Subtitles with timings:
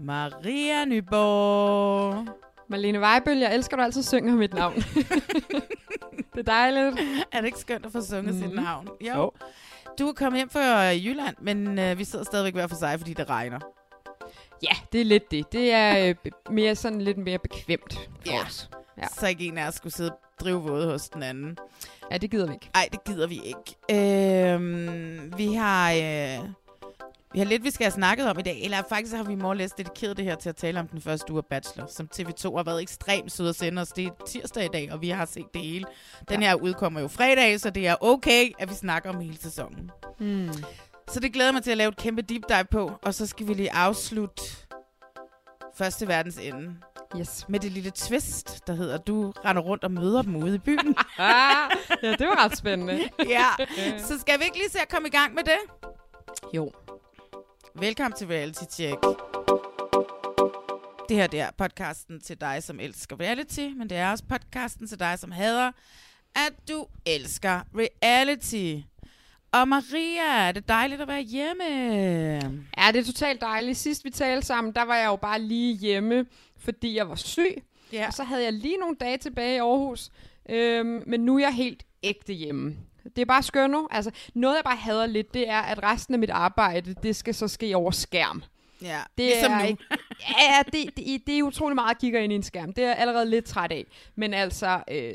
[0.00, 2.26] Maria Nyborg.
[2.68, 4.74] Marlene Weibøl, jeg elsker, at du altid synger mit navn.
[6.34, 6.98] det er dejligt.
[7.32, 8.40] Er det ikke skønt at få sunget mm.
[8.40, 8.62] sit Mhm.
[8.64, 8.88] navn?
[9.00, 9.14] Jo.
[9.16, 9.32] Jo.
[9.98, 13.12] Du er kommet hjem fra Jylland, men øh, vi sidder stadigvæk hver for sig, fordi
[13.12, 13.58] det regner.
[14.62, 15.52] Ja, det er lidt det.
[15.52, 16.14] Det er øh,
[16.50, 17.94] mere sådan lidt mere bekvemt
[18.26, 18.42] for Ja.
[18.46, 18.70] os.
[18.98, 19.06] Ja.
[19.08, 21.58] Så ikke en af os skulle sidde og drive våde hos den anden.
[22.10, 22.70] ja, det gider vi ikke.
[22.74, 24.52] Nej, det gider vi ikke.
[24.54, 25.92] Øhm, vi har...
[25.92, 26.48] Øh,
[27.32, 28.60] vi har lidt, vi skal have snakket om i dag.
[28.62, 31.32] Eller faktisk har vi or less dedikeret det her til at tale om den første
[31.32, 33.88] uge af Bachelor, som TV2 har været ekstremt søde at sende os.
[33.88, 35.84] Det er tirsdag i dag, og vi har set det hele.
[36.28, 39.90] Den her udkommer jo fredag, så det er okay, at vi snakker om hele sæsonen.
[40.20, 40.50] Mm.
[41.08, 42.92] Så det glæder mig til at lave et kæmpe deep dive på.
[43.02, 44.42] Og så skal vi lige afslutte
[45.74, 46.74] første verdens ende
[47.18, 47.44] Yes.
[47.48, 50.96] med det lille twist, der hedder, du render rundt og møder dem ude i byen.
[51.18, 51.68] Ja,
[52.02, 53.00] det var ret spændende.
[53.28, 53.46] ja,
[54.08, 55.58] så skal vi ikke lige se at komme i gang med det?
[56.54, 56.70] Jo.
[57.78, 59.02] Velkommen til Reality Check.
[61.08, 64.86] Det her det er podcasten til dig, som elsker reality, men det er også podcasten
[64.86, 65.72] til dig, som hader,
[66.34, 68.82] at du elsker reality.
[69.52, 71.64] Og Maria, det er dejligt at være hjemme.
[72.78, 73.78] Ja, det er totalt dejligt.
[73.78, 76.26] Sidst vi talte sammen, der var jeg jo bare lige hjemme,
[76.58, 77.62] fordi jeg var syg.
[77.92, 78.06] Ja.
[78.06, 80.10] Og så havde jeg lige nogle dage tilbage i Aarhus.
[80.48, 82.76] Øhm, men nu er jeg helt ægte hjemme.
[83.16, 83.88] Det er bare skønt nu.
[83.90, 87.34] Altså, noget jeg bare hader lidt, det er, at resten af mit arbejde, det skal
[87.34, 88.42] så ske over skærm.
[88.82, 89.00] ja.
[89.18, 89.64] Det ligesom er nu.
[89.68, 89.84] ikke,
[90.30, 92.72] ja, det, det, det er utrolig meget at kigge ind i en skærm.
[92.72, 93.84] Det er jeg allerede lidt træt af.
[94.16, 95.14] Men altså, øh,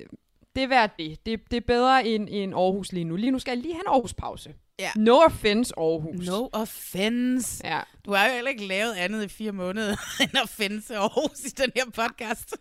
[0.55, 1.25] det er værd det.
[1.25, 1.51] det.
[1.51, 3.15] Det er bedre end, end Aarhus lige nu.
[3.15, 4.53] Lige nu skal jeg lige have en Aarhus-pause.
[4.79, 4.91] Ja.
[4.95, 6.27] No offense, Aarhus.
[6.27, 7.67] No offense.
[7.67, 7.79] Ja.
[8.05, 9.95] Du har jo heller ikke lavet andet i fire måneder,
[10.59, 12.55] end sig Aarhus i den her podcast.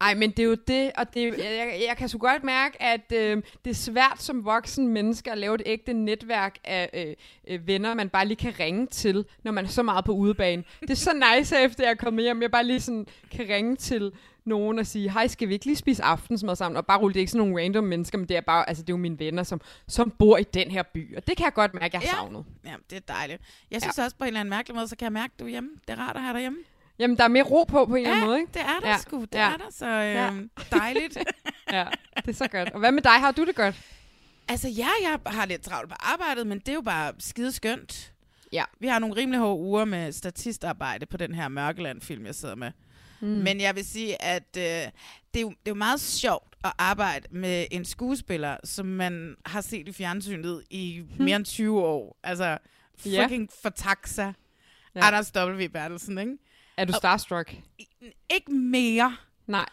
[0.00, 2.82] Ej, men det er jo det, og det, jeg, jeg, jeg kan så godt mærke,
[2.82, 7.54] at øh, det er svært som voksen menneske at lave et ægte netværk af øh,
[7.54, 10.64] øh, venner, man bare lige kan ringe til, når man er så meget på udebane.
[10.80, 13.76] Det er så nice, efter jeg er kommet hjem, jeg bare lige sådan kan ringe
[13.76, 14.12] til
[14.44, 16.76] nogen og sige, hej, skal vi ikke lige spise aftensmad sammen?
[16.76, 18.82] Og bare rulle, det er ikke sådan nogle random mennesker, men det er bare, altså
[18.82, 21.16] det er jo mine venner, som, som bor i den her by.
[21.16, 22.12] Og det kan jeg godt mærke, jeg har Ja.
[22.12, 22.44] savnet.
[22.64, 23.42] Ja, det er dejligt.
[23.70, 24.04] Jeg synes ja.
[24.04, 25.70] også på en eller anden mærkelig måde, så kan jeg mærke, at du er hjemme.
[25.88, 26.58] Det er rart at have dig hjemme.
[26.98, 28.52] Jamen, der er mere ro på, på en eller anden måde, ikke?
[28.52, 28.98] det er der Ja.
[28.98, 29.20] sgu.
[29.20, 29.52] Det Ja.
[29.52, 30.48] er der, så øh,
[30.80, 31.18] dejligt.
[31.72, 31.84] Ja,
[32.16, 32.70] det er så godt.
[32.70, 33.12] Og hvad med dig?
[33.12, 33.74] Har du det godt?
[34.48, 38.12] altså ja, jeg har lidt travlt på arbejdet, men det er jo bare skide skønt.
[38.52, 38.64] Ja.
[38.80, 42.70] Vi har nogle rimelig hårde uger med statistarbejde på den her Mørkeland-film, jeg sidder med.
[43.20, 43.26] Mm.
[43.28, 44.90] Men jeg vil sige, at øh, det,
[45.34, 49.60] er jo, det er jo meget sjovt at arbejde med en skuespiller, som man har
[49.60, 52.18] set i fjernsynet i mere end 20 år.
[52.22, 52.58] Altså,
[53.06, 53.22] Ja.
[53.24, 54.22] fucking for taxa.
[54.22, 54.32] Ja.
[54.94, 55.06] Ja.
[55.06, 55.68] Anders W.
[55.72, 56.32] Bertelsen, ikke?
[56.76, 57.54] Er du starstruck?
[58.30, 59.16] Ikke mere,
[59.46, 59.68] Nej.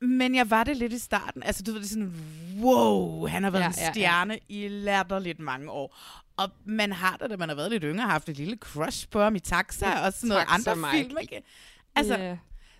[0.00, 1.42] men jeg var det lidt i starten.
[1.42, 2.14] Altså, du ved, det er sådan,
[2.60, 4.64] wow, han har været Ja, en stjerne ja, ja.
[4.64, 5.96] i latterligt mange år.
[6.36, 9.20] Og man har det, da man har været lidt yngre, haft et lille crush på
[9.20, 11.04] ham i Taxa Ja, og sådan noget Taxa andre Mike.
[11.08, 11.42] film, ikke?
[11.94, 12.36] Altså, Ja.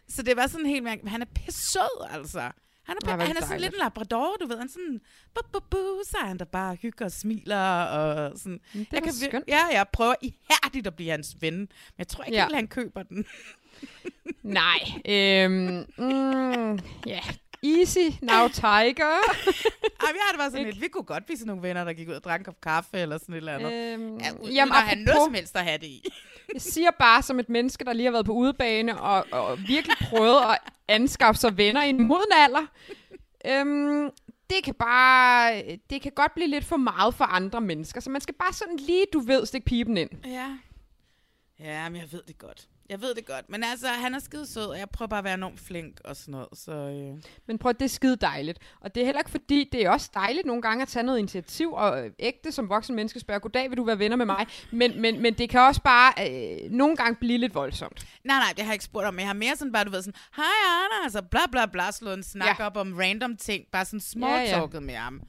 [0.08, 1.10] så det var sådan helt mærkeligt.
[1.10, 2.50] Han er pissød, altså.
[2.88, 4.58] Han er, han er sådan lidt en labrador, du ved.
[4.58, 5.00] Han sådan,
[5.34, 7.82] bu, bu, bu, så er han der bare hygger og smiler.
[7.84, 8.60] Og sådan.
[8.72, 9.44] Det jeg vir- skønt.
[9.48, 11.54] Ja, jeg prøver ihærdigt at blive hans ven.
[11.58, 12.44] Men jeg tror ikke Ja.
[12.44, 13.26] helt, han køber den.
[14.42, 14.78] Nej.
[15.08, 17.20] Øhm, mm, ja.
[17.62, 19.18] Easy, now tiger.
[20.14, 20.80] Vi har det bare sådan lidt.
[20.80, 22.98] Vi kunne godt blive sådan nogle venner, der gik ud og drak en kop kaffe
[22.98, 23.72] eller sådan et eller andet.
[23.72, 26.04] øhm, Ja, uden jamen, at have noget som helst at have det i
[26.52, 29.96] jeg siger bare som et menneske, der lige har været på udebane og, og virkelig
[30.00, 30.58] prøvet at
[30.88, 32.66] anskaffe sig venner i en moden alder.
[33.46, 34.10] Øhm,
[34.50, 38.20] det kan bare, det kan godt blive lidt for meget for andre mennesker, så man
[38.20, 40.10] skal bare sådan lige, du ved, stikke pipen ind.
[40.26, 40.56] Ja.
[41.60, 42.68] Ja, men jeg ved det godt.
[42.88, 43.50] Jeg ved det godt.
[43.50, 46.16] Men altså, han er skide sød, og jeg prøver bare at være enormt flink og
[46.16, 46.48] sådan noget.
[46.52, 47.22] Så, øh.
[47.46, 48.58] Men prøv, det er skide dejligt.
[48.80, 51.18] Og det er heller ikke fordi, det er også dejligt nogle gange at tage noget
[51.18, 54.46] initiativ, og øh, ægte som voksen menneske spørger, goddag, vil du være venner med mig?
[54.72, 58.06] Men, men, men det kan også bare øh, nogle gange blive lidt voldsomt.
[58.24, 59.18] Nej, nej, det har jeg ikke spurgt om.
[59.18, 60.44] Jeg har mere sådan bare, du ved, sådan, hej
[60.84, 62.66] Anna, altså bla bla bla, slået en snak Ja.
[62.66, 64.80] op om random ting, bare sådan small Ja, ja.
[64.80, 65.22] med ham.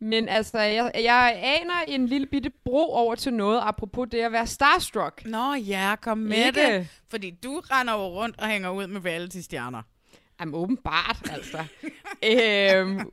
[0.00, 4.32] Men altså, jeg, jeg aner en lille bitte bro over til noget, apropos det at
[4.32, 5.24] være starstruck.
[5.24, 6.76] Nå ja, kom med Ikke?
[6.76, 6.88] det.
[7.10, 9.82] Fordi du render jo rundt og hænger ud med reality-stjerner.
[10.40, 11.58] Jamen åbenbart, altså.
[12.30, 13.10] øhm,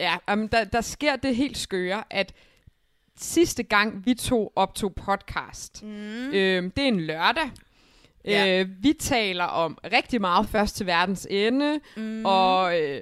[0.00, 2.32] ja, um, der, der sker det helt skøre, at
[3.16, 6.32] sidste gang vi to optog podcast, mm.
[6.32, 7.50] øhm, det er en lørdag.
[8.24, 8.60] Ja.
[8.60, 12.24] Øh, vi taler om rigtig meget først til verdens ende, mm.
[12.24, 13.00] og øh,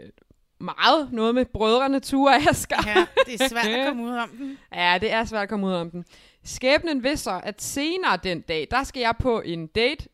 [0.60, 2.76] meget noget med brødrene Ture og Asger.
[2.86, 4.58] Ja, det er svært at komme ud om den.
[4.74, 6.04] Ja, det er svært at komme ud om den.
[6.44, 10.08] Skæbnen vil så, at senere den dag, der skal jeg på en date.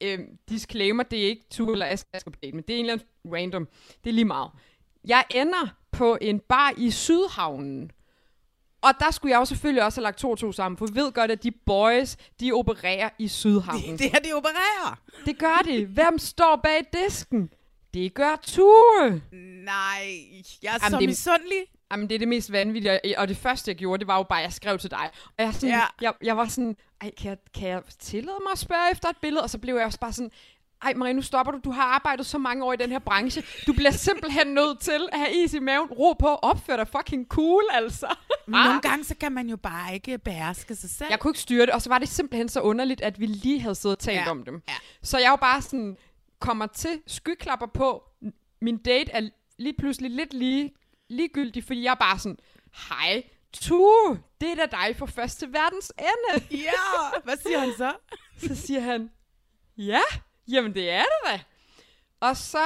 [0.00, 0.18] Øh,
[0.48, 2.84] disclaimer, det er ikke Ture eller Asger, jeg skal på date, men det er en
[2.84, 3.68] eller anden random.
[4.04, 4.50] Det er lige meget.
[5.04, 7.90] Jeg ender på en bar i Sydhavnen.
[8.82, 10.94] Og der skulle jeg jo selvfølgelig også have lagt to og to sammen, for vi
[10.94, 13.92] ved godt, at de boys, de opererer i Sydhavnen.
[13.92, 14.98] Det, det her, de opererer.
[15.24, 15.86] Det gør de.
[15.86, 17.50] Hvem står bag disken?
[17.94, 19.20] Det gør Ture.
[19.64, 19.72] Nej,
[20.62, 21.58] jeg er Jamen, så det- misundelig.
[21.92, 24.38] Jamen, det er det mest vanvittige, og det første, jeg gjorde, det var jo bare,
[24.38, 25.10] at jeg skrev til dig.
[25.38, 25.80] Og jeg, sådan, Ja.
[26.00, 29.16] jeg, jeg var sådan, ej, kan jeg, kan jeg tillade mig at spørge efter et
[29.22, 29.42] billede?
[29.42, 30.30] Og så blev jeg også bare sådan,
[30.82, 31.58] ej Marie, nu stopper du.
[31.64, 33.42] Du har arbejdet så mange år i den her branche.
[33.66, 35.88] Du bliver simpelthen nødt til at have is i maven.
[35.88, 38.14] Ro på, opfør dig fucking cool, altså.
[38.46, 41.08] Men nogle gange, så kan man jo bare ikke beherske sig selv.
[41.10, 43.60] Jeg kunne ikke styre det, og så var det simpelthen så underligt, at vi lige
[43.60, 44.62] havde siddet og talt Ja, om dem.
[44.68, 44.74] ja.
[45.02, 45.96] Så jeg var bare sådan,
[46.38, 48.04] kommer til skyklapper på.
[48.60, 50.74] Min date er lige pludselig lidt lige,
[51.08, 52.38] ligegyldig, fordi jeg er bare sådan,
[52.88, 56.46] hej, Tue, det er da dig for først til verdens ende.
[56.64, 57.92] Ja, hvad siger han så?
[58.48, 59.10] Så siger han,
[59.76, 60.00] ja,
[60.48, 61.40] jamen det er det da.
[62.20, 62.62] Og så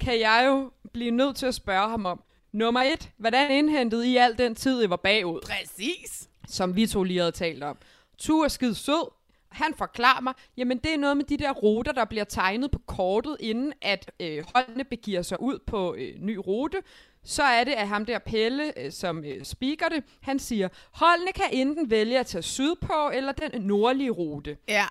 [0.00, 2.22] kan jeg jo blive nødt til at spørge ham om,
[2.52, 5.40] nummer et, hvordan indhentede I al den tid, I var bagud?
[5.40, 6.28] Præcis.
[6.48, 7.78] som vi to lige havde talt om.
[8.18, 9.10] Tue er skide sød.
[9.56, 12.78] Han forklarer mig, jamen det er noget med de der ruter, der bliver tegnet på
[12.86, 16.78] kortet, inden at øh, holdene begiver sig ud på øh, ny rute.
[17.24, 21.32] Så er det, at ham der Pelle, øh, som øh, speaker det, han siger, holdene
[21.32, 24.56] kan enten vælge at tage sydpå eller den nordlige rute.
[24.68, 24.86] Ja.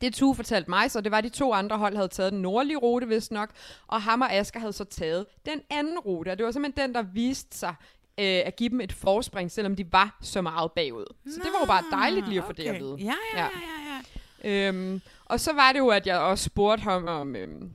[0.00, 2.42] Det Tue fortalte mig, så det var, at de to andre hold havde taget den
[2.42, 3.50] nordlige rute, vist nok,
[3.86, 6.94] og ham og Asger havde så taget den anden rute, og det var simpelthen den,
[6.94, 7.74] der viste sig
[8.18, 11.04] øh, at give dem et forspring, selvom de var så meget bagud.
[11.26, 12.96] Så det var jo bare dejligt lige at få det at vide.
[13.00, 14.00] Ja, ja, ja, ja.
[14.44, 14.68] ja.
[14.68, 17.72] Øhm, og så var det jo, at jeg også spurgte ham om, øhm,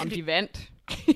[0.00, 0.70] om de vandt.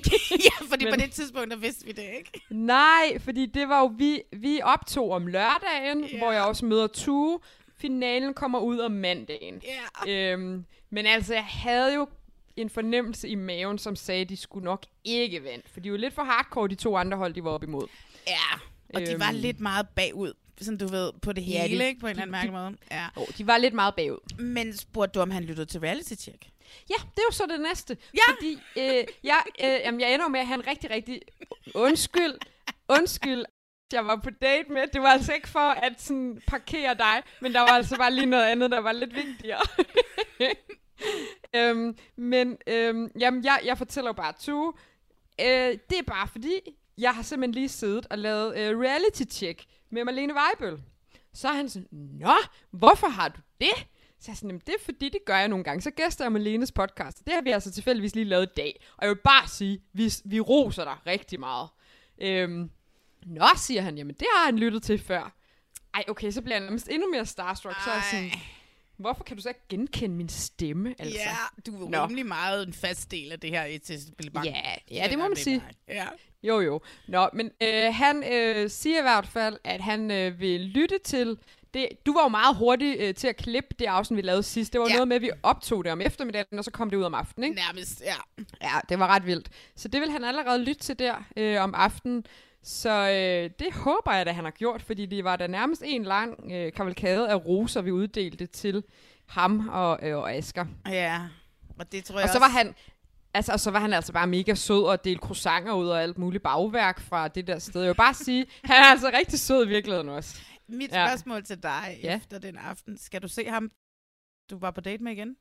[0.45, 2.41] ja, fordi Men- på det tidspunkt, der vidste vi det ikke.
[2.51, 6.19] Nej, fordi det var jo, vi, vi optog om lørdagen, Ja.
[6.19, 7.39] hvor jeg også møder Tue.
[7.77, 9.63] Finalen kommer ud om mandagen.
[10.07, 10.33] Ja.
[10.33, 12.09] Øhm, men altså, jeg havde jo
[12.57, 15.63] en fornemmelse i maven, som sagde, at de skulle nok ikke vinde.
[15.73, 17.87] For de var lidt for hardcore, de to andre hold, de var op imod.
[18.27, 18.59] Ja,
[18.95, 19.37] og de var Øhm.
[19.41, 22.01] lidt meget bagud, sådan du ved, på det Ja, hele, det- ikke?
[22.01, 22.77] På en eller anden mærkelig måde.
[22.91, 23.07] Ja.
[23.17, 24.19] Oh, de var lidt meget bagud.
[24.39, 26.47] Men spurgte du, om han lyttede til reality check?
[26.91, 27.97] Ja, det er jo så det næste.
[28.15, 28.33] Ja.
[28.35, 31.21] Fordi øh, jeg, øh, jamen, jeg ender jo med at have en rigtig, rigtig...
[31.75, 32.35] Undskyld,
[32.89, 33.45] undskyld,
[33.93, 34.83] jeg var på date med.
[34.93, 38.27] Det var altså ikke for at sådan, parkere dig, men der var altså bare lige
[38.27, 39.61] noget andet, der var lidt vigtigere.
[41.57, 44.73] øhm, men øhm, jamen, jeg, jeg fortæller jo bare Tue.
[45.41, 46.61] Øh, det er bare fordi,
[46.99, 50.81] jeg har simpelthen lige siddet og lavet øh, reality check med Marlene Weibøl.
[51.35, 52.35] Så er han sådan, Nå,
[52.71, 53.87] hvorfor har du det?
[54.21, 55.83] Så jeg sådan, "Jamen, det er fordi, det gør jeg nogle gange.
[55.83, 57.25] Så gæster jeg Marlenes podcast.
[57.25, 58.81] Det har vi altså tilfældigvis lige lavet i dag.
[58.97, 61.69] Og jeg vil bare sige, vi, vi roser dig rigtig meget.
[62.19, 62.71] Øhm,
[63.27, 65.37] Nå, siger han, jamen det har han lyttet til før.
[65.95, 67.77] Ej, okay, så bliver jeg nærmest endnu mere starstruck.
[67.85, 68.39] Så er jeg sådan, Ej.
[68.97, 70.95] hvorfor kan du så ikke genkende min stemme?
[70.99, 71.19] Altså?
[71.19, 72.05] Ja, du er Nå.
[72.05, 74.47] rimelig meget en fast del af det her etablissemang.
[74.47, 75.65] Ja, ja, det må man sige.
[75.89, 76.07] Ja.
[76.49, 76.81] Jo, jo.
[77.09, 81.39] Nå, men øh, han øh, siger i hvert fald, at han øh, vil lytte til
[81.75, 81.89] det.
[82.07, 84.73] Du var jo meget hurtig øh, til at klippe det afsnit, vi lavede sidst.
[84.73, 84.95] Det var Ja.
[84.95, 87.45] noget med, at vi optog det om eftermiddagen, og så kom det ud om aftenen,
[87.51, 87.63] ikke?
[87.67, 88.45] Nærmest, ja.
[88.63, 89.49] Ja, det var ret vildt.
[89.77, 92.25] Så det vil han allerede lytte til der øh, om aftenen.
[92.63, 96.05] Så øh, det håber jeg, at han har gjort, fordi det var da nærmest en
[96.05, 98.85] lang øh, kavalkade af roser, vi uddelte til
[99.27, 100.65] ham og, øh, og Asger.
[100.89, 101.21] Ja,
[101.79, 102.75] og det tror jeg Og så var også- han,
[103.35, 106.19] altså, og så var han altså bare mega sød og delte croissanter ud og alt
[106.19, 107.81] muligt bagværk fra det der sted.
[107.81, 110.41] Jeg vil bare sige, han er altså rigtig sød i virkeligheden også.
[110.69, 111.09] Mit Ja.
[111.09, 112.17] spørgsmål til dig Ja.
[112.17, 112.99] efter den aften.
[112.99, 113.71] Skal du se ham,
[114.51, 115.37] du var på date med igen?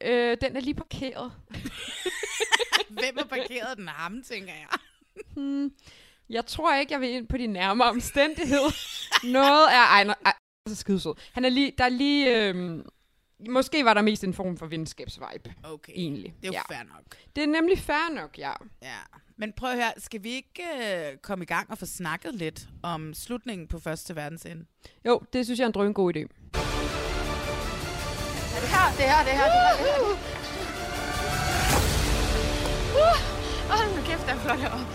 [0.00, 1.32] Øh, den er lige parkeret.
[3.00, 4.68] Hvem har parkeret den ham, tænker jeg?
[5.36, 5.72] Hmm,
[6.30, 8.70] jeg tror ikke, jeg vil ind på de nærmere omstændigheder.
[9.32, 9.86] Noget er...
[9.86, 10.32] Ej, nej, ej,
[10.68, 11.14] så skide sød.
[11.32, 11.72] Han er lige...
[11.78, 12.48] Der er lige...
[12.48, 12.86] Øhm,
[13.50, 15.92] måske var der mest en form for venskabsvibe, Okay.
[15.96, 16.34] egentlig.
[16.40, 16.62] Det er jo ja.
[16.74, 17.02] fair nok.
[17.36, 18.52] Det er nemlig fair nok, ja.
[18.82, 18.96] Ja.
[19.36, 20.62] Men prøv at høre, skal vi ikke
[21.12, 24.64] øh, komme i gang og få snakket lidt om slutningen på Første Verdensende?
[25.06, 26.20] Jo, det synes jeg er en drøn god idé.
[26.20, 26.28] Det
[28.70, 29.76] her, det her, det her, det her.
[29.78, 29.98] Det her.
[32.94, 33.18] Uh,
[33.70, 34.86] hold nu kæft, der er flot herovre.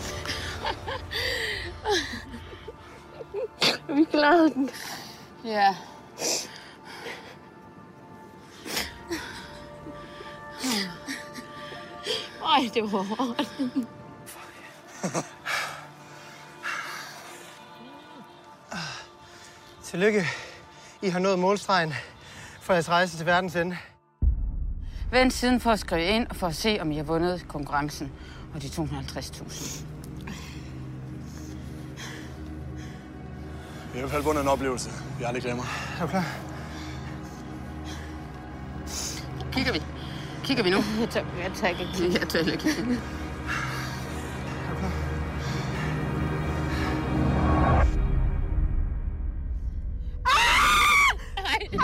[3.96, 4.70] Vi klarede den.
[5.46, 5.76] Ja.
[12.48, 13.52] Ej, det var hårdt.
[19.84, 20.26] Tillykke.
[21.02, 21.94] I har nået målstregen
[22.62, 23.78] for jeres rejse til verdens ende.
[25.12, 28.12] Vent siden for at skrive ind og for at se, om I har vundet konkurrencen
[28.54, 29.84] og de 250.000.
[33.94, 34.90] Vi har i hvert fald vundet en oplevelse,
[35.20, 35.64] vi aldrig glemmer.
[36.00, 36.26] Er du klar?
[39.52, 39.97] Kigger vi?
[40.48, 40.78] Kigger vi nu?
[41.02, 42.14] Jeg tør, jeg tør ikke kigge.
[42.20, 43.00] Jeg tør ikke kigge.
[51.42, 51.80] Nej, det.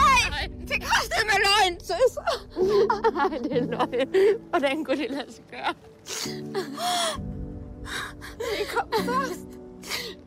[3.14, 4.38] Nej, det er løgn.
[4.50, 5.74] Hvordan kunne det lade sig gøre?
[8.40, 9.48] Det kom først.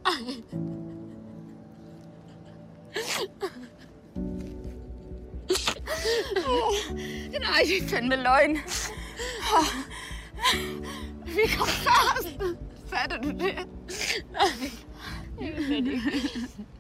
[0.06, 0.66] Ej.
[7.30, 8.56] Nej, det er fandme løgn.
[11.26, 12.28] Vi kom først.
[12.86, 13.66] Fatter du det?
[14.32, 14.70] Nej.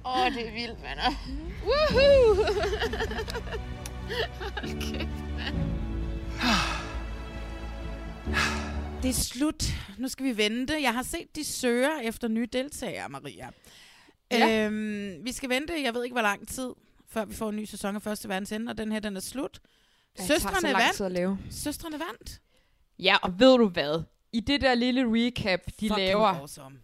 [0.04, 1.10] Åh, oh, det er vildt, venner.
[1.64, 2.34] Woohoo!
[4.40, 5.56] Hold kæft, mand.
[9.02, 9.64] Det er slut.
[9.98, 10.82] Nu skal vi vente.
[10.82, 13.48] Jeg har set, de søger efter nye deltagere, Maria.
[14.30, 14.66] Ja.
[14.66, 16.70] Øhm, vi skal vente, jeg ved ikke, hvor lang tid,
[17.08, 19.60] før vi får en ny sæson af Første Verdensende, og den her, den er slut.
[20.18, 21.00] Søstrene vandt.
[21.00, 21.38] at lave.
[21.50, 22.40] Søstrene vandt.
[22.98, 24.02] Ja, og ved du hvad?
[24.32, 26.76] I det der lille recap, de Fucking laver, Awesome.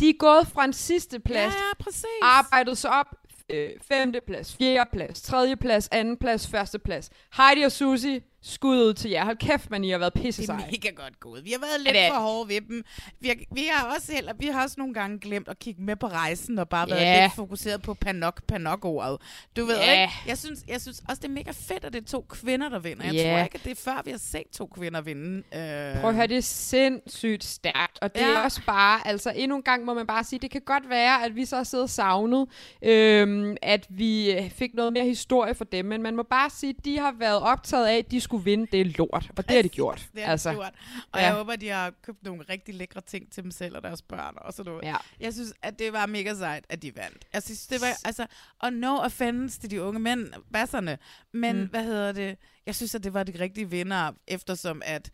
[0.00, 2.04] de er gået fra en sidste Ja, plads, ja, præcis.
[2.22, 3.06] arbejdet sig op,
[3.50, 7.10] øh, femte plads, fjerde plads, tredje plads, anden plads, første plads.
[7.36, 9.24] Heidi og Susie, skud ud til jer.
[9.24, 11.44] Hold kæft, man, I har været pisse Det er mega godt gået.
[11.44, 12.84] Vi har været lidt det for hårde ved dem.
[13.20, 15.96] Vi har, vi har også heller, vi har også nogle gange glemt at kigge med
[15.96, 17.22] på rejsen og bare været Ja.
[17.22, 19.20] lidt fokuseret på panok, panok-ordet.
[19.56, 20.02] Du ved Ja.
[20.02, 20.14] ikke?
[20.26, 22.78] Jeg synes, jeg synes også, det er mega fedt, at det er to kvinder, der
[22.78, 23.04] vinder.
[23.04, 23.32] Jeg Ja.
[23.32, 25.36] tror ikke, at det er før, vi har set to kvinder vinde.
[25.36, 27.98] Øh, Prøv at høre, det er sindssygt stærkt.
[28.02, 28.26] Og det Ja.
[28.28, 31.24] er også bare, altså endnu en gang må man bare sige, det kan godt være,
[31.24, 32.46] at vi så har siddet og savnet,
[32.82, 35.84] øhm, at vi øh, fik noget mere historie for dem.
[35.84, 38.66] Men man må bare sige, at de har været optaget af, at de skulle vinde
[38.72, 39.30] det lort.
[39.36, 40.08] Og det har de gjort.
[40.14, 40.74] Det har altså, gjort.
[41.12, 41.26] Og ja.
[41.26, 44.34] jeg håber, de har købt nogle rigtig lækre ting til dem selv og deres børn
[44.36, 44.84] og sådan noget.
[44.84, 44.96] Ja.
[45.20, 47.24] Jeg synes, at det var mega sejt, at de vandt.
[47.32, 48.26] Jeg synes, det var, altså,
[48.58, 50.98] og no offense til de unge mænd, basserne,
[51.32, 51.68] men mm.
[51.68, 52.38] hvad hedder det?
[52.66, 55.10] Jeg synes, at det var de rigtige vinder, eftersom at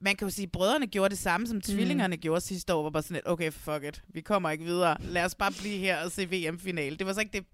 [0.00, 2.90] man kan jo sige, at brødrene gjorde det samme, som tvillingerne gjorde sidste år, var
[2.90, 4.96] bare sådan lidt, okay, fuck it, vi kommer ikke videre.
[5.00, 6.96] Lad os bare blive her og se VM-finale.
[6.96, 7.44] Det var så ikke det,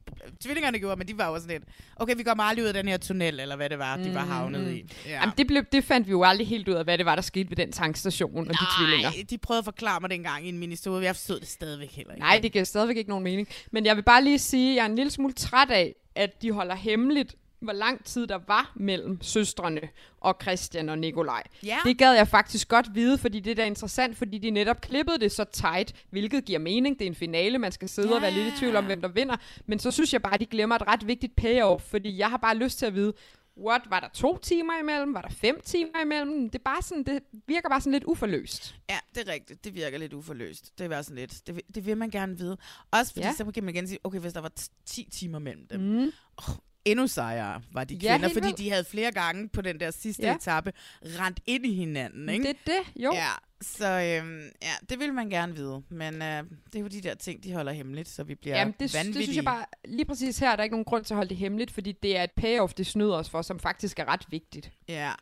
[0.40, 1.64] tvillingerne gjorde, men de var jo sådan lidt,
[1.96, 4.24] okay, vi kommer aldrig ud af den her tunnel, eller hvad det var, de var
[4.24, 4.84] havnet i.
[5.06, 5.10] Ja.
[5.10, 7.22] Jamen, det, blev, det fandt vi jo aldrig helt ud af, hvad det var, der
[7.22, 9.10] skete ved den tankstation og de tvillinger.
[9.10, 11.04] Nej, de prøvede at forklare mig dengang i en ministode.
[11.04, 12.20] Jeg forstod det stadigvæk heller ikke.
[12.20, 13.48] Nej, det giver stadigvæk ikke nogen mening.
[13.70, 16.42] Men jeg vil bare lige sige, at jeg er en lille smule træt af, at
[16.42, 17.34] de holder hemmeligt,
[17.64, 19.80] hvor lang tid der var mellem søstrene
[20.20, 21.42] og Christian og Nikolaj.
[21.64, 21.78] Ja.
[21.84, 25.18] Det gad jeg faktisk godt vide, fordi det er da interessant, fordi de netop klippede
[25.18, 26.98] det så tight, hvilket giver mening.
[26.98, 28.14] Det er en finale, man skal sidde ja.
[28.14, 29.36] og være lidt i tvivl om, hvem der vinder.
[29.66, 32.36] Men så synes jeg bare, at de glemmer et ret vigtigt payoff, fordi jeg har
[32.36, 33.12] bare lyst til at vide,
[33.58, 35.14] what, var der to timer imellem?
[35.14, 36.50] Var der fem timer imellem?
[36.50, 38.74] Det, er bare sådan, det virker bare sådan lidt uforløst.
[38.90, 39.64] Ja, det er rigtigt.
[39.64, 40.78] Det virker lidt uforløst.
[40.78, 41.46] Det var sådan lidt.
[41.46, 42.56] Det, vil- det vil man gerne vide.
[42.90, 43.32] Også fordi Ja.
[43.32, 45.80] så kan man igen sige, okay, hvis der var t- 10 timer mellem dem.
[45.80, 46.12] Mm.
[46.36, 46.54] Oh,
[46.84, 48.58] endnu sejere var de Ja, kvinder, helt fordi vildt.
[48.58, 50.28] de havde flere gange på den der sidste Ja.
[50.28, 50.34] ja.
[50.36, 50.72] etape
[51.02, 52.28] rent ind i hinanden.
[52.28, 52.42] Ikke?
[52.42, 53.12] Det er det, jo.
[53.14, 53.28] Ja,
[53.62, 55.82] så øhm, ja, det vil man gerne vide.
[55.88, 58.72] Men øh, det er jo de der ting, de holder hemmeligt, så vi bliver Jamen,
[58.72, 59.24] det, det vanvittige.
[59.24, 61.36] synes jeg bare, lige præcis her er der ikke nogen grund til at holde det
[61.36, 64.72] hemmeligt, fordi det er et payoff, det snyder os for, som faktisk er ret vigtigt.
[64.88, 65.12] Ja.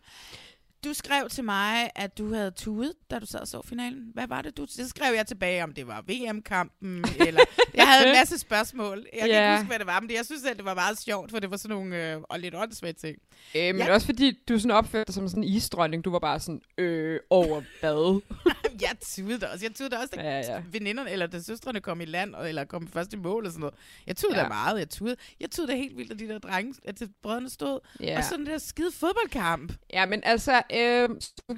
[0.85, 4.11] Du skrev til mig, at du havde tudet, da du sad og så finalen.
[4.15, 4.67] Hvad var det, du...
[4.69, 7.41] Så skrev jeg tilbage, om det var VM-kampen, eller...
[7.75, 9.07] Jeg havde en masse spørgsmål.
[9.13, 9.51] Jeg kan Ja.
[9.53, 11.51] ikke huske, hvad det var, men jeg synes, at det var meget sjovt, for det
[11.51, 13.17] var sådan nogle øh, og lidt åndssvagt ting.
[13.57, 13.93] Øh, men Ja.
[13.95, 16.05] også fordi, du sådan opførte dig som sådan en isdronning.
[16.05, 18.21] Du var bare sådan, øh, over hvad?
[18.83, 19.65] jeg tudede også.
[19.67, 20.63] Jeg tudede også, da Ja, ja.
[20.71, 23.75] veninderne, eller da søstrene kom i land, eller kom først i mål og sådan noget.
[24.07, 24.43] Jeg tudede Ja.
[24.43, 24.79] da meget.
[24.79, 27.81] Jeg tudede, jeg tudede da helt vildt, at de der drenge, at brødrene stod.
[28.01, 28.19] Ja.
[28.19, 29.73] Og sådan der skide fodboldkamp.
[29.93, 31.09] Ja, men altså, øh,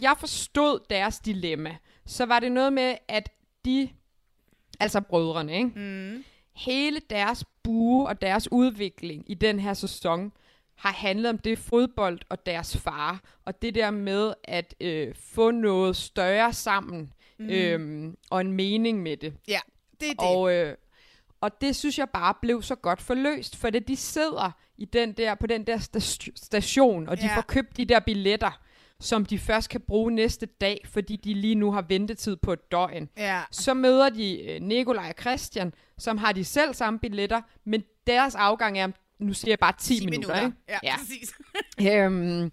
[0.02, 3.30] jeg forstod deres dilemma, så var det noget med, at
[3.64, 3.88] de,
[4.80, 5.71] altså brødrene, ikke?
[5.76, 6.25] Mm.
[6.56, 10.33] hele deres bue og deres udvikling i den her sæson
[10.76, 15.50] har handlet om det fodbold og deres far, og det der med at øh, få
[15.50, 17.49] noget større sammen, Mm.
[17.50, 19.35] øhm, og en mening med det.
[19.49, 19.61] Ja,
[20.00, 20.19] det er det.
[20.37, 20.76] Og, øh,
[21.40, 25.12] og det synes jeg bare blev så godt forløst, for det de sidder i den
[25.12, 27.37] der, på den der sta- station, og de Ja.
[27.37, 28.61] får købt de der billetter,
[29.00, 32.73] som de først kan bruge næste dag, fordi de lige nu har ventetid på et
[32.73, 33.09] døgn.
[33.16, 33.43] Ja.
[33.50, 38.35] Så møder de øh, Nikolaj og Christian, som har de selv samme billetter, men deres
[38.35, 40.35] afgang er, nu siger jeg bare 10, 10 minutter.
[40.35, 40.47] minutter.
[40.47, 40.56] Ikke?
[40.68, 41.35] Ja, ja, præcis.
[41.92, 42.52] øhm,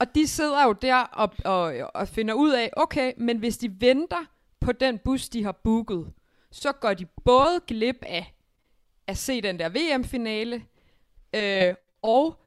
[0.00, 3.80] og de sidder jo der og, og, og finder ud af, okay, men hvis de
[3.80, 4.24] venter
[4.60, 6.12] på den bus, de har booket,
[6.50, 8.34] så går de både glip af
[9.06, 10.62] at se den der VM-finale,
[11.34, 12.40] øh, og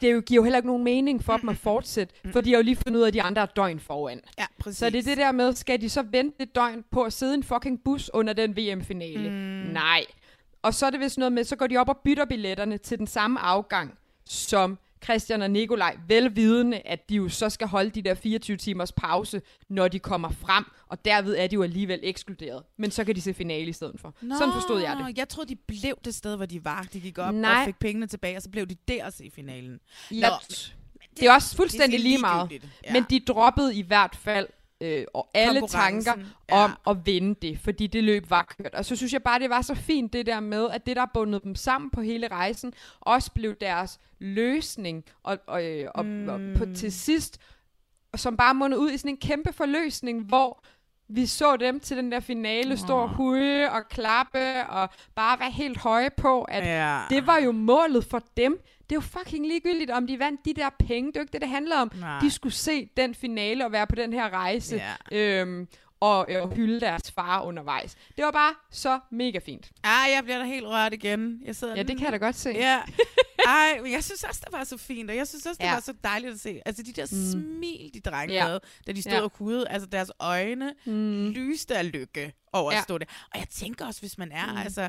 [0.00, 2.62] det giver jo heller ikke nogen mening for dem at fortsætte, for de har jo
[2.62, 4.20] lige fundet ud af, at de andre er døgn foran.
[4.38, 4.78] Ja, præcis.
[4.78, 7.34] Så det er det der med, skal de så vente et døgn på at sidde
[7.34, 9.30] i en fucking bus under den VM-finale?
[9.30, 9.72] Mm.
[9.72, 10.04] Nej.
[10.62, 12.98] Og så er det vist noget med, så går de op og bytter billetterne til
[12.98, 18.02] den samme afgang, som Christian og Nikolaj, velvidende, at de jo så skal holde de
[18.02, 22.62] der 24 timers pause, når de kommer frem, og derved er de jo alligevel ekskluderet.
[22.78, 24.14] Men så kan de se finale i stedet for.
[24.20, 25.18] Nå, Sådan forstod jeg det.
[25.18, 26.88] Jeg troede, de blev det sted, hvor de var.
[26.92, 27.60] De gik op Nej.
[27.60, 29.80] og fik pengene tilbage, og så blev de der at se finalen.
[30.10, 30.26] Nå,
[31.16, 32.70] det er også det fuldstændig er lige meget.
[32.84, 32.92] Ja.
[32.92, 34.46] Men de droppede i hvert fald
[34.80, 36.12] øh, og alle tanker
[36.50, 38.74] om at vinde det, fordi det løb var kørt.
[38.74, 41.06] Og så synes jeg bare, det var så fint det der med, at det, der
[41.14, 45.04] bundet dem sammen på hele rejsen, også blev deres løsning.
[45.22, 46.28] Og, og, øh, og, mm.
[46.28, 47.38] og på, til sidst,
[48.16, 50.64] som bare mundede ud i sådan en kæmpe forløsning, hvor
[51.10, 55.50] vi så dem til den der finale stå og huge og klappe og bare være
[55.50, 56.98] helt høje på, at Ja.
[57.10, 58.56] det var jo målet for dem.
[58.82, 61.06] Det er jo fucking ligegyldigt, om de vandt de der penge.
[61.12, 61.90] Det er jo ikke det, det handler om.
[62.00, 62.18] Nej.
[62.20, 64.82] De skulle se den finale og være på den her rejse.
[65.12, 65.18] Ja.
[65.18, 65.66] Øhm,
[66.00, 67.96] og, og hylde deres far undervejs.
[68.16, 69.70] Det var bare så mega fint.
[69.84, 71.40] Ah, jeg bliver da helt rørt igen.
[71.44, 72.50] Jeg sidder Ja, det kan jeg da godt se.
[72.50, 72.80] Ja.
[73.46, 75.72] Ej, men jeg synes også, det var så fint, og jeg synes også, det Ja.
[75.74, 76.60] var så dejligt at se.
[76.66, 77.30] Altså, de der Mm.
[77.32, 78.44] smil, de drenge Ja.
[78.44, 79.20] havde, da de stod Ja.
[79.22, 81.30] og hudede, altså deres øjne Mm.
[81.30, 82.78] lyste af lykke over Ja.
[82.78, 83.06] at stå der.
[83.34, 84.58] Og jeg tænker også, hvis man er, Mm.
[84.58, 84.88] altså,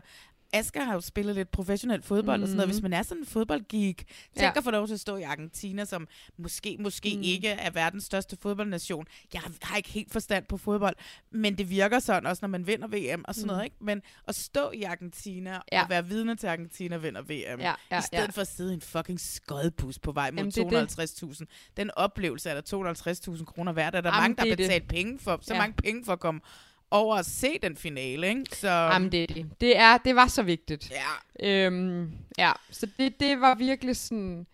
[0.53, 2.67] Asger har jo spillet lidt professionel fodbold og sådan noget.
[2.69, 2.73] Mm.
[2.73, 4.51] Hvis man er sådan en fodboldgeek, tænk Ja.
[4.57, 7.21] at få lov til at stå i Argentina, som måske, måske Mm.
[7.23, 9.05] ikke er verdens største fodboldnation.
[9.33, 10.95] Jeg har ikke helt forstand på fodbold,
[11.31, 13.47] men det virker sådan også, når man vinder VM og sådan Mm.
[13.47, 13.63] noget.
[13.63, 13.75] Ikke?
[13.81, 15.83] Men at stå i Argentina Ja.
[15.83, 18.29] og være vidne til, Argentina vinder VM, Ja, ja, i stedet ja.
[18.29, 20.89] for at sidde i en fucking skodbus på vej mod Jamen, det er det.
[20.99, 21.45] 250.000.
[21.77, 23.91] Den oplevelse er der 250.000 kroner værd.
[23.91, 24.57] Der er der Jamen, mange, der har er det.
[24.57, 25.59] betalt penge for, så Ja.
[25.59, 26.41] mange penge for at komme
[26.91, 28.27] over at se den finale.
[28.29, 28.45] Ikke?
[28.57, 29.49] Så, Jamen, det er det.
[29.61, 30.91] Det, er, det var så vigtigt.
[30.91, 31.65] Ja.
[31.65, 34.47] Øhm, ja, så det, det var virkelig sådan...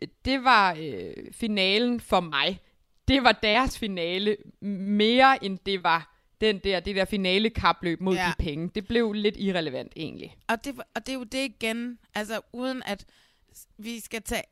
[0.00, 2.60] Det, det var øh, finalen for mig.
[3.08, 8.14] Det var deres finale mere end det var den der, det der finale kapløb mod
[8.14, 8.32] Ja.
[8.38, 8.70] de penge.
[8.74, 10.36] Det blev lidt irrelevant egentlig.
[10.48, 13.04] Og det, og det er jo det igen, altså uden at
[13.78, 14.42] vi skal tage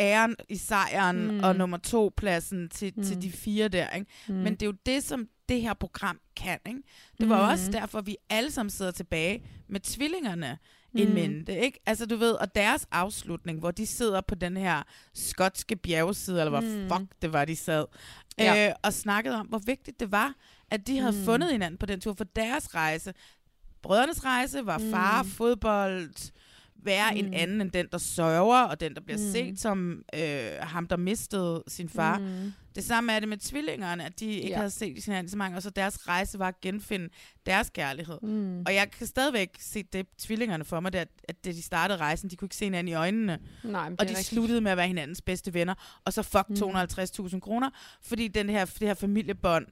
[0.00, 1.40] æren i sejren Mm.
[1.44, 3.02] og nummer to pladsen til, mm.
[3.04, 3.90] Til de fire der.
[3.90, 4.06] Ikke?
[4.28, 4.34] Mm.
[4.34, 6.58] Men det er jo det, som det her program kan.
[6.66, 6.82] Ikke?
[7.20, 7.48] Det var Mm.
[7.52, 10.58] også derfor, vi alle sammen sidder tilbage med tvillingerne
[10.92, 11.00] mm.
[11.00, 11.58] in mente.
[11.58, 11.80] Ikke?
[11.86, 14.82] Altså du ved, og deres afslutning, hvor de sidder på den her
[15.14, 16.88] skotske bjergside, eller hvor Mm.
[16.90, 17.84] fuck det var, de sad,
[18.38, 18.68] Ja.
[18.68, 20.34] øh, og snakkede om, hvor vigtigt det var,
[20.70, 21.24] at de havde mm.
[21.24, 23.14] fundet hinanden på den tur, for deres rejse,
[23.82, 25.28] brødrenes rejse var far, Mm.
[25.28, 26.32] fodbold,
[26.82, 27.18] være mm.
[27.18, 29.32] en anden end den, der sørger, og den, der bliver Mm.
[29.32, 32.18] set som øh, ham, der mistede sin far.
[32.18, 32.52] Mm.
[32.74, 34.56] Det samme er det med tvillingerne, at de ikke Ja.
[34.56, 37.08] havde set sin anden så mange, og så deres rejse var at genfinde
[37.46, 38.18] deres kærlighed.
[38.22, 38.60] Mm.
[38.66, 41.98] Og jeg kan stadigvæk se det tvillingerne for mig, det, at, at da de startede
[41.98, 43.38] rejsen, de kunne ikke se hinanden i øjnene.
[43.64, 44.26] Nej, Og de rigtigt.
[44.26, 45.74] sluttede med at være hinandens bedste venner.
[46.04, 46.54] Og så fuck Mm.
[46.54, 47.70] 250.000 kroner,
[48.02, 49.66] fordi den her, det her familiebånd,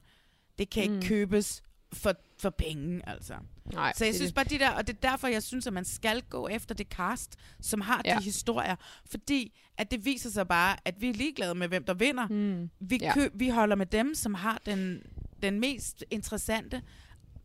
[0.59, 1.03] det kan ikke Mm.
[1.03, 3.35] købes for, for penge, altså.
[3.73, 4.35] Nej, Så jeg synes det.
[4.35, 6.87] bare, de der, og det er derfor, jeg synes, at man skal gå efter det
[6.89, 8.17] cast, som har Ja.
[8.19, 8.77] de historier.
[9.11, 12.27] Fordi at det viser sig bare, at vi er ligeglade med, hvem der vinder.
[12.29, 12.71] Mm.
[12.81, 13.15] Vi, Ja.
[13.15, 15.03] kø, vi holder med dem, som har den,
[15.43, 16.83] den mest interessante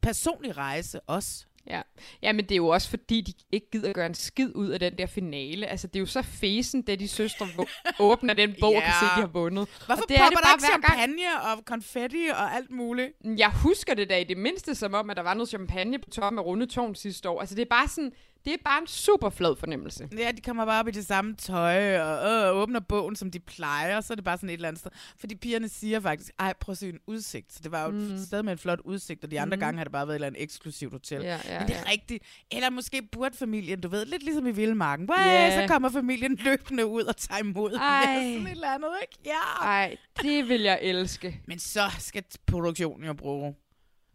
[0.02, 1.46] personlige rejse også.
[1.68, 1.82] Ja.
[2.22, 4.80] ja, men det er jo også fordi, de ikke gider gøre en skid ud af
[4.80, 5.68] den der finale.
[5.68, 7.48] Altså, det er jo så fesen, da de søstre
[8.00, 9.70] åbner den bog og kan se, at de har vundet.
[9.86, 11.00] Hvorfor og det er popper det der ikke hver gang.
[11.00, 13.10] champagne og konfetti og alt muligt?
[13.38, 16.10] Jeg husker det da i det mindste som om, at der var noget champagne på
[16.10, 17.40] toppen af Rundetårn sidste år.
[17.40, 18.12] Altså, det er bare sådan,
[18.46, 20.10] det er bare en super flad fornemmelse.
[20.18, 23.40] Ja, de kommer bare op i det samme tøj, og øh, åbner bogen, som de
[23.40, 24.92] plejer, så er det bare sådan et eller andet sted.
[25.18, 27.54] Fordi pigerne siger faktisk, ej, prøv at se en udsigt.
[27.54, 27.98] Så det var jo Mm.
[28.14, 29.60] et sted med en flot udsigt, og de andre Mm.
[29.60, 31.22] gange har det bare været et eller andet eksklusivt hotel.
[31.22, 31.92] Ja, ja, Men det er ja.
[31.92, 32.24] rigtigt.
[32.52, 35.10] Eller måske burde familien, du ved, lidt ligesom i Vildmarken.
[35.18, 35.62] Ja.
[35.62, 38.06] Så kommer familien løbende ud og tager imod Ej.
[38.06, 39.18] med sådan et eller andet, ikke?
[39.26, 39.66] Ja.
[39.68, 41.42] Ej, det vil jeg elske.
[41.48, 43.56] Men så skal produktionen jo bruge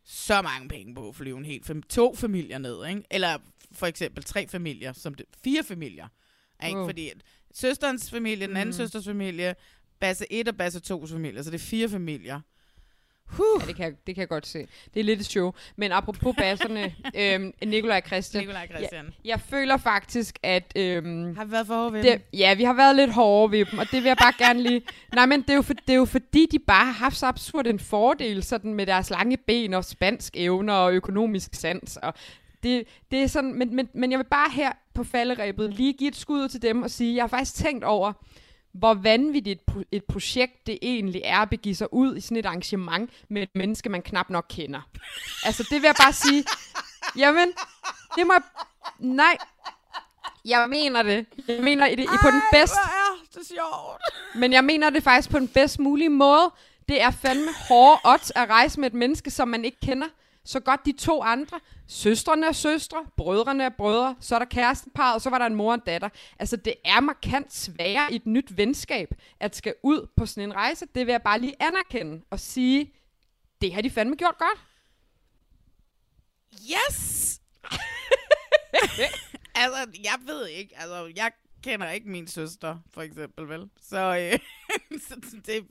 [0.08, 3.02] så mange penge på at flyve en helt fam- to familier ned, ikke?
[3.10, 3.38] Eller
[3.76, 6.06] for eksempel tre familier, som det, fire familier.
[6.66, 6.78] Ikke?
[6.78, 6.86] Wow.
[6.88, 7.10] Fordi
[7.54, 8.72] søsterens familie, den anden Mm.
[8.72, 9.54] søsters familie,
[10.00, 12.40] Basse 1 og Basse 2's familie, så det er fire familier.
[13.38, 14.66] Ja, det kan, jeg, det kan jeg godt se.
[14.94, 15.52] Det er lidt et show.
[15.76, 18.42] Men apropos basserne, øhm, Nikolaj og Christian.
[18.42, 19.04] Nikolaj Christian.
[19.04, 20.72] Jeg, jeg føler faktisk, at...
[20.76, 22.20] Øhm, Har vi været for hårde ved det, dem?
[22.32, 24.82] Ja, vi har været lidt hårde ved dem, og det vil jeg bare gerne lige...
[25.14, 27.26] Nej, men det er, jo for, det er jo fordi, de bare har haft så
[27.26, 31.96] absurd en fordel sådan med deres lange ben og spansk evner og økonomisk sans.
[31.96, 32.14] Og
[32.62, 36.08] det, det er sådan, men, men, men jeg vil bare her på falderæbet lige give
[36.08, 38.12] et skud ud til dem og sige, jeg har faktisk tænkt over,
[38.72, 42.36] hvor vanvittigt et, pro- et projekt det egentlig er at begive sig ud i sådan
[42.36, 44.80] et arrangement med et menneske, man knap nok kender.
[45.44, 46.44] Altså, det vil jeg bare sige.
[47.16, 47.48] Jamen,
[48.16, 48.42] det må jeg...
[48.98, 49.36] Nej,
[50.44, 51.26] jeg mener det.
[51.48, 52.76] Jeg mener det på den bedste...
[52.76, 54.02] Hvor er det sjovt.
[54.34, 56.52] Men jeg mener det faktisk på den bedst mulige måde.
[56.88, 60.06] Det er fandme hårde odds at rejse med et menneske, som man ikke kender.
[60.46, 61.60] Så godt de to andre.
[61.86, 65.54] Søstrene er søstre, brødrene er brødre, så er der kærestepar, og så var der en
[65.54, 66.08] mor og en datter.
[66.38, 69.08] Altså, det er markant sværere i et nyt venskab,
[69.40, 70.86] at skal ud på sådan en rejse.
[70.94, 72.92] Det vil jeg bare lige anerkende og sige,
[73.60, 74.58] det har de fandme gjort godt.
[76.52, 77.40] Yes!
[79.54, 80.78] altså, jeg ved ikke.
[80.78, 81.32] Altså, jeg
[81.62, 83.70] kender ikke min søster, for eksempel, vel?
[83.80, 84.38] Så, øh,
[85.08, 85.66] så det...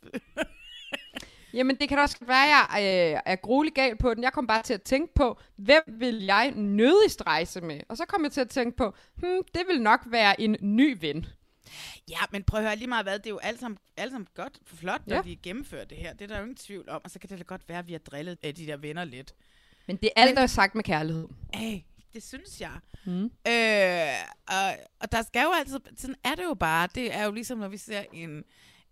[1.56, 4.24] Jamen, det kan også være, at jeg øh, er gruelig gal på den.
[4.24, 7.80] Jeg kom bare til at tænke på, hvem vil jeg nødigst rejse med?
[7.90, 10.98] Og så kom jeg til at tænke på, hmm, det vil nok være en ny
[11.02, 11.26] ven.
[12.10, 13.20] Ja, men prøv at høre lige meget hvad.
[13.20, 15.22] Det er jo alt sammen, alt sammen godt flot, når Ja.
[15.22, 16.14] de gennemfører det her.
[16.14, 17.02] Det er der jo ingen tvivl om.
[17.04, 19.04] Og så kan det da godt være, at vi har drillet af de der venner
[19.04, 19.34] lidt.
[19.88, 21.28] Men det er alt, der er sagt med kærlighed.
[21.54, 21.80] Hey,
[22.14, 22.72] det synes jeg.
[23.06, 23.24] Mm.
[23.24, 25.80] Øh, og, og der skal jo altid...
[25.98, 26.88] Sådan er det jo bare.
[26.96, 28.44] Det er jo ligesom, når vi ser en,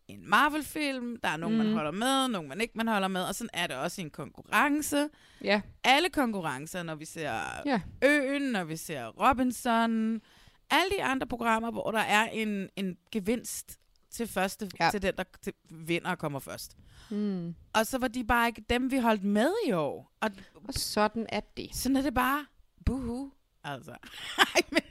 [0.08, 1.18] en Marvel-film.
[1.24, 1.64] Der er nogen, mm.
[1.64, 3.24] man holder med, nogen man ikke man holder med.
[3.24, 5.10] Og sådan er det også i en konkurrence.
[5.44, 5.62] Ja.
[5.84, 7.32] Alle konkurrencer, når vi ser
[7.66, 7.82] Ja.
[8.04, 10.22] Øen, når vi ser Robinson,
[10.70, 13.80] alle de andre programmer, hvor der er en, en gevinst
[14.12, 14.86] til første, ja.
[14.86, 14.92] Ja.
[14.92, 16.78] til den, der til vinder og kommer først.
[17.10, 17.56] Mm.
[17.74, 20.12] Og så var de bare ikke dem, vi holdt med i år.
[20.22, 20.30] Og,
[20.68, 21.70] og sådan er det.
[21.76, 22.46] Sådan er det bare.
[22.86, 23.32] Buhu.
[23.64, 23.92] Altså.
[24.56, 24.82] Ej, men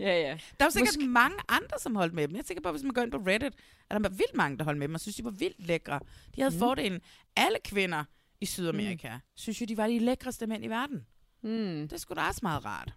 [0.00, 0.28] Ja, ja.
[0.30, 2.34] der er jo sikkert Måske- mange andre, som holdt med dem.
[2.36, 3.54] Jeg er sikker på, hvis man går ind på Reddit, at
[3.90, 6.00] der var vildt mange, der holdt med dem, og synes, de var vildt lækre.
[6.36, 6.58] De havde Mm.
[6.58, 7.00] fordelen.
[7.36, 8.04] Alle kvinder
[8.40, 9.20] i Sydamerika mm.
[9.36, 11.06] synes jo, de var de lækreste mænd i verden.
[11.42, 11.88] Mm.
[11.88, 12.92] Det skulle da også meget rart.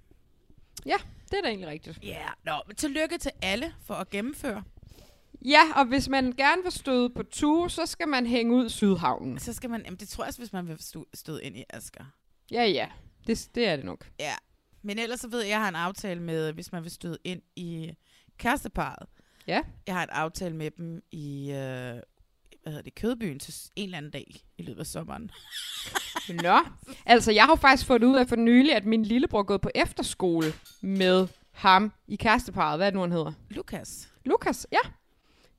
[0.86, 0.96] Ja,
[1.32, 2.00] det er da egentlig rigtigt.
[2.04, 2.30] Ja, yeah.
[2.46, 4.64] Nå, men tillykke til alle for at gennemføre.
[5.46, 8.70] Ja, og hvis man gerne vil støde på tur, så skal man hænge ud i
[8.70, 9.40] Sydhavnen.
[9.40, 10.78] Så skal man, jamen det tror jeg også, hvis man vil
[11.14, 12.04] støde ind i Asker.
[12.52, 12.88] Ja, ja.
[13.28, 14.10] Det, det er det nok.
[14.20, 14.34] Ja,
[14.84, 17.18] men ellers så ved jeg, at jeg har en aftale med, hvis man vil støde
[17.24, 17.92] ind i
[18.38, 19.08] kæresteparet.
[19.48, 19.62] Ja.
[19.88, 22.02] Jeg har en aftale med dem i, øh, hvad
[22.66, 25.32] hedder det, Kødbyen til en eller anden dag i løbet af sommeren.
[26.44, 26.60] Nå.
[27.06, 29.62] Altså, jeg har jo faktisk fået ud af for nylig, at min lillebror er gået
[29.62, 32.80] på efterskole med ham i kæresteparet.
[32.80, 33.32] Hvad er det nu, han hedder?
[33.50, 34.10] Lukas.
[34.26, 34.90] Lukas, ja.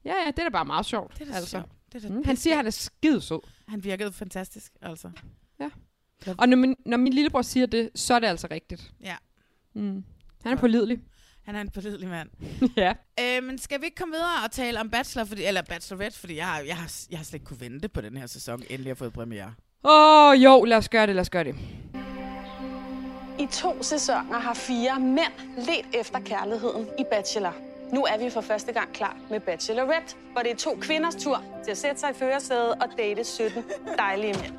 [0.04, 1.12] Ja, ja, det er da bare meget sjovt.
[1.18, 1.50] Det er da altså.
[1.50, 1.68] sjovt.
[1.92, 3.40] Det er da Mm, han siger, at han er skide sød.
[3.68, 5.10] Han virkede fantastisk, altså.
[5.60, 5.70] Ja.
[6.38, 8.92] Og når min, når min lillebror siger det, så er det altså rigtigt.
[9.00, 9.16] Ja.
[9.74, 10.04] Mm.
[10.44, 10.98] Han er pålidelig.
[11.44, 12.28] Han er en pålidelig mand.
[12.76, 12.92] ja.
[13.20, 16.37] Øh, men skal vi ikke komme videre og tale om Bachelor, fordi, eller Bachelorette, fordi
[16.37, 18.90] jeg har, jeg, har, jeg har slet ikke kunne vente på den her sæson, endelig
[18.90, 19.54] har fået premiere.
[19.84, 21.54] Åh, oh, jo, lad os gøre det, lad os gøre det.
[23.38, 27.54] I to sæsoner har fire mænd let efter kærligheden i Bachelor.
[27.92, 31.44] Nu er vi for første gang klar med Bachelorette, hvor det er to kvinders tur
[31.64, 33.64] til at sætte sig i førersædet og date 17
[33.98, 34.54] dejlige mænd.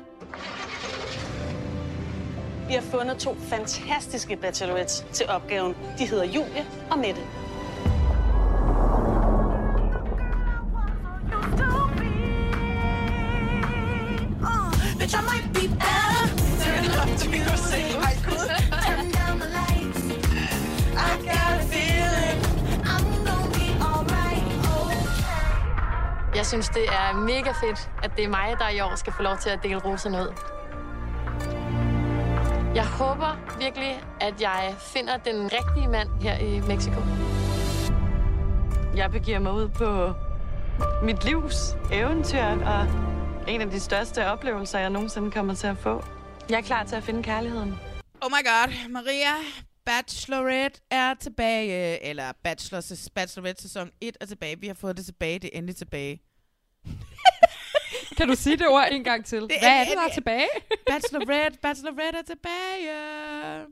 [2.68, 5.76] Vi har fundet to fantastiske bachelorettes til opgaven.
[5.98, 7.20] De hedder Julie og Mette.
[26.34, 29.22] Jeg synes, det er mega fedt, at det er mig, der i år skal få
[29.22, 30.55] lov til at dele roserne ud.
[32.76, 37.00] Jeg håber virkelig, at jeg finder den rigtige mand her i Mexico.
[38.96, 40.12] Jeg begiver mig ud på
[41.04, 42.86] mit livs eventyr, og
[43.48, 46.04] en af de største oplevelser, jeg nogensinde kommer til at få.
[46.48, 47.74] Jeg er klar til at finde kærligheden.
[48.22, 49.34] Oh my god, Maria,
[49.86, 52.82] Bachelorette er tilbage, eller Bachelor,
[53.14, 54.60] Bachelorette sæson 1 er tilbage.
[54.60, 56.20] Vi har fået det tilbage, det er endelig tilbage.
[58.16, 59.40] Kan du sige det ord en gang til?
[59.40, 60.48] Det Hvad er det, der er tilbage?
[60.90, 63.66] Bachelorette, Bachelorette er tilbage.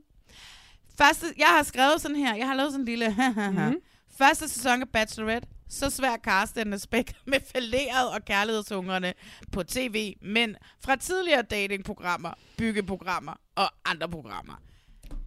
[0.97, 3.15] Første, jeg har skrevet sådan her, jeg har lavet sådan en lille...
[3.51, 3.75] Mhm.
[4.17, 9.13] Første sæson af Bachelorette, så svær cast den er spækket med falderet og kærlighedshungerne
[9.51, 10.55] på tv, men
[10.85, 14.53] fra tidligere datingprogrammer, byggeprogrammer og andre programmer.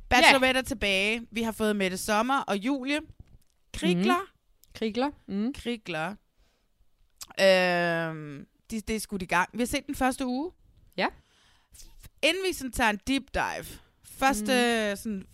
[0.09, 1.27] Bachelorette er tilbage.
[1.31, 3.01] Vi har fået Mette Sommer og Julie.
[3.75, 4.19] Krigler.
[4.19, 4.75] Mm.
[4.75, 5.11] Krigler.
[5.27, 5.53] Mm.
[5.53, 6.15] Krigler.
[7.41, 9.51] Øhm, de, det er skudt i gang.
[9.53, 10.53] Vi har set den første uge.
[10.97, 11.07] Ja.
[12.23, 13.79] Inden vi sådan tager en deep dive.
[14.05, 14.53] Første,
[14.91, 14.97] mm.
[14.97, 15.27] sådan,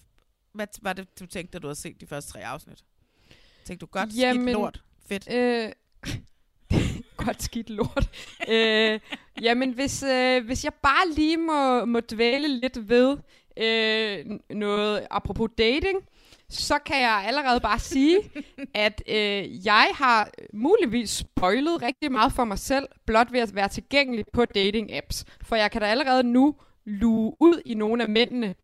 [0.53, 2.85] hvad var det, du tænkte, da du havde set de første tre afsnit?
[3.65, 5.33] Tænkte du godt, skidt lort, fedt?
[5.33, 5.73] Øh,
[7.27, 8.11] godt skidt lort.
[8.49, 9.01] øh,
[9.41, 13.17] jamen, hvis, øh, hvis jeg bare lige må, må dvæle lidt ved
[13.57, 15.99] øh, noget apropos dating,
[16.55, 18.19] så kan jeg allerede bare sige,
[18.75, 23.69] at øh, jeg har muligvis spoilet rigtig meget for mig selv, blot ved at være
[23.69, 25.25] tilgængelig på dating-apps.
[25.43, 28.55] For jeg kan da allerede nu luge ud i nogle af mændene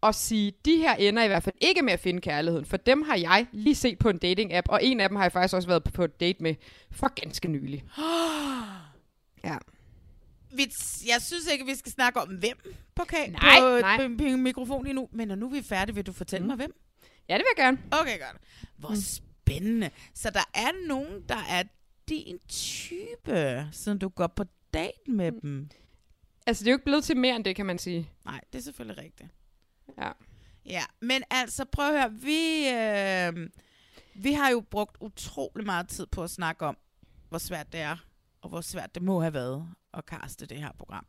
[0.00, 3.02] og sige, de her ender i hvert fald ikke med at finde kærligheden, for dem
[3.02, 5.68] har jeg lige set på en dating-app, og en af dem har jeg faktisk også
[5.68, 6.54] været på et date med
[6.90, 7.84] for ganske nylig.
[9.44, 9.56] Ja.
[10.52, 10.66] Vi,
[11.06, 12.56] jeg synes ikke, vi skal snakke om hvem
[12.94, 13.96] på, ka- Nej, på, nej.
[13.96, 15.08] på, på mikrofon lige nu.
[15.12, 16.46] Men når nu vi er færdige, vil du fortælle mm.
[16.48, 16.72] mig hvem?
[17.28, 17.78] Ja, det vil jeg gerne.
[18.00, 18.36] Okay, godt.
[18.76, 18.96] Hvor mm.
[18.96, 19.90] spændende.
[20.14, 21.62] Så der er nogen, der er
[22.08, 25.40] din type, siden du går på date med mm.
[25.40, 25.68] dem.
[26.46, 28.10] Altså, det er jo ikke blevet til mere end det, kan man sige.
[28.24, 29.30] Nej, det er selvfølgelig rigtigt.
[29.98, 30.10] Ja.
[30.66, 33.50] Ja, men altså prøv at høre, vi, øh,
[34.14, 36.76] vi har jo brugt utrolig meget tid på at snakke om,
[37.28, 37.96] hvor svært det er,
[38.42, 41.06] og hvor svært det må have været at kaste det her program.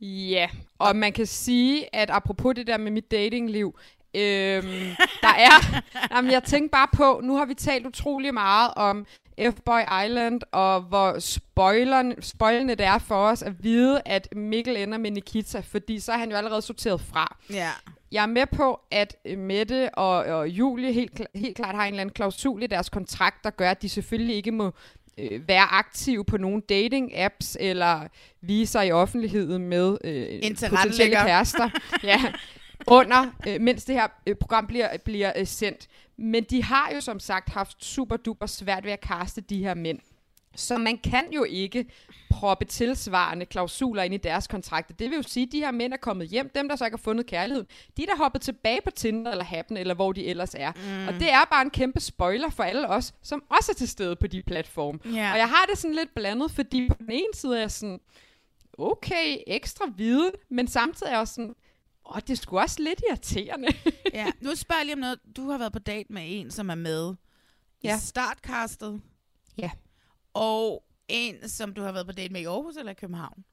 [0.00, 3.78] Ja, og man kan sige, at apropos det der med mit datingliv,
[4.16, 5.80] øhm, der er...
[6.10, 9.06] jamen, jeg tænker bare på, nu har vi talt utrolig meget om
[9.40, 14.98] F-Boy Island, og hvor spoilerne, spoilende det er for os at vide, at Mikkel ender
[14.98, 17.36] med Nikita, fordi så er han jo allerede sorteret fra.
[17.50, 17.70] Ja.
[18.12, 22.00] Jeg er med på, at Mette og, og Julie helt, helt klart har en eller
[22.00, 24.72] anden klausul i deres kontrakt, der gør, at de selvfølgelig ikke må
[25.18, 28.08] øh, være aktive på nogle dating-apps, eller
[28.40, 31.70] vise sig i offentligheden med øh, potentielle kærester.
[32.02, 32.32] ja,
[32.86, 35.88] under, øh, mens det her øh, program bliver, bliver øh, sendt.
[36.16, 39.74] Men de har jo som sagt haft super duper svært ved at kaste de her
[39.74, 39.98] mænd.
[40.56, 41.86] Så man kan jo ikke
[42.30, 44.94] proppe tilsvarende klausuler ind i deres kontrakter.
[44.94, 46.50] Det vil jo sige, at de her mænd er kommet hjem.
[46.54, 49.44] Dem, der så ikke har fundet kærligheden, de er der hoppet tilbage på Tinder eller
[49.44, 50.72] Happen, eller hvor de ellers er.
[50.72, 51.08] Mm.
[51.08, 54.16] Og det er bare en kæmpe spoiler for alle os, som også er til stede
[54.16, 54.98] på de platforme.
[55.04, 55.32] Ja.
[55.32, 58.00] Og jeg har det sådan lidt blandet, fordi på den ene side er jeg sådan,
[58.78, 61.54] okay, ekstra viden, men samtidig er jeg også sådan,
[62.14, 63.68] åh, det sgu også lidt irriterende.
[64.12, 65.20] ja, nu spørger jeg lige om noget.
[65.36, 67.14] Du har været på date med en, som er med
[67.84, 67.96] Ja.
[67.96, 69.02] i startcastet.
[69.58, 69.70] Ja.
[70.34, 73.44] Og en, som du har været på date med i Aarhus eller i København?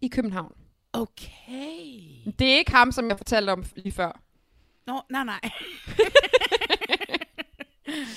[0.00, 0.52] I København.
[0.92, 2.32] Okay.
[2.38, 4.20] Det er ikke ham, som jeg fortalte om lige før.
[4.86, 5.40] Nå, nej, nej.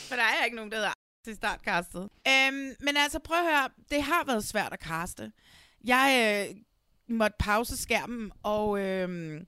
[0.09, 0.93] For der er ikke nogen, der hedder
[1.25, 2.01] til startcastet.
[2.27, 3.69] Øhm, men altså, prøv at høre.
[3.91, 5.31] Det har været svært at kaste.
[5.83, 6.55] Jeg øh,
[7.09, 9.41] måtte pause skærmen, og øh,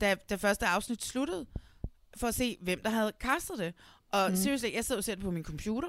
[0.00, 1.46] da, da første afsnit sluttede,
[2.16, 3.74] for at se, hvem der havde kastet det.
[4.08, 4.36] Og Mm.
[4.36, 5.88] seriously, jeg sad og ser det på min computer.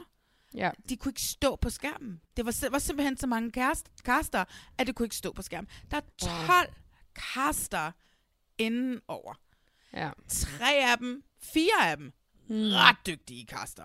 [0.53, 0.71] Ja.
[0.89, 2.21] De kunne ikke stå på skærmen.
[2.38, 4.45] Det var, sim- var simpelthen så mange cast, caster,
[4.77, 5.67] at det kunne ikke stå på skærmen.
[5.91, 6.01] Der er
[6.47, 6.73] 12
[7.15, 7.91] caster
[8.57, 9.33] inden over.
[9.93, 10.09] Ja.
[10.29, 12.05] Tre af dem, fire af dem,
[12.49, 12.55] mm.
[12.73, 13.83] ret dygtige kaster.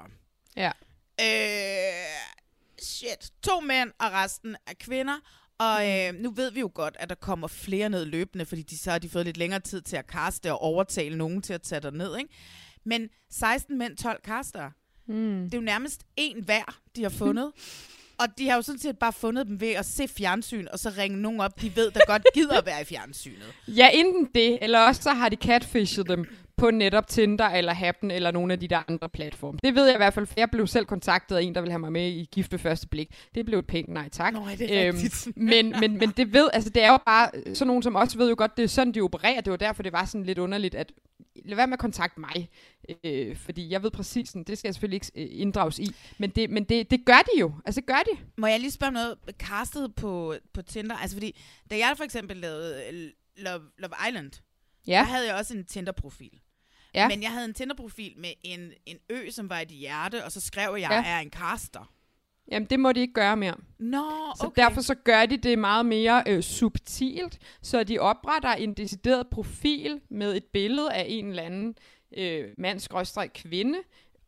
[0.57, 0.73] Ja.
[1.21, 2.21] Øh,
[2.83, 3.33] shit.
[3.43, 5.19] To mænd, og resten er kvinder.
[5.59, 8.79] Og øh, nu ved vi jo godt, at der kommer flere ned løbende, fordi de,
[8.79, 11.63] så har de fået lidt længere tid til at kaste og overtale nogen til at
[11.63, 12.17] tage dig ned.
[12.17, 12.31] Ikke?
[12.85, 14.71] Men 16 mænd, 12 kaster.
[15.07, 15.45] Mm.
[15.45, 17.53] Det er jo nærmest en hver, de har fundet.
[18.21, 20.93] og de har jo sådan set bare fundet dem ved at se fjernsyn, og så
[20.99, 23.55] ringe nogen op, de ved, der godt gider at være i fjernsynet.
[23.69, 26.27] Ja, enten det, eller også så har de catfishet dem
[26.59, 29.59] på netop Tinder eller Happen eller nogle af de der andre platforme.
[29.63, 31.73] Det ved jeg i hvert fald, for jeg blev selv kontaktet af en, der ville
[31.73, 33.15] have mig med i gift ved første blik.
[33.35, 34.33] Det blev et pænt nej tak.
[34.33, 35.37] Nå, er det rigtigt?
[35.37, 38.29] men, men, men det ved, altså det er jo bare, sådan nogen som også ved
[38.29, 39.41] jo godt, det er sådan, de opererer.
[39.41, 40.93] Det var derfor, det var sådan lidt underligt, at
[41.45, 42.49] lad være med at kontakte mig,
[43.05, 46.31] øh, fordi jeg ved præcis, sådan, det skal jeg selvfølgelig ikke øh, inddrages i, men,
[46.31, 48.19] det, men det, det gør de jo, altså gør de.
[48.37, 49.15] Må jeg lige spørge om noget?
[49.39, 50.97] Castet på, på Tinder?
[50.97, 51.39] Altså fordi,
[51.71, 54.31] da jeg for eksempel lavede øh, Love, Love Island,
[54.87, 54.93] Ja.
[54.93, 56.41] der havde jeg også en Tinder-profil.
[56.95, 57.09] Ja.
[57.09, 60.41] Men jeg havde en Tinder-profil med en, en ø, som var et hjerte, og så
[60.41, 61.01] skrev jeg, at Ja.
[61.03, 61.93] jeg er en caster.
[62.51, 63.55] Jamen, det må de ikke gøre mere.
[63.79, 64.63] Nå, Så okay.
[64.63, 70.01] derfor så gør de det meget mere øh, subtilt, så de opretter en decideret profil
[70.11, 71.75] med et billede af en eller anden
[72.17, 73.79] øh, mand kvinde,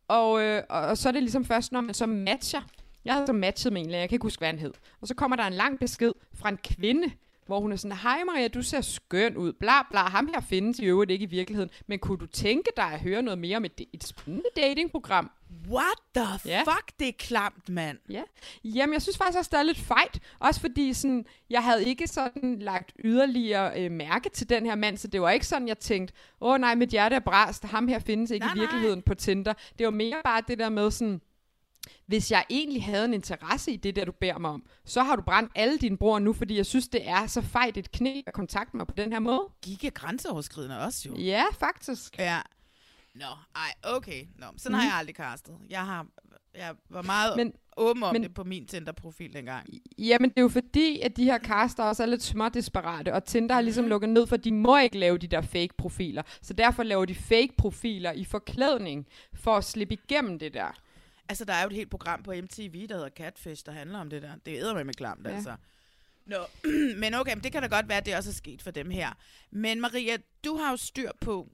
[0.07, 2.61] og, øh, og, og så er det ligesom først, når man så matcher.
[3.05, 4.73] Jeg havde så matchet med en eller anden, jeg kan ikke huske, hvad han hed.
[5.01, 7.11] Og så kommer der en lang besked fra en kvinde,
[7.51, 10.79] hvor hun er sådan, hej Maria, du ser skøn ud, bla bla, ham her findes
[10.79, 13.65] i øvrigt ikke i virkeligheden, men kunne du tænke dig at høre noget mere om
[13.65, 15.31] et, et spændende datingprogram?
[15.69, 16.59] What the Ja.
[16.61, 16.99] fuck?
[16.99, 17.97] Det er klamt, mand.
[18.09, 18.21] Ja.
[18.63, 20.19] Jamen, jeg synes faktisk også, det er lidt fejt.
[20.39, 24.97] Også fordi sådan, jeg havde ikke sådan lagt yderligere øh, mærke til den her mand,
[24.97, 27.99] så det var ikke sådan, jeg tænkte, åh nej, mit hjerte er brast, ham her
[27.99, 29.53] findes ikke Nej, i virkeligheden på Tinder.
[29.79, 31.21] Det var mere bare det der med sådan,
[32.07, 35.15] hvis jeg egentlig havde en interesse i det der, du beder mig om, så har
[35.15, 38.21] du brændt alle dine bror nu, fordi jeg synes, det er så fejt et knæ
[38.27, 39.41] at kontakte mig på den her måde.
[39.61, 41.15] Giga grænseoverskridende også jo.
[41.17, 42.17] Ja, faktisk.
[42.19, 42.39] Ja.
[43.15, 44.23] Nå, ej, okay.
[44.39, 44.79] Nå, sådan Mhm.
[44.79, 45.55] har jeg aldrig castet.
[45.69, 46.05] Jeg har
[46.57, 49.67] jeg var meget Men- åben om men- men, det på min Tinder-profil dengang.
[49.97, 53.55] Jamen, det er jo fordi, at de her caster også er lidt smådesperate, og Tinder
[53.55, 56.23] har ligesom lukket ned, for de må ikke lave de der fake-profiler.
[56.41, 60.77] Så derfor laver de fake-profiler i forklædning, for at slippe igennem det der.
[61.31, 64.09] Altså, der er jo et helt program på MTV, der hedder Catfish, der handler om
[64.09, 64.31] det der.
[64.45, 65.31] Det er med klamt, Ja.
[65.35, 65.55] altså.
[66.25, 66.37] Nå,
[67.01, 68.89] men okay, men det kan da godt være, at det også er sket for dem
[68.89, 69.09] her.
[69.51, 71.49] Men Maria, du har jo styr på,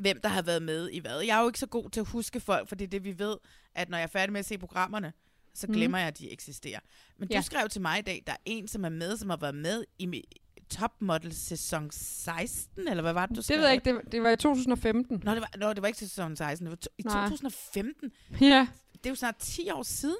[0.00, 1.20] hvem der har været med i hvad.
[1.20, 3.18] Jeg er jo ikke så god til at huske folk, for det er det, vi
[3.18, 3.36] ved,
[3.74, 5.12] at når jeg er færdig med at se programmerne,
[5.54, 5.76] så Mhm.
[5.76, 6.80] glemmer jeg, at de eksisterer.
[7.18, 7.36] Men Ja.
[7.38, 9.54] du skrev til mig i dag, der er en, som er med, som har været
[9.54, 10.24] med i
[10.70, 13.54] Topmodel sæson 16, eller hvad var det, du skrev?
[13.56, 15.20] Det ved jeg ikke, det, det var i 2015.
[15.24, 17.28] Nå, det var, nå, det var ikke sæson 16, det var to, i Nej.
[17.28, 18.12] 2015.
[18.40, 18.66] Ja.
[19.02, 20.16] Det er jo snart 10 år siden.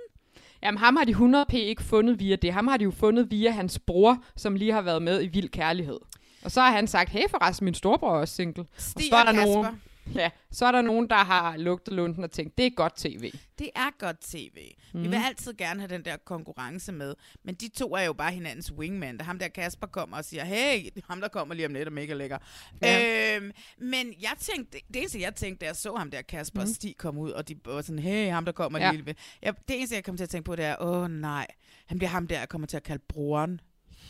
[0.62, 2.52] Jamen, ham har de 100p ikke fundet via det.
[2.52, 5.48] Ham har de jo fundet via hans bror, som lige har været med i Vild
[5.48, 5.98] Kærlighed.
[6.44, 8.64] Og så har han sagt, hey forresten, min storebror er også single.
[8.78, 9.62] Stig så er og der Kasper.
[9.62, 9.80] nogen,
[10.14, 13.32] ja, så er der nogen, der har lugtet lunden og tænkt, det er godt tv.
[13.58, 14.72] Det er godt tv.
[14.94, 15.00] Mm.
[15.02, 15.10] Vi Mhm.
[15.12, 17.14] vil altid gerne have den der konkurrence med.
[17.42, 19.16] Men de to er jo bare hinandens wingman.
[19.16, 21.92] Da ham der Kasper kommer og siger, hey, ham der kommer lige om lidt og
[21.92, 22.38] mega lækker.
[22.82, 23.36] Ja.
[23.36, 26.62] Øhm, men jeg tænkte, det eneste jeg tænkte, da jeg så ham der Kasper mm.
[26.62, 28.84] og Stig komme ud, og de var sådan, hey, ham der kommer Mhm.
[28.84, 28.92] Ja.
[28.92, 29.14] lige ved.
[29.42, 31.46] Jeg, det eneste jeg kom til at tænke på, det er, åh nej,
[31.86, 33.60] han bliver ham der, jeg kommer til at kalde broren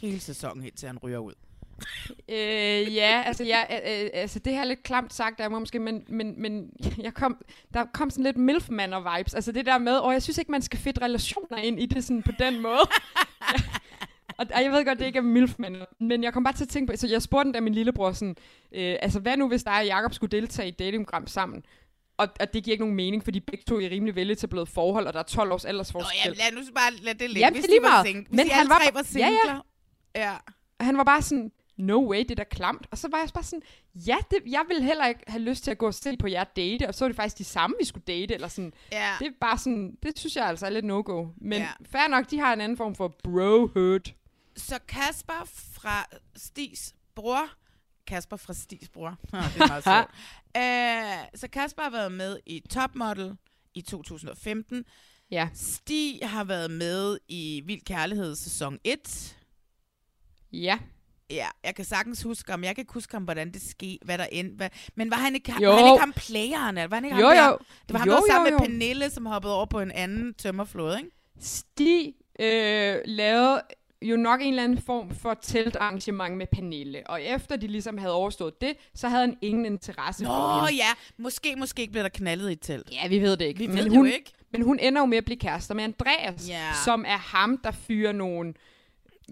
[0.01, 1.35] hele sæsonen helt til han ryger ud.
[2.29, 5.79] Øh, ja, altså, jeg, øh, altså det her er lidt klamt sagt af mig måske,
[5.79, 6.71] men, men, men
[7.07, 7.37] jeg kom,
[7.75, 9.35] der kom sådan lidt milfmander vibes.
[9.35, 12.05] Altså det der med, og jeg synes ikke, man skal fedte relationer ind i det
[12.05, 12.81] sådan på den måde.
[14.39, 16.69] og, og jeg ved godt, det ikke er milfmander, men jeg kom bare til at
[16.69, 18.37] tænke på, så jeg spurgte den der min lillebror sådan,
[18.73, 21.63] øh, altså hvad nu, hvis dig og Jacob skulle deltage i datingprogram sammen?
[22.17, 25.07] Og, og det giver ikke nogen mening, fordi begge to er i rimelig veletablerede forhold,
[25.07, 26.19] og der er 12 års Nå, aldersforskel.
[26.25, 27.41] ja, lad nu bare lad det ligge.
[27.41, 28.07] Jamen, hvis det de var meget.
[28.07, 29.37] sing- hvis Men de han var tre var Ja, ja.
[29.43, 29.61] singler.
[30.15, 30.33] Ja.
[30.81, 32.87] han var bare sådan, no way, det er da klamt.
[32.91, 33.63] Og så var jeg bare sådan,
[33.95, 36.45] ja, det, jeg ville heller ikke have lyst til at gå og se på jer
[36.45, 38.73] date, og så var det faktisk de samme, vi skulle date, eller sådan.
[38.93, 39.13] Ja.
[39.19, 41.27] Det er bare sådan, det synes jeg altså er lidt no-go.
[41.37, 41.69] Men ja.
[41.85, 44.13] fair nok, de har en anden form for brohood.
[44.57, 46.07] Så Kasper fra
[46.37, 47.51] Stis bror,
[48.07, 50.11] Kasper fra Stis bror, det er meget sjovt.
[51.33, 53.37] uh, så Kasper har været med i Topmodel
[53.75, 54.85] i 2015.
[55.31, 55.49] Ja.
[55.55, 59.37] Stig har været med i Vild Kærlighed sæson 1.
[60.53, 60.79] Ja.
[61.31, 62.65] Ja, jeg kan sagtens huske ham.
[62.65, 64.57] Jeg kan ikke huske ham, hvordan det skete, hvad der endte.
[64.57, 64.69] Hvad...
[64.95, 65.71] Men var han ikke, Jo.
[65.71, 66.79] var han ikke ham playeren?
[66.79, 67.47] Eller var han ikke Jo, ham der?
[67.49, 67.59] jo.
[67.89, 68.73] Det var ham, Jo, der var sammen jo, med jo.
[68.73, 71.11] Pernille, som hoppede over på en anden tømmerflåde, ikke?
[71.41, 73.63] Stig øh, lavede
[74.03, 77.03] jo nok en eller anden form for teltarrangement med Pernille.
[77.07, 80.77] Og efter de ligesom havde overstået det, så havde han ingen interesse for Nå hende.
[80.83, 82.91] ja, måske, måske ikke blev der knaldet i et telt.
[82.93, 83.59] Ja, vi ved det ikke.
[83.59, 84.33] Vi men ved hun, jo ikke.
[84.53, 86.69] Men hun ender jo med at blive kærester med Andreas, Ja.
[86.85, 88.55] som er ham, der fyrer nogle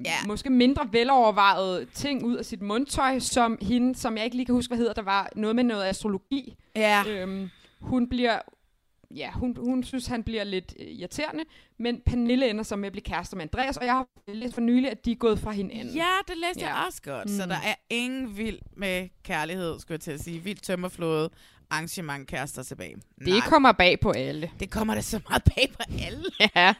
[0.05, 0.27] Ja.
[0.27, 4.55] måske mindre velovervejede ting ud af sit mundtøj, som hende, som jeg ikke lige kan
[4.55, 6.57] huske, hvad hedder, der var noget med noget astrologi.
[6.77, 7.05] Ja.
[7.09, 7.51] Øhm,
[7.81, 8.39] hun bliver,
[9.17, 11.45] ja, hun, hun synes, han bliver lidt øh, irriterende,
[11.79, 14.61] men Pernille ender så med at blive kærester med Andreas, og jeg har læst for
[14.61, 15.95] nylig, at de er gået fra hinanden.
[15.95, 16.75] Ja, det læste ja.
[16.75, 17.31] jeg også godt.
[17.31, 17.37] Mm.
[17.37, 20.39] Så der er ingen vild med kærlighed, skulle jeg til at sige.
[20.39, 21.31] Vild tømmerflåde,
[21.71, 22.97] arrangement kærester tilbage.
[23.25, 24.51] Det kommer bag på alle.
[24.61, 26.25] Det kommer da så meget bag på alle.
[26.57, 26.75] Ja.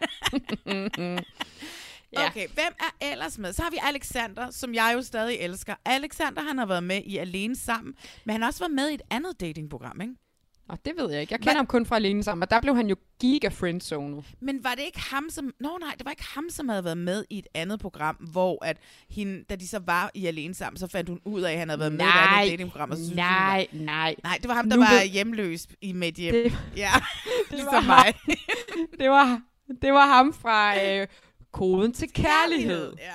[2.13, 2.27] ja.
[2.27, 3.53] Okay, hvem er ellers med?
[3.53, 5.75] Så har vi Alexander, som jeg jo stadig elsker.
[5.85, 7.95] Alexander, han har været med i Alene Sammen,
[8.25, 10.15] men han har også været med i et andet datingprogram, ikke?
[10.69, 11.33] Og det ved jeg ikke.
[11.33, 14.25] Jeg kender ham kun fra Alene Sammen, og der blev han jo giga friendzonet.
[14.41, 15.55] Men var det ikke ham, som...
[15.61, 18.65] Nå nej, det var ikke ham, som havde været med i et andet program, hvor
[18.65, 18.77] at
[19.11, 21.69] hende, da de så var i Alene Sammen, så fandt hun ud af, at han
[21.69, 22.91] havde været med i et Nej, andet datingprogram.
[22.91, 24.15] Og så synes hun, nej, nej.
[24.25, 26.35] Nej, det var ham, der Nu var ved- hjemløs i Medhjem.
[26.35, 26.91] Det- ja,
[27.51, 28.15] det ligesom var mig.
[29.01, 29.41] det, var,
[29.83, 31.07] det var ham fra øh,
[31.53, 32.93] Koden til Kærlighed.
[32.99, 33.13] Ja.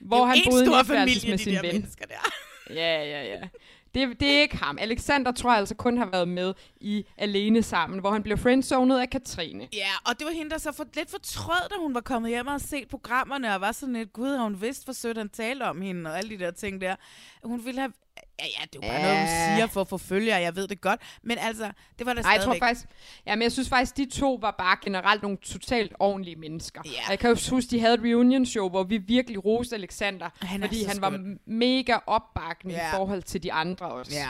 [0.00, 1.72] Hvor han boede i stor værelse familie, med de sin der ven.
[1.74, 2.30] mennesker der.
[2.74, 3.48] Ja, ja, ja.
[3.94, 4.78] Det, det er ikke ham.
[4.80, 8.98] Alexander tror jeg altså kun har været med i Alene Sammen, hvor han blev friendzonet
[9.00, 9.68] af Katrine.
[9.72, 12.46] Ja, og det var hende, der så for, lidt fortrød, da hun var kommet hjem
[12.46, 15.62] og set programmerne, og var sådan lidt, gud, har hun vidst, hvor sødt han talte
[15.62, 16.96] om hende, og alle de der ting der.
[17.44, 17.92] Hun ville have,
[18.42, 19.54] Ja, ja, det er jo bare noget, hun Ja.
[19.56, 21.00] siger for at få følgere, jeg ved det godt.
[21.22, 22.86] Men altså, det var da Nej, jeg tror faktisk,
[23.26, 26.80] ja, men jeg synes faktisk, de to var bare generelt nogle totalt ordentlige mennesker.
[26.84, 26.90] Ja.
[27.04, 30.28] Og jeg kan jo huske, de havde et reunion show, hvor vi virkelig roste Alexander,
[30.42, 31.38] Han fordi han var skøn.
[31.46, 32.88] mega opbakkende Ja.
[32.88, 34.12] i forhold til de andre også.
[34.14, 34.28] Ja.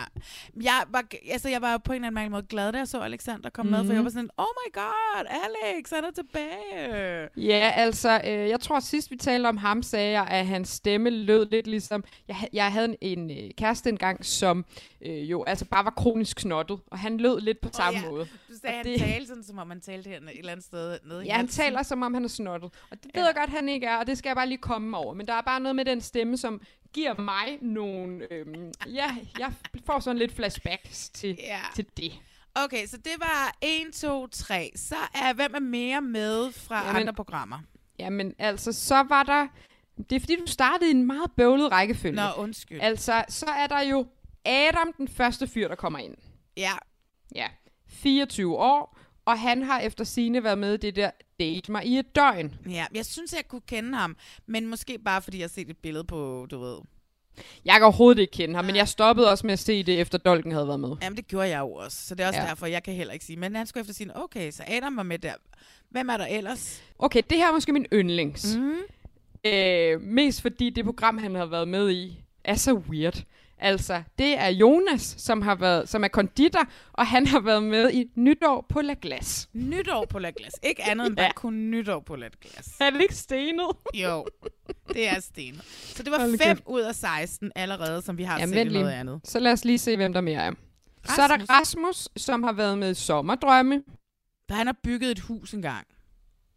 [0.63, 3.51] Jeg var, altså, jeg var på en eller anden måde glad, da jeg så Alexander
[3.51, 3.95] komme med, for Mhm.
[3.95, 7.29] jeg var sådan, oh my god, Alex, han er tilbage.
[7.37, 11.11] Ja, altså, øh, jeg tror sidst vi talte om ham, sagde jeg, at hans stemme
[11.11, 12.05] lød lidt ligesom...
[12.29, 14.65] Jeg, jeg havde en, en øh, kæreste engang, som
[15.03, 18.11] øh, jo altså bare var kronisk knottet, og han lød lidt på samme ja.
[18.11, 18.25] måde.
[18.49, 20.65] Du sagde, Og han det- talte sådan, som om man talte her et eller andet
[20.67, 22.71] sted nede Ja, han taler som om han er snottet.
[22.91, 24.97] Og det ved jeg godt, han ikke er, og det skal jeg bare lige komme
[24.97, 25.15] over.
[25.15, 26.61] Men der er bare noget med den stemme, som
[26.93, 28.33] giver mig nogle...
[28.33, 29.53] Øhm, ja, jeg
[29.87, 31.61] får sådan lidt flashbacks til, Ja.
[31.75, 32.13] til det.
[32.55, 34.73] Okay, så det var 1, 2, 3.
[34.77, 37.59] Så er, hvem er mere med fra Jamen, andre programmer?
[37.99, 39.47] Jamen, altså, så var der...
[40.11, 42.17] Det er fordi, du startede i en meget bøvlet rækkefølge.
[42.17, 42.81] Nå, undskyld.
[42.81, 44.07] Altså, så er der jo
[44.45, 46.15] Adam, den første fyr, der kommer ind.
[46.57, 46.73] Ja.
[47.35, 47.47] Ja,
[47.89, 51.99] 24 år, og han har efter sine været med i det der Date mig i
[51.99, 52.55] et døgn.
[52.71, 55.77] Ja, jeg synes, jeg kunne kende ham, men måske bare, fordi jeg har set et
[55.77, 56.79] billede på, du ved...
[57.65, 60.19] Jeg kan overhovedet ikke kende ham, men jeg stoppede også med at se det, efter
[60.19, 60.97] Dolken havde været med.
[61.03, 62.45] Jamen, det gjorde jeg jo også, så det er også Ja.
[62.45, 62.49] ja.
[62.51, 63.37] derfor, jeg kan heller ikke sige.
[63.37, 65.35] Men han skulle efter sige, okay, så Adam var med der.
[65.91, 66.83] Hvem er der ellers?
[66.99, 68.57] Okay, det her er måske min yndlings.
[68.57, 68.75] Mm.
[69.47, 73.25] Øh, mest fordi det program, han har været med i, er så weird.
[73.63, 76.61] Altså, det er Jonas, som, har været, som er konditor,
[76.93, 79.49] og han har været med i Nytår på La Glace.
[79.53, 80.57] Nytår på La Glace.
[80.63, 82.71] Ikke andet end bare kun nytår på La Glace.
[82.81, 83.67] Er det ikke stenet?
[84.03, 84.27] Jo,
[84.89, 85.61] det er sten.
[85.71, 86.63] Så det var Hold nu 5 kæft.
[86.67, 89.21] ud af 16 allerede, som vi har Jamen, set i noget andet.
[89.25, 90.53] Så lad os lige se, hvem der mere er.
[91.05, 93.83] Så er der Rasmus, som har været med i Sommerdrømme.
[94.49, 95.87] Der han har bygget et hus engang.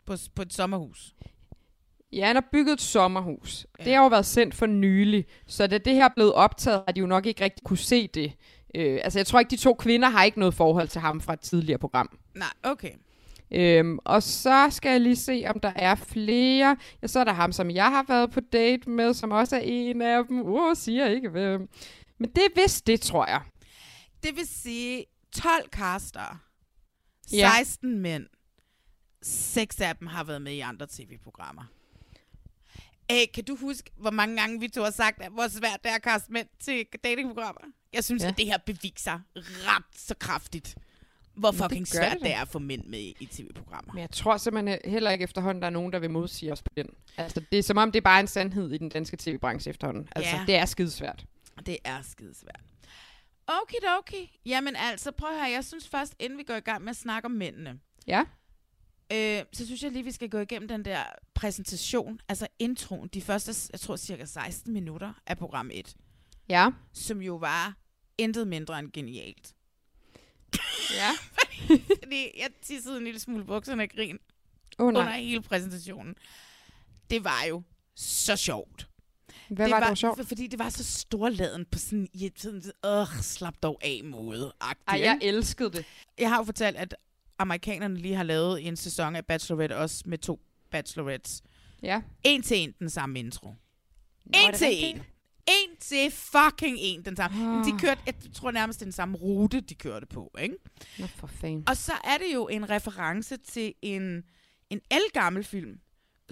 [0.05, 1.13] På, på et sommerhus.
[2.15, 3.67] Ja, han har bygget et sommerhus.
[3.79, 3.83] Ja.
[3.83, 6.93] Det har jo været sendt for nylig, så da det her er blevet optaget, har
[6.93, 8.33] de jo nok ikke rigtig kunne se det.
[8.75, 11.33] Øh, altså, jeg tror ikke, de to kvinder har ikke noget forhold til ham fra
[11.33, 12.19] et tidligere program.
[12.35, 12.91] Nej, okay.
[13.51, 16.77] Øhm, og så skal jeg lige se, om der er flere.
[17.01, 19.61] Ja, så er der ham, som jeg har været på date med, som også er
[19.63, 20.41] en af dem.
[20.41, 21.69] Uh, siger ikke hvem.
[22.17, 23.41] Men det er vist det, tror jeg.
[24.23, 25.05] Det vil sige
[25.35, 26.39] 12 caster.
[27.33, 27.49] Ja.
[27.57, 28.25] 16 mænd.
[29.21, 31.63] Seks af dem har været med i andre tv-programmer.
[33.13, 35.91] Æh, kan du huske, hvor mange gange vi to har sagt, at hvor svært det
[35.91, 37.61] er at kaste mænd til datingprogrammer?
[37.93, 38.27] Jeg synes, Ja.
[38.27, 40.75] at det her beviser ret så kraftigt,
[41.35, 43.93] hvor det fucking gør svært det det, er at få mænd med i, tv-programmer.
[43.93, 46.69] Men jeg tror simpelthen heller ikke efterhånden, der er nogen, der vil modsige os på
[46.77, 46.89] den.
[47.17, 50.07] Altså, det er som om, det er bare en sandhed i den danske tv-branche efterhånden.
[50.15, 50.43] Altså, Ja.
[50.47, 51.25] det er skidesvært.
[51.65, 52.59] Det er skidesvært.
[53.47, 54.25] Okay, okay.
[54.45, 55.43] Jamen altså, prøv høre.
[55.51, 58.23] Jeg synes først, inden vi går i gang med at snakke om mændene, Ja.
[59.11, 63.21] Øh, så synes jeg lige, vi skal gå igennem den der præsentation, altså introen, de
[63.21, 65.95] første, jeg tror, cirka 16 minutter af program 1,
[66.49, 66.69] Ja.
[66.93, 67.77] som jo var
[68.17, 69.53] intet mindre end genialt.
[70.93, 71.09] Ja.
[72.03, 74.19] Fordi jeg tissede en lille smule bukserne af grin
[74.79, 75.01] Åh, nej.
[75.01, 76.15] under hele præsentationen.
[77.09, 77.63] Det var jo
[77.95, 78.87] så sjovt.
[79.49, 80.17] Hvad det var, det var sjovt?
[80.17, 84.01] for- Fordi det var så storladen på sådan, i et sådan, øh, slap dog af
[84.03, 84.53] måde.
[84.61, 85.85] Ej, jeg elskede det.
[86.19, 86.95] Jeg har jo fortalt, at
[87.39, 90.39] amerikanerne lige har lavet en sæson af Bachelorette, også med to
[90.71, 91.43] Bachelorettes.
[91.83, 92.01] Ja.
[92.23, 93.47] En til en den samme intro.
[94.33, 95.03] er en til en.
[95.47, 97.59] En til fucking en den samme.
[97.59, 97.65] Ah.
[97.65, 100.31] De kørte, jeg tror nærmest, den samme rute, de kørte på.
[100.39, 100.55] Ikke?
[100.99, 101.69] Nå, for fanden.
[101.69, 104.23] Og så er det jo en reference til en,
[104.69, 105.79] en elgammel film,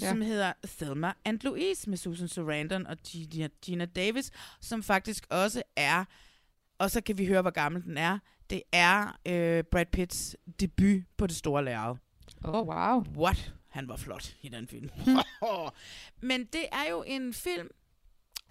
[0.02, 0.10] ja.
[0.10, 4.32] som hedder Thelma and Louise med Susan Sarandon og Gina, Gina Davis,
[4.62, 6.06] som faktisk også er,
[6.78, 8.20] og så kan vi høre, hvor gammel den er,
[8.52, 11.96] det er øh, Brad Pitts debut på det store lærred.
[12.44, 13.04] Oh, wow.
[13.18, 13.54] What?
[13.70, 14.90] Han var flot i den film.
[16.30, 17.68] Men det er jo en film,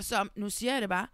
[0.01, 1.07] som, nu siger jeg det bare,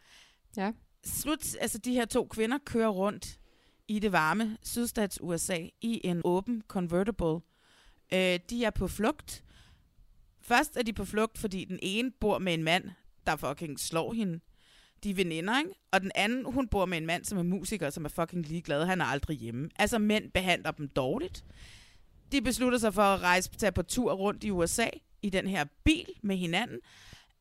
[0.57, 0.73] Ja.
[1.05, 3.41] slut, altså de her to kvinder kører rundt
[3.89, 7.41] i det varme sydstats USA i en åben convertible.
[8.13, 9.45] Øh, de er på flugt.
[10.41, 12.85] Først er de på flugt, fordi den ene bor med en mand,
[13.27, 14.41] der fucking slår hende.
[15.07, 15.71] De er veninder, ikke?
[15.93, 18.85] Og den anden, hun bor med en mand, som er musiker, som er fucking ligeglad.
[18.85, 19.69] Han er aldrig hjemme.
[19.79, 21.45] Altså, mænd behandler dem dårligt.
[22.33, 24.87] De beslutter sig for at rejse tage på tur rundt i USA
[25.23, 26.79] i den her bil med hinanden.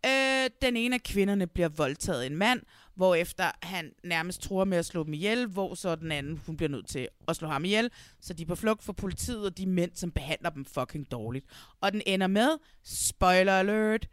[0.06, 2.62] Øh, den ene af kvinderne bliver voldtaget af en mand,
[2.96, 6.70] hvorefter han nærmest tror med at slå dem ihjel, hvor så den anden, hun bliver
[6.70, 7.92] nødt til at slå ham ihjel.
[8.22, 11.46] Så de er på flugt for politiet og de mænd, som behandler dem fucking dårligt.
[11.82, 12.50] Og den ender med,
[12.84, 14.08] spoiler alert,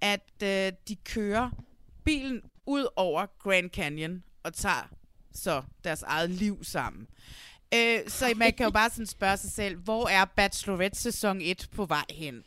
[0.00, 1.50] at øh, de kører
[2.04, 4.88] bilen ud over Grand Canyon og tager
[5.32, 7.06] så deres eget liv sammen.
[7.74, 11.68] Øh, så man kan jo bare sådan spørge sig selv, hvor er Bachelorette sæson 1
[11.72, 12.42] på vej hen?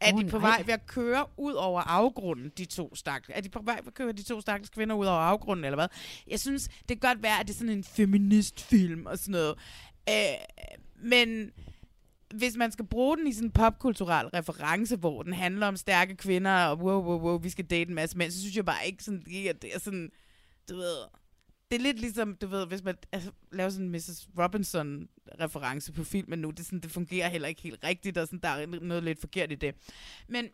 [0.00, 0.48] Er Åh, de på nej.
[0.48, 3.36] vej ved at køre ud over afgrunden, de to stakkels?
[3.36, 5.76] Er de på vej ved at køre de to stakkels kvinder ud over afgrunden, eller
[5.76, 5.88] hvad?
[6.26, 9.54] Jeg synes, det kan godt være, at det er sådan en feministfilm og sådan noget.
[10.08, 10.14] Øh,
[11.02, 11.50] men
[12.34, 16.16] hvis man skal bruge den i sådan en popkulturel reference, hvor den handler om stærke
[16.16, 18.86] kvinder, og wow, wow, wow, vi skal date en masse mænd, så synes jeg bare
[18.86, 20.10] ikke, sådan, at det er sådan,
[20.68, 20.96] du ved,
[21.70, 24.28] det er lidt ligesom, du ved, hvis man altså, laver sådan en Mrs.
[24.38, 28.48] Robinson-reference på filmen nu, det, sådan, det fungerer heller ikke helt rigtigt, og sådan, der
[28.48, 29.74] er noget lidt forkert i det.
[30.28, 30.48] Men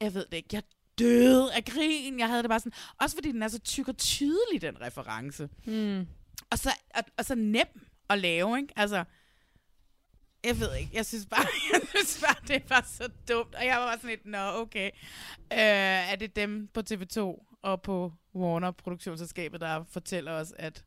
[0.00, 0.62] jeg ved det ikke, jeg
[0.98, 2.18] døde af grin.
[2.18, 5.48] Jeg havde det bare sådan, også fordi den er så tyk og tydelig, den reference.
[5.66, 6.06] Mm.
[6.50, 7.66] Og så, og, og så nem
[8.10, 8.72] at lave, ikke?
[8.76, 9.04] Altså,
[10.46, 13.54] jeg ved ikke, jeg synes bare, jeg synes bare, det var så dumt.
[13.54, 14.90] Og jeg var bare sådan lidt, nå, okay.
[15.52, 17.20] Øh, er det dem på TV2
[17.62, 20.84] og på Warner produktionsselskabet, der fortæller os, at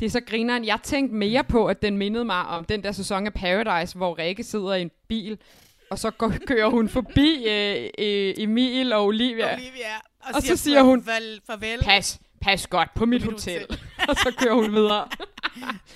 [0.00, 0.64] Det er så grineren.
[0.64, 4.18] Jeg tænkte mere på, at den mindede mig om den der sæson af Paradise, hvor
[4.18, 5.38] Rikke sidder i en bil,
[5.90, 9.54] og så går, kører hun forbi øh, øh, Emil og Olivia.
[9.54, 13.60] Olivia, og, og så siger hun, farvel, pas, pas godt på mit, mit hotel.
[13.60, 13.80] hotel.
[14.08, 15.08] og så kører hun videre.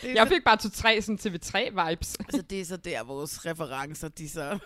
[0.02, 2.16] Er Jeg fik bare to-tre sådan TV3-vibes.
[2.18, 4.59] Altså, det er så der, vores referencer, de så...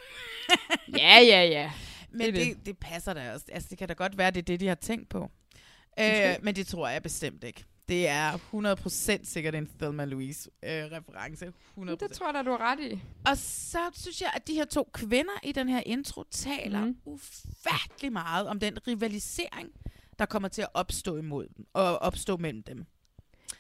[0.98, 1.72] ja, ja, ja.
[2.10, 2.78] Men Det er det, det.
[2.78, 3.46] passer da også.
[3.52, 5.30] Altså, det kan da godt være, det er det, de har tænkt på.
[6.00, 7.64] Øh, men det tror jeg bestemt ikke.
[7.88, 8.38] Det er
[9.22, 11.52] 100% sikkert en Thelma Louise-reference.
[11.78, 11.90] 100%.
[11.90, 13.02] Det tror jeg da, du har ret i.
[13.26, 16.96] Og så synes jeg, at de her to kvinder i den her intro taler mm.
[17.04, 19.68] ufattelig meget om den rivalisering,
[20.18, 22.86] der kommer til at opstå imod dem, og opstå mellem dem.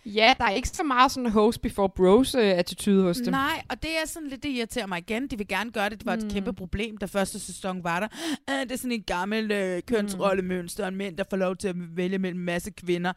[0.06, 3.30] Ja, der er ikke så meget sådan host before bros øh, attitude hos dem.
[3.30, 5.26] Nej, og det er sådan lidt, det irriterer mig igen.
[5.26, 5.98] De vil gerne gøre det.
[5.98, 6.30] Det var et Mm.
[6.30, 8.08] kæmpe problem, da første sæson var der.
[8.50, 11.74] Øh, det er sådan en gammel øh, kønsrollemønster, en mænd, der får lov til at
[11.96, 13.12] vælge mellem en masse kvinder.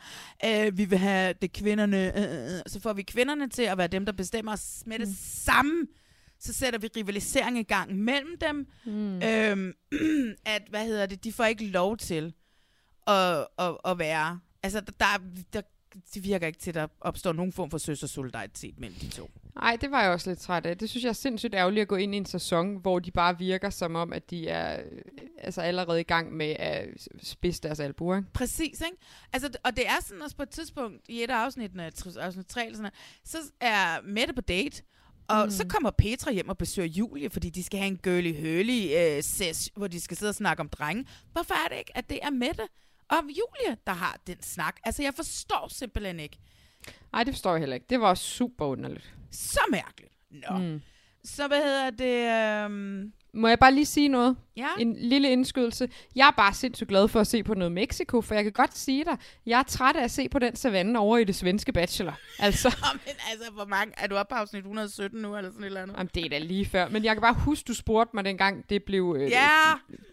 [0.46, 2.18] Øh, vi vil have det kvinderne.
[2.18, 5.08] Øh, øh, så får vi kvinderne til at være dem, der bestemmer os med det
[5.08, 5.14] Mm.
[5.20, 5.88] samme.
[6.40, 8.68] Så sætter vi rivalisering i gang mellem dem.
[8.86, 9.22] Mm.
[9.24, 9.74] Øhm,
[10.46, 12.34] at, hvad hedder det, de får ikke lov til
[13.08, 14.40] at, at, at være...
[14.64, 15.06] Altså, der, der,
[15.54, 15.62] der,
[16.14, 19.30] det virker ikke til, at der opstår nogen form for søstersolidaritet mellem de to.
[19.56, 20.78] Nej, det var jeg også lidt træt af.
[20.78, 23.38] Det synes jeg er sindssygt ærgerligt at gå ind i en sæson, hvor de bare
[23.38, 25.02] virker som om, at de er øh,
[25.38, 28.22] altså allerede i gang med at spidse deres albuer.
[28.34, 28.98] Præcis, ikke?
[29.34, 32.66] Altså, og det er sådan også på et tidspunkt, i et af afsnittene, afsnit 3
[32.66, 34.84] eller sådan noget, så er Mette på date,
[35.28, 35.52] og mm.
[35.52, 39.24] så kommer Petra hjem og besøger Julie, fordi de skal have en girly hurly øh,
[39.24, 41.06] ses, hvor de skal sidde og snakke om drenge.
[41.32, 42.68] Hvorfor er det ikke, at det er Mette
[43.18, 44.80] og Julie, der har den snak?
[44.84, 46.39] Altså, jeg forstår simpelthen ikke.
[47.11, 47.86] Nej, det forstår jeg heller ikke.
[47.89, 49.14] Det var super underligt.
[49.32, 50.14] Så mærkeligt.
[50.30, 50.57] Nå.
[50.57, 50.82] Mm.
[51.24, 52.66] Så hvad hedder det?
[52.66, 53.14] Øhm...
[53.36, 54.36] Må jeg bare lige sige noget?
[54.58, 54.68] Ja.
[54.80, 55.90] En lille indskydelse.
[56.16, 58.78] Jeg er bare sindssygt glad for at se på noget Mexico, for jeg kan godt
[58.78, 61.72] sige dig, jeg er træt af at se på den savanne over i det svenske
[61.74, 62.20] bachelor.
[62.40, 62.68] Altså,
[63.06, 63.94] Men altså, hvor mange?
[63.98, 65.96] Er du oppe på afsnit 117 nu, eller sådan et eller andet?
[65.98, 66.90] Jamen, det er da lige før.
[66.90, 69.16] Men jeg kan bare huske, du spurgte mig dengang, det blev...
[69.20, 69.50] Øh, Ja!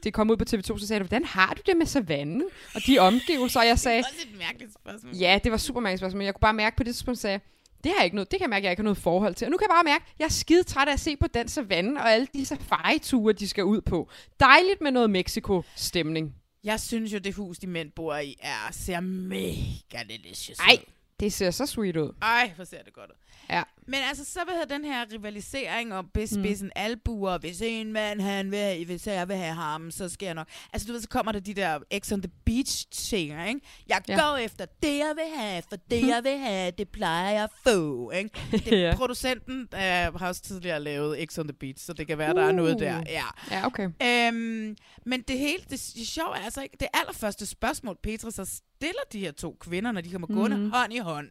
[0.02, 2.42] Det kom ud på TV2, så sagde du, hvordan har du det med savannen?
[2.74, 3.98] Og de omgivelser, og jeg sagde...
[4.02, 5.14] Det er også et mærkeligt spørgsmål.
[5.14, 7.40] Ja, det var super mærkeligt spørgsmål, men jeg kunne bare mærke på det tidspunkt, sagde,
[7.84, 9.34] det har jeg ikke noget, det kan jeg mærke, at jeg ikke har noget forhold
[9.34, 9.44] til.
[9.46, 11.26] Og nu kan jeg bare mærke, at jeg er skide træt af at se på
[11.34, 14.08] den savanne og alle de safari-ture, de skal ud på.
[14.40, 16.34] Dejligt med noget Mexico-stemning.
[16.64, 20.92] Jeg synes jo, det hus, de mænd bor i, er, ser mega delicious Ej, ud.
[21.20, 22.12] det ser så sweet ud.
[22.22, 23.16] Ej, hvor ser det godt ud.
[23.50, 23.62] Ja.
[23.86, 26.70] Men altså, så vil den her rivalisering om bis, mm.
[26.76, 27.38] albuer.
[27.38, 30.46] Hvis en mand, han vil, hvis jeg vil have ham, så skal jeg nok.
[30.72, 33.60] Altså, du ved, så kommer der de der X on the Beach ting, ikke?
[33.88, 34.20] Jeg Ja.
[34.20, 37.50] går efter det, jeg vil have, for det, jeg vil have, det plejer jeg at
[37.66, 38.30] få, ikke?
[38.52, 38.94] Det, Ja.
[38.96, 42.42] Producenten øh, har også tidligere lavet X on the Beach, så det kan være, der
[42.42, 42.98] er noget der.
[43.00, 43.04] Uh.
[43.08, 43.24] Ja.
[43.50, 43.88] Ja, okay.
[44.02, 44.76] Øhm,
[45.06, 49.02] men det hele, det, det sjove er altså ikke, det allerførste spørgsmål, Petra så stiller
[49.12, 50.70] de her to kvinder, når de kommer gående Mhm.
[50.70, 51.28] hånd i hånd,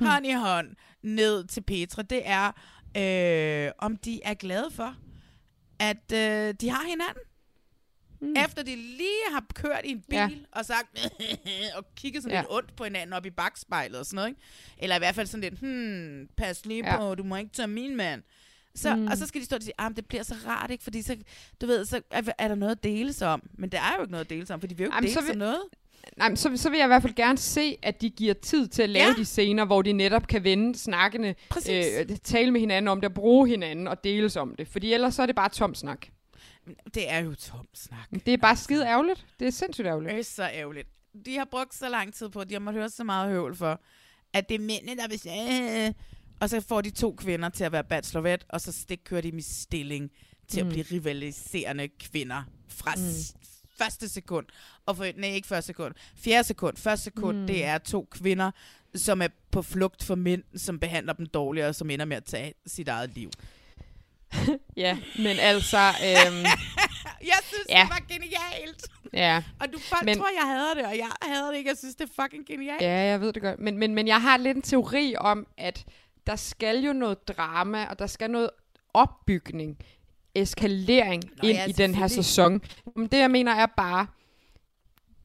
[0.00, 0.68] hånd i hånd,
[1.02, 2.46] ned til Petra, det er,
[2.96, 4.96] øh, om de er glade for,
[5.78, 7.22] at øh, de har hinanden.
[8.20, 8.34] Mm.
[8.44, 10.28] Efter de lige har kørt i en bil Ja.
[10.52, 11.08] og sagt,
[11.76, 12.40] og kigget sådan Ja.
[12.40, 14.40] lidt ondt på hinanden op i bagspejlet og sådan noget, ikke?
[14.78, 16.96] Eller i hvert fald sådan lidt, hmm, pas lige Ja.
[16.98, 18.22] på, du må ikke tage min mand.
[18.74, 19.00] Så, Mm.
[19.00, 19.06] mm.
[19.06, 20.84] Og så skal de stå og sige, ah, det bliver så rart, ikke?
[20.84, 21.16] Fordi så,
[21.60, 23.42] du ved, så er, er der noget at deles om.
[23.54, 25.08] Men der er jo ikke noget at deles om, for de vil jo ikke Jamen,
[25.08, 25.60] dele så så vil- noget.
[26.16, 28.82] Nej, så, så vil jeg i hvert fald gerne se, at de giver tid til
[28.82, 29.14] at lave Ja.
[29.14, 31.86] de scener, hvor de netop kan vende snakkene, Præcis.
[32.10, 34.68] øh, tale med hinanden om det, bruge hinanden og deles om det.
[34.68, 36.06] Fordi ellers så er det bare tom snak.
[36.94, 38.10] Det er jo tom snak.
[38.26, 39.26] Det er bare skide ærgerligt.
[39.40, 40.12] Det er sindssygt ærgerligt.
[40.12, 40.88] Det er så ærgerligt.
[41.26, 43.56] De har brugt så lang tid på, at de har måttet høre så meget høvl
[43.56, 43.80] for,
[44.32, 45.92] at det er mændene, der vil sige, "Øh."
[46.40, 49.30] og så får de to kvinder til at være bachelorette, og så stik kører de
[49.30, 50.10] dem i stilling
[50.48, 50.62] til.
[50.64, 50.68] Mm.
[50.68, 53.02] at blive rivaliserende kvinder fra Mm.
[53.78, 54.46] Første sekund.
[54.86, 55.94] Og for, nej, ikke første sekund.
[56.16, 56.76] Fjerde sekund.
[56.76, 57.46] Første sekund, Mm.
[57.46, 58.50] det er to kvinder,
[58.94, 62.24] som er på flugt for mænd, som behandler dem dårligere, og som ender med at
[62.24, 63.30] tage sit eget liv.
[64.76, 65.78] Ja, men altså...
[65.78, 66.44] Øhm,
[67.32, 67.80] Jeg synes, Ja.
[67.80, 68.88] det var genialt.
[69.12, 69.42] Ja.
[69.60, 70.18] Og du folk men...
[70.18, 71.70] tror, jeg hader det, og jeg hader det ikke.
[71.70, 72.82] Jeg synes, det er fucking genialt.
[72.82, 73.60] Ja, jeg ved det godt.
[73.60, 75.84] Men, men, men jeg har lidt en teori om, at
[76.26, 78.50] der skal jo noget drama, og der skal noget
[78.94, 79.78] opbygning,
[80.42, 82.60] eskalering Nå ind ja, i den her sæson.
[82.96, 84.06] Men det, jeg mener, er bare...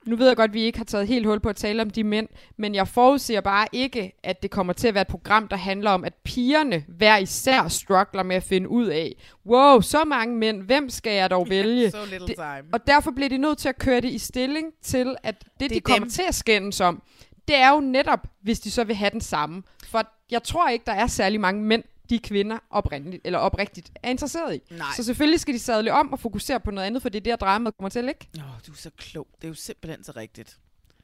[0.06, 1.90] Nu ved jeg godt, at vi ikke har taget helt hul på at tale om
[1.90, 5.48] de mænd, men jeg forudser bare ikke, at det kommer til at være et program,
[5.48, 10.04] der handler om, at pigerne hver især struggler med at finde ud af, wow, så
[10.04, 11.92] mange mænd, hvem skal jeg dog vælge?
[11.92, 12.70] so little Det- time.
[12.74, 15.70] Og derfor bliver de nødt til at køre det i stilling til, at det, det
[15.70, 16.10] de kommer dem.
[16.10, 17.02] til at skændes om,
[17.48, 19.64] det er jo netop, hvis de så vil have den samme.
[19.88, 24.10] For jeg tror ikke, der er særlig mange mænd, de kvinder oprindeligt, eller oprigtigt er
[24.10, 24.62] interesseret i.
[24.72, 24.88] Nej.
[24.96, 27.36] Så selvfølgelig skal de sadle om og fokusere på noget andet, for det er der
[27.36, 28.28] dramaet kommer til at ligge.
[28.38, 29.28] Åh, du er så klog.
[29.36, 30.58] Det er jo simpelthen så rigtigt.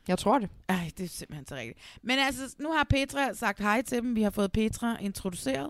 [0.07, 0.49] Jeg tror det.
[0.69, 1.79] Ej, det er simpelthen så rigtigt.
[2.01, 4.15] Men altså, nu har Petra sagt hej til dem.
[4.15, 5.69] Vi har fået Petra introduceret.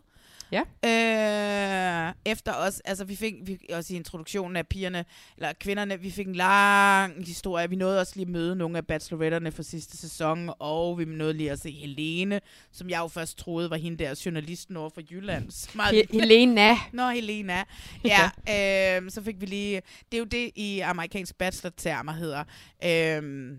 [0.52, 0.62] Ja.
[0.86, 5.06] Øh, efter os, altså vi fik vi, også i introduktionen af pigerne,
[5.38, 7.70] eller kvinderne, vi fik en lang historie.
[7.70, 11.34] Vi nåede også lige at møde nogle af bacheloretterne fra sidste sæson, og vi nåede
[11.34, 12.42] lige at se Helene,
[12.72, 15.44] som jeg jo først troede var hende der journalisten over for Jylland.
[15.78, 16.76] meget- He- Helena.
[16.94, 17.64] Nå, Helena.
[18.06, 19.82] Ja, øh, så fik vi lige...
[20.12, 22.40] Det er jo det i amerikansk bachelor-termer hedder.
[22.84, 23.58] Øh,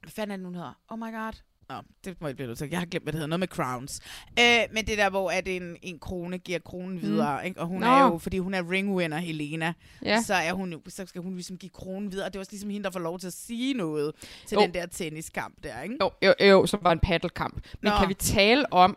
[0.00, 0.78] hvad fanden er det den hedder?
[0.88, 1.32] Oh my god.
[1.70, 2.68] Nå, det må jeg blive nødt til.
[2.70, 3.28] Jeg har glemt, hvad det hedder.
[3.28, 4.00] Noget med crowns.
[4.40, 7.60] Øh, men det der, hvor at en, en krone giver kronen videre, ikke?
[7.60, 7.86] Og hun Nå.
[7.86, 9.72] er jo, fordi hun er ringwinner, Helena,
[10.04, 10.22] Ja.
[10.22, 12.26] så, er hun, jo- så skal hun ligesom give kronen videre.
[12.26, 14.14] Og det er også ligesom hende, der får lov til at sige noget
[14.46, 14.60] til Jo.
[14.60, 15.96] den der tenniskamp der, ikke?
[16.00, 17.54] Jo, jo, jo som var en paddelkamp.
[17.82, 17.98] Men Nå.
[17.98, 18.96] kan vi tale om,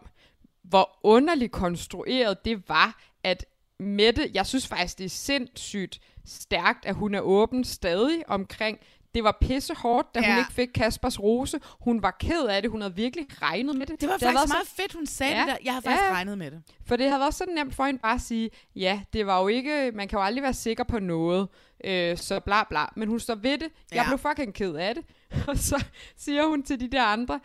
[0.64, 3.46] hvor underligt konstrueret det var, at
[3.80, 8.78] Mette, jeg synes faktisk, det er sindssygt stærkt, at hun er åben stadig omkring,
[9.16, 10.26] det var pisse hårdt, da ja.
[10.26, 10.40] hun Ja.
[10.40, 11.60] ikke fik Kaspers rose.
[11.80, 12.72] Hun var ked af det.
[12.72, 14.02] Hun havde virkelig regnet med det.
[14.02, 15.58] Det var været faktisk så- meget fedt, hun sagde det der.
[15.66, 16.62] Jeg har faktisk regnet med det.
[16.86, 19.48] For det havde været så nemt for hende bare at sige, ja, det var jo
[19.48, 21.48] ikke, man kan jo aldrig være sikker på noget,
[21.84, 22.86] øh, så bla bla.
[22.96, 23.68] Men hun står ved det.
[23.92, 24.08] Jeg Ja.
[24.08, 25.04] blev fucking ked af det.
[25.48, 25.84] Og så
[26.18, 27.40] siger hun til de der andre,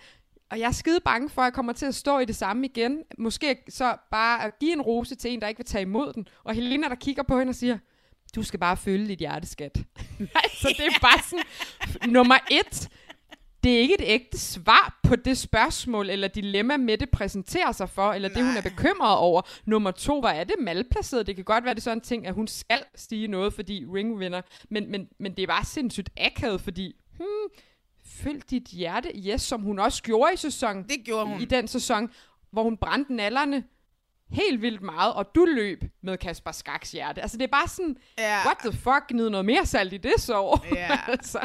[0.51, 2.66] og jeg er skide bange for, at jeg kommer til at stå i det samme
[2.66, 3.03] igen.
[3.19, 6.29] Måske så bare at give en rose til en, der ikke vil tage imod den.
[6.45, 7.79] Og Helena, der kigger på hende og siger,
[8.35, 9.76] du skal bare følge dit hjerteskat.
[10.61, 12.89] så det er bare sådan, nummer et,
[13.64, 18.12] det er ikke et ægte svar på det spørgsmål eller dilemma, Mette præsenterer sig for,
[18.12, 19.43] eller det, hun er bekymret over.
[19.64, 21.26] Nummer to, hvad er det malplaceret?
[21.26, 23.85] Det kan godt være, det er sådan en ting, at hun skal stige noget, fordi
[23.95, 24.41] ring vinder.
[24.70, 27.61] Men, men, men det er bare sindssygt akavet, fordi, hmm,
[28.05, 30.83] følg dit hjerte, yes, som hun også gjorde i sæsonen.
[30.83, 31.41] Det gjorde hun.
[31.41, 32.11] I den sæson,
[32.51, 33.64] hvor hun brændte nallerne
[34.31, 37.22] helt vildt meget, og du løb med Kasper Skaks hjerte.
[37.22, 38.39] Altså, det er bare sådan, Ja.
[38.45, 40.61] what the fuck, gnid noget mere salt i det så.
[40.74, 40.99] Ja.
[41.12, 41.39] altså.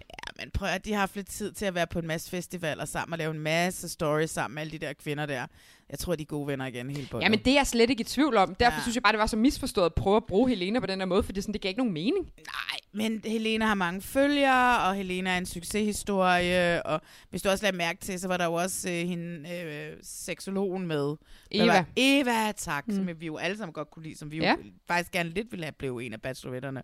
[0.00, 2.30] Ja, men prøv at de har haft lidt tid til at være på en masse
[2.30, 5.46] festivaler sammen og lave en masse stories sammen med alle de der kvinder der.
[5.90, 7.90] Jeg tror, de er gode venner igen helt på Ja, men det er jeg slet
[7.90, 8.54] ikke i tvivl om.
[8.54, 8.82] Derfor Ja.
[8.82, 11.06] synes jeg bare, det var så misforstået at prøve at bruge Helena på den her
[11.06, 12.24] måde, for det, sådan, det gav ikke nogen mening.
[12.36, 17.64] Nej, men Helena har mange følgere, og Helena er en succeshistorie, og hvis du også
[17.64, 21.16] lader mærke til, så var der jo også øh, hende, øh, seksologen med.
[21.50, 21.66] Eva.
[21.72, 22.94] Var, Eva, tak, mm.
[22.94, 24.54] Som vi jo alle sammen godt kunne lide, som vi jo Ja.
[24.88, 26.82] faktisk gerne lidt ville have blevet en af bacheloretterne.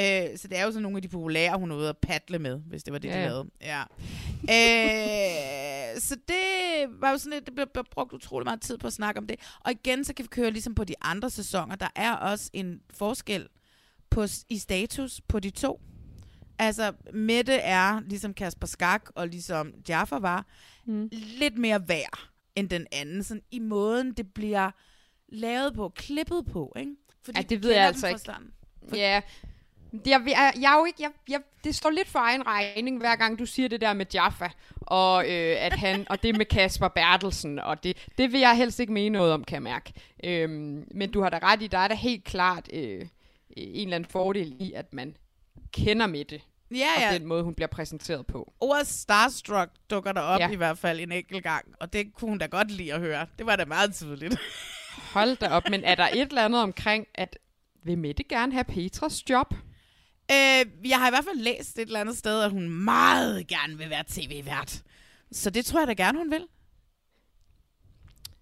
[0.00, 2.38] Øh, så det er jo sådan nogle af de populære, hun er ude at paddle
[2.38, 3.50] med, hvis det var det, Ja, de lavede.
[3.60, 3.82] Ja.
[4.42, 8.86] øh, så det var jo sådan lidt, det blev, blev brugt utrolig meget tid på
[8.86, 9.36] at snakke om det.
[9.60, 11.76] Og igen, så kan vi køre ligesom på de andre sæsoner.
[11.76, 13.48] Der er også en forskel
[14.10, 15.80] på, i status på de to.
[16.58, 20.46] Altså, Mette er, ligesom Kasper Skak og ligesom Jaffa var,
[20.86, 21.08] mm.
[21.12, 22.18] lidt mere værd
[22.56, 23.22] end den anden.
[23.22, 24.70] Sådan i måden, det bliver
[25.28, 26.92] lavet på, klippet på, ikke?
[27.24, 28.20] Fordi Ja, det ved jeg altså ikke.
[28.20, 28.50] starten.
[28.94, 29.20] Ja,
[29.92, 33.16] jeg, jeg, jeg, er jo ikke, jeg, jeg, det står lidt for egen regning, hver
[33.16, 34.48] gang du siger det der med Jaffa,
[34.80, 38.80] og, øh, at han, og det med Kasper Bertelsen, og det, det vil jeg helst
[38.80, 39.92] ikke mene noget om, kan jeg mærke.
[40.24, 43.06] Øhm, men du har da ret i, der er da helt klart øh,
[43.56, 45.16] en eller anden fordel i, at man
[45.72, 46.40] kender med det.
[46.70, 47.18] Ja, og ja.
[47.18, 48.52] den måde, hun bliver præsenteret på.
[48.60, 50.40] Ordet starstruck dukker der op.
[50.40, 50.50] Ja.
[50.50, 53.26] i hvert fald en enkelt gang, og det kunne hun da godt lide at høre.
[53.38, 54.36] Det var da meget tydeligt.
[55.12, 57.38] Hold da op, men er der et eller andet omkring, at
[57.82, 59.54] vil Mette gerne have Petras job?
[60.30, 63.78] Øh, jeg har i hvert fald læst et eller andet sted, at hun meget gerne
[63.78, 64.82] vil være tv-vært.
[65.32, 66.44] Så det tror jeg da gerne, hun vil.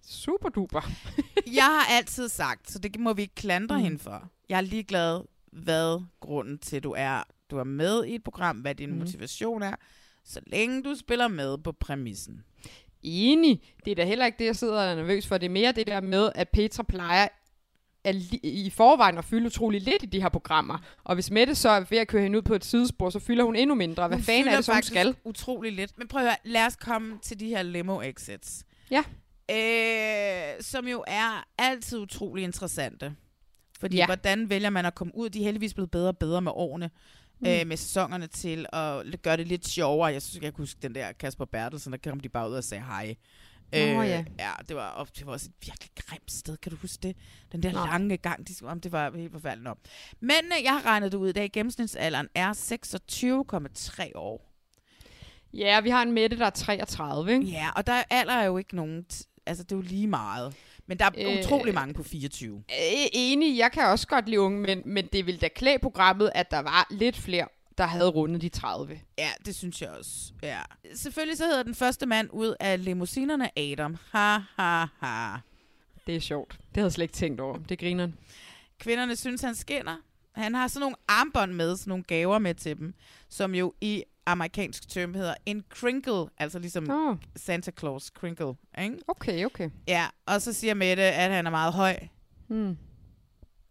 [0.07, 0.81] Super duper.
[1.59, 3.83] jeg har altid sagt, så det må vi ikke klandre Mm.
[3.83, 4.29] hende for.
[4.49, 5.21] Jeg er ligeglad,
[5.51, 8.97] hvad grunden til, du er, du er med i et program, hvad din mm.
[8.97, 9.75] motivation er,
[10.23, 12.43] så længe du spiller med på præmissen.
[13.03, 13.61] Enig.
[13.85, 15.37] Det er da heller ikke det, jeg sidder og er nervøs for.
[15.37, 17.27] Det er mere det der med, at Petra plejer
[18.07, 20.77] li- i forvejen at fylde utrolig lidt i de her programmer.
[21.03, 23.43] Og hvis Mette så er ved at køre hende ud på et sidespor, så fylder
[23.43, 24.07] hun endnu mindre.
[24.07, 25.15] Hvad Hun fanden er det, så hun skal?
[25.23, 25.97] utrolig lidt.
[25.97, 28.63] Men prøv at høre, lad os komme til de her limo-exits.
[28.91, 29.03] Ja.
[29.51, 33.15] Øh, som jo er altid utrolig interessante.
[33.79, 34.05] Fordi Ja.
[34.05, 35.29] hvordan vælger man at komme ud?
[35.29, 36.89] De er heldigvis blevet bedre og bedre med årene.
[37.39, 37.47] Mm.
[37.47, 40.11] Øh, med sæsonerne til at gøre det lidt sjovere.
[40.13, 42.63] Jeg synes, jeg kan huske den der Kasper Bertelsen, der kom de bare ud og
[42.63, 43.15] sagde hej.
[43.71, 44.23] Nå, ja.
[44.39, 47.15] ja, det var, og det var også et virkelig grimt sted, kan du huske det?
[47.51, 47.85] Den der Nå.
[47.85, 49.63] Lange gang, de, om det var helt forfærdeligt.
[49.63, 49.75] Nå.
[50.19, 51.51] Men øh, jeg har regnet det ud i dag.
[51.51, 54.53] Gennemsnitsalderen er 26,3 år.
[55.53, 57.45] Ja, vi har en Mette, der er 33, ikke?
[57.45, 59.05] Ja, og der alder er jo ikke nogen...
[59.45, 60.55] Altså, det er jo lige meget.
[60.87, 62.55] Men der er Øh, øh, utrolig mange på 24.
[62.57, 62.63] Øh,
[63.13, 66.51] enig, jeg kan også godt lide unge, men, men det ville da klæde programmet, at
[66.51, 67.47] der var lidt flere,
[67.77, 68.99] der havde rundet de 30.
[69.17, 70.33] Ja, det synes jeg også.
[70.43, 70.61] Ja.
[70.95, 73.97] Selvfølgelig så hedder den første mand ud af limousinerne Adam.
[74.11, 75.37] Ha, ha, ha.
[76.07, 76.51] Det er sjovt.
[76.51, 77.57] Det havde jeg slet ikke tænkt over.
[77.57, 78.09] Det griner.
[78.79, 79.95] Kvinderne synes, han skinner.
[80.31, 82.93] Han har sådan nogle armbånd med, sådan nogle gaver med til dem,
[83.29, 87.17] som jo i amerikansk term hedder en crinkle, altså ligesom oh.
[87.35, 88.97] Santa Claus crinkle, ikke?
[89.07, 89.69] Okay, okay.
[89.87, 91.99] Ja, og så siger Mette, at han er meget høj.
[92.47, 92.77] Hmm.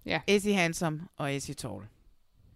[0.06, 0.20] Ja.
[0.26, 1.82] Is he handsome, og is he tall?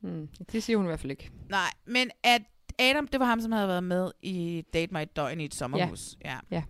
[0.01, 0.29] Hmm.
[0.53, 1.31] Det siger hun i hvert fald ikke.
[1.49, 2.43] Nej, men at
[2.79, 6.17] Adam, det var ham, som havde været med i Date My Døgn i et sommerhus.
[6.25, 6.39] Ja.
[6.51, 6.63] ja.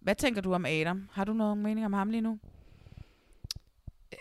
[0.00, 1.08] Hvad tænker du om Adam?
[1.12, 2.38] Har du nogen mening om ham lige nu?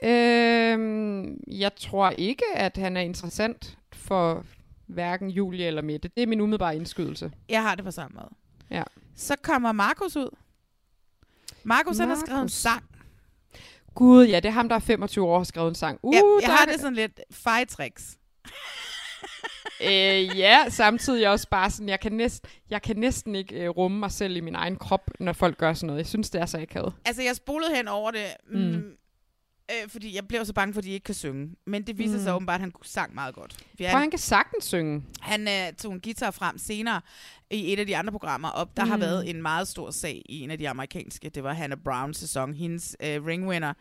[0.03, 4.45] Øhm, jeg tror ikke, at han er interessant for
[4.85, 6.07] hverken Julie eller Mette.
[6.15, 7.31] Det er min umiddelbare indskydelse.
[7.49, 8.29] Jeg har det på samme måde.
[8.69, 8.83] Ja.
[9.15, 10.35] Så kommer Markus ud.
[11.63, 12.88] Markus, han har skrevet en sang.
[13.99, 15.99] Gud, ja, det er ham, der er 25 år og har skrevet en sang.
[16.03, 18.17] Uh, Ja, jeg har er- det sådan lidt fejtricks.
[19.83, 23.99] øh, ja, samtidig også bare sådan, jeg kan, næst, jeg kan næsten ikke øh, rumme
[23.99, 25.97] mig selv i min egen krop, når folk gør sådan noget.
[25.97, 26.93] Jeg synes, det er så akavet.
[27.05, 28.59] Altså, jeg spolede hen over det, mm.
[28.59, 28.83] Mm.
[29.69, 31.55] Mm, øh, fordi jeg blev så bange for, at de ikke kan synge.
[31.67, 32.23] Men det viser mm.
[32.23, 32.35] sig Mm.
[32.35, 33.53] åbenbart, at han sang meget godt.
[33.53, 35.03] For For han kan sagtens synge.
[35.21, 37.01] Han øh, tog en guitar frem senere
[37.51, 38.77] i et af de andre programmer op.
[38.77, 38.89] Der mm.
[38.89, 39.01] har Mm.
[39.01, 41.29] været en meget stor sag i en af de amerikanske.
[41.29, 42.53] Det var Hannah Browns sæson.
[42.53, 43.73] Hendes øh, ringwinner.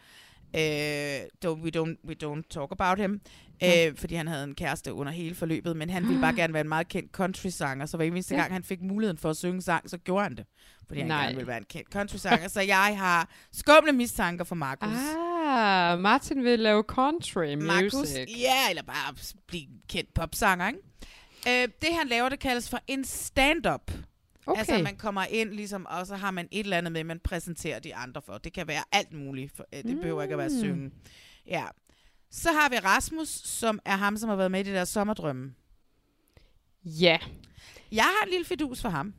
[0.56, 3.20] Øh, don't, we, don't, we don't talk about him.
[3.64, 5.76] Øh, fordi han havde en kæreste under hele forløbet.
[5.76, 7.86] Men han ville bare gerne være en meget kendt country-sanger.
[7.86, 8.40] Så hver eneste Ja.
[8.40, 10.44] gang han fik muligheden for at synge sang, så gjorde han det.
[10.86, 11.22] Fordi han Nej.
[11.22, 12.48] gerne ville være en kendt country-sanger.
[12.48, 14.88] så jeg har skumle mistanker for Markus.
[14.88, 15.27] Ah,
[15.98, 17.66] Martin vil lave country music.
[17.66, 19.14] Markus, ja, eller bare
[19.46, 21.62] blive kendt popsanger, ikke?
[21.62, 23.90] Øh, det han laver, det kaldes for en stand-up.
[24.46, 24.58] Okay.
[24.58, 27.78] Altså, man kommer ind, ligesom, og så har man et eller andet med, man præsenterer
[27.78, 28.38] de andre for.
[28.38, 29.56] Det kan være alt muligt.
[29.56, 30.58] For, øh, det behøver ikke at være Mm.
[30.58, 30.90] synge.
[31.46, 31.64] Ja.
[32.30, 35.54] Så har vi Rasmus, som er ham, som har været med i det der sommerdrømme.
[36.84, 37.18] Ja.
[37.92, 39.14] Jeg har en lille fidus for ham.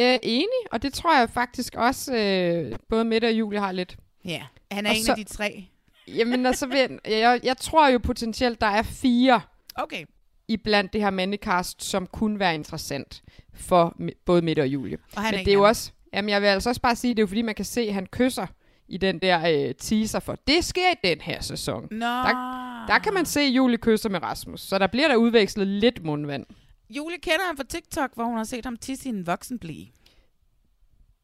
[0.00, 3.96] Øh, enig, og det tror jeg faktisk også, øh, både Mette og Julie har lidt.
[4.26, 5.68] Ja, han er Og en så- af de tre.
[6.08, 9.40] Jamen, altså, ved- jeg, jeg tror jo potentielt, der er fire
[9.74, 10.04] Okay.
[10.48, 13.22] i blandt det her mandekast, som kunne være interessant
[13.54, 14.98] for både Mette og Julie.
[15.16, 16.96] Og han er Men en det er jo også, jamen jeg vil altså også bare
[16.96, 18.46] sige, det er jo fordi, man kan se, at han kysser
[18.88, 21.88] i den der øh, teaser for, det sker i den her sæson.
[21.90, 22.06] Nå.
[22.06, 26.02] Der, der kan man se, Julie kysser med Rasmus, så der bliver der udvekslet lidt
[26.04, 26.46] mundvand.
[26.90, 29.92] Julie kender ham fra TikTok, hvor hun har set ham tisse i en voksenblige.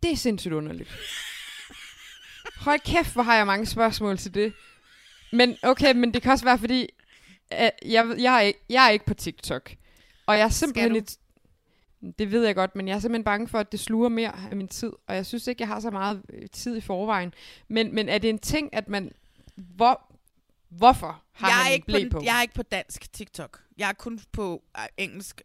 [0.03, 0.89] Det er sindssygt underligt.
[2.63, 4.53] Hold kæft, hvor har jeg mange spørgsmål til det.
[5.33, 6.89] Men okay, men det kan også være, fordi
[7.53, 9.71] øh, jeg, jeg, er ikke, jeg er ikke på TikTok.
[10.27, 11.17] Og jeg er simpelthen lidt...
[12.19, 14.57] Det ved jeg godt, men jeg er simpelthen bange for, at det sluger mere af
[14.57, 14.93] min tid.
[15.07, 17.35] Og jeg synes ikke, jeg har så meget øh, tid i forvejen.
[17.69, 19.13] Men, men er det en ting, at man...
[19.57, 20.13] Hvor,
[20.69, 22.25] hvorfor har jeg han er ikke blæ på, på?
[22.25, 23.61] Jeg er ikke på dansk TikTok.
[23.79, 25.43] Jeg er kun på øh, engelsk,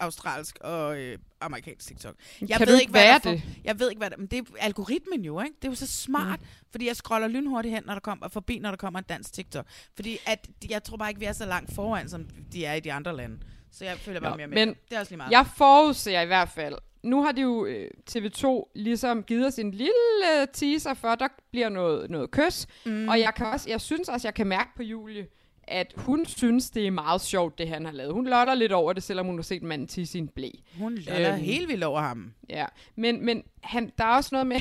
[0.00, 2.14] australsk og øh, amerikansk TikTok.
[2.48, 3.22] Jeg Kan ved ikke, hvad det?
[3.22, 4.16] For, jeg ved ikke, hvad der...
[4.16, 5.56] Men det er algoritmen jo, ikke?
[5.62, 6.46] Det er jo så smart, mm.
[6.70, 9.66] fordi jeg scroller lynhurtigt hen, når der kommer, forbi, når der kommer en dansk TikTok.
[9.94, 12.80] Fordi at, jeg tror bare ikke, vi er så langt foran, som de er i
[12.80, 13.38] de andre lande.
[13.72, 14.66] Så jeg føler bare Nå, mere med.
[14.66, 15.30] men det er også lige meget.
[15.30, 16.74] Jeg forudser i hvert fald.
[17.02, 21.28] Nu har de jo øh, TV2 ligesom givet os en lille teaser for, at der
[21.50, 22.66] bliver noget, noget kys.
[22.86, 23.08] Mm.
[23.08, 25.26] Og jeg, kan også, jeg synes også, jeg kan mærke på Julie,
[25.68, 28.12] at hun synes, det er meget sjovt, det han har lavet.
[28.12, 30.48] Hun lotter lidt over det, selvom hun har set manden til sin blæ.
[30.78, 32.32] Hun lotter helt vildt over ham.
[32.48, 34.60] Ja, men, men han, der er også noget med,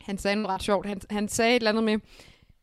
[0.00, 1.98] han sagde noget ret sjovt, han, han sagde et eller andet med,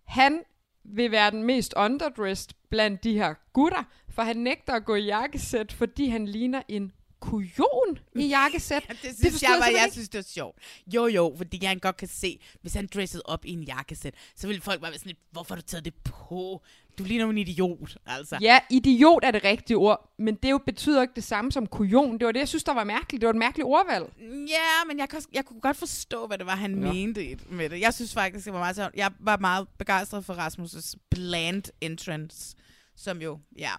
[0.03, 0.41] han
[0.83, 5.05] vil være den mest underdressed blandt de her gutter, for han nægter at gå i
[5.05, 6.91] jakkesæt, fordi han ligner en
[7.29, 8.83] kujon i jakkesæt.
[8.87, 9.93] Det synes forstod jeg, var, jeg ikke.
[9.93, 10.57] synes, det var sjovt.
[10.93, 14.47] Jo, jo, fordi jeg godt kan se, hvis han dressede op i en jakkesæt, så
[14.47, 16.61] ville folk bare være sådan lidt, hvorfor har du taget det på?
[16.97, 18.37] Du ligner en idiot, altså.
[18.41, 22.17] Ja, idiot er det rigtige ord, men det jo betyder ikke det samme som kujon.
[22.19, 23.21] Det var det, jeg synes, der var mærkeligt.
[23.21, 24.05] Det var et mærkeligt ordvalg.
[24.47, 26.87] Ja, men jeg, kan, jeg kunne godt forstå, hvad det var, han Ja.
[26.87, 26.93] ja.
[26.93, 27.79] mente med det.
[27.79, 28.95] Jeg synes faktisk, det var meget sjovt.
[28.95, 32.55] Jeg var meget begejstret for Rasmus' bland entrance,
[32.95, 33.71] som jo, ja.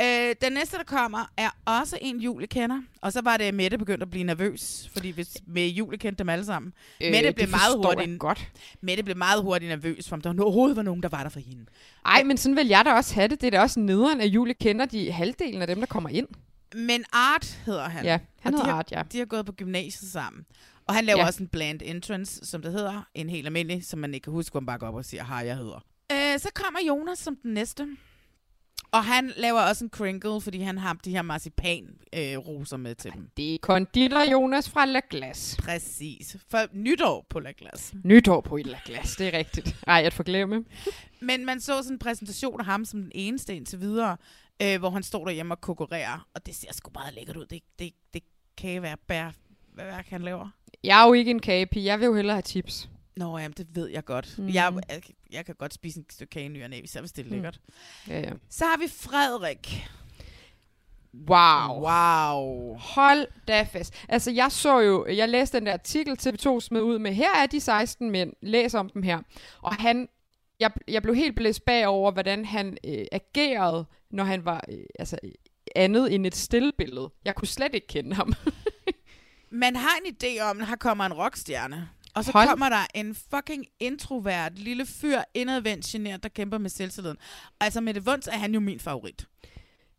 [0.00, 2.82] Øh, den næste, der kommer, er også en, Julie kender.
[3.00, 6.28] Og så var det, Mette begyndte at blive nervøs, fordi hvis med Julie kendte dem
[6.28, 6.72] alle sammen.
[7.00, 8.50] Øh, Mette det blev meget hurtigt, godt.
[8.80, 11.40] Mette blev meget hurtigt nervøs, for om der overhovedet var nogen, der var der for
[11.40, 11.66] hende.
[12.06, 13.40] Ej, men sådan vil jeg da også have det.
[13.40, 16.28] Det er da også nederen, at Julie kender de halvdelen af dem, der kommer ind.
[16.74, 18.04] Men Art hedder han.
[18.04, 19.02] Ja, han Og hedder de har, Art, ja.
[19.12, 20.44] De har gået på gymnasiet sammen.
[20.86, 21.26] Og han laver ja.
[21.26, 23.06] også en bland entrance, som det hedder.
[23.14, 25.24] En helt almindelig, som man ikke kan huske, hvor man bare går op og siger,
[25.24, 25.84] hej, jeg hedder.
[26.12, 27.88] Øh, så kommer Jonas som den næste.
[28.90, 32.94] Og han laver også en crinkle, fordi han har de her marcipan øh, roser med
[32.94, 33.28] til dem.
[33.36, 35.56] Det er konditor Jonas fra La Glace.
[35.62, 36.36] Præcis.
[36.50, 37.96] For nytår på La Glace.
[38.04, 39.76] Nytår på La Glace, det er rigtigt.
[39.86, 40.64] Ej, at forglemme.
[41.20, 44.16] Men man så sådan en præsentation af ham som den eneste indtil videre,
[44.62, 46.26] øh, hvor han står derhjemme og konkurrerer.
[46.34, 47.46] Og det ser sgu meget lækkert ud.
[47.46, 48.22] Det, det, det
[48.56, 49.30] kan være bær,
[49.74, 50.48] hvad værk han laver.
[50.84, 51.84] Jeg er jo ikke en kagepige.
[51.84, 52.88] Jeg vil jo hellere have chips.
[53.16, 54.38] Nå, jamen, det ved jeg godt.
[54.38, 54.48] Mm.
[54.48, 55.02] Jeg, jeg,
[55.32, 57.28] jeg kan godt spise en stykke kage i ny og næ, hvis jeg vil stille
[57.28, 57.34] Mm.
[57.34, 57.60] lækkert.
[58.08, 58.32] Ja, ja.
[58.50, 59.88] Så har vi Frederik.
[61.28, 61.80] Wow.
[61.88, 62.76] Wow.
[62.78, 63.94] Hold da fast.
[64.08, 67.46] Altså, jeg så jo, jeg læste den der artikel, TV2 smed ud med, her er
[67.46, 69.18] de 16 mænd, læs om dem her.
[69.62, 70.08] Og han,
[70.60, 75.18] jeg, jeg blev helt blæst bagover, hvordan han øh, agerede, når han var øh, altså,
[75.76, 77.10] andet end et stillbillede.
[77.24, 78.32] Jeg kunne slet ikke kende ham.
[79.50, 81.88] Man har en idé om, at her kommer en rockstjerne.
[82.14, 82.48] Og så Hold.
[82.48, 87.16] kommer der en fucking introvert lille fyr, indadvendt genert, der kæmper med selvtilliden.
[87.60, 89.26] Altså med det vunds er han jo min favorit.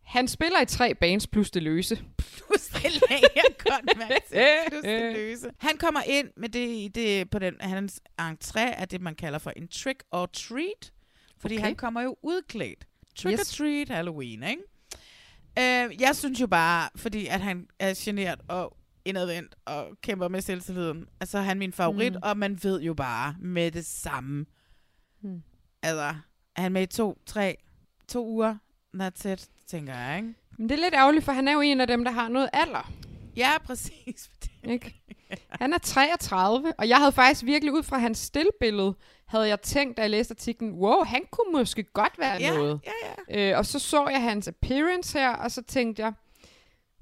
[0.03, 2.03] Han spiller i tre bands plus det løse.
[2.17, 4.45] Plus det lagde jeg godt mærke til.
[4.69, 5.51] Plus det løse.
[5.57, 9.49] Han kommer ind med det, det på den, hans entré er det, man kalder for
[9.55, 10.91] en trick or treat.
[11.41, 11.65] Fordi Okay.
[11.65, 12.85] han kommer jo udklædt.
[13.17, 13.51] Trick Yes.
[13.53, 14.61] or treat Halloween, ikke?
[15.59, 20.41] Øh, jeg synes jo bare, fordi at han er genert og indadvendt og kæmper med
[20.41, 22.19] selvtilliden, altså han er min favorit, Mm.
[22.23, 24.45] og man ved jo bare med det samme.
[25.21, 25.43] Mm.
[25.83, 26.15] Altså,
[26.55, 27.57] er han med i to, tre,
[28.07, 28.55] to uger?
[28.97, 30.33] That's it, tænker jeg, ikke?
[30.57, 32.49] Men det er lidt ærgerligt, for han er jo en af dem, der har noget
[32.53, 32.91] alder.
[33.35, 34.31] Ja, præcis.
[34.63, 35.01] Ikke?
[35.49, 38.95] Han er 33, og jeg havde faktisk virkelig ud fra hans stillbillede,
[39.25, 42.79] havde jeg tænkt, da jeg læste artiklen, wow, han kunne måske godt være Ja, noget.
[43.29, 46.13] ja, Øh, og så så jeg hans appearance her, og så tænkte jeg,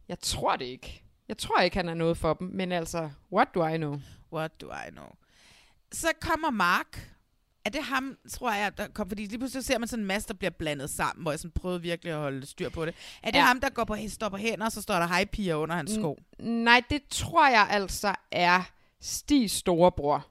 [0.07, 1.03] jeg tror det ikke.
[1.31, 3.99] Jeg tror ikke, han er noget for dem, men altså, what do I know?
[4.33, 5.05] What do I know?
[5.91, 7.11] Så kommer Mark.
[7.65, 9.07] Er det ham, tror jeg, der kom?
[9.09, 11.51] Fordi lige pludselig ser man sådan en masse, der bliver blandet sammen, hvor jeg sådan
[11.51, 12.95] prøvede virkelig at holde styr på det.
[13.23, 13.43] Er det Ja.
[13.45, 15.91] ham, der går på, står på hænder, og så står der hej piger under hans
[15.91, 16.17] sko?
[16.39, 18.61] N- nej, det tror jeg altså er
[19.01, 20.27] Stigs storebror.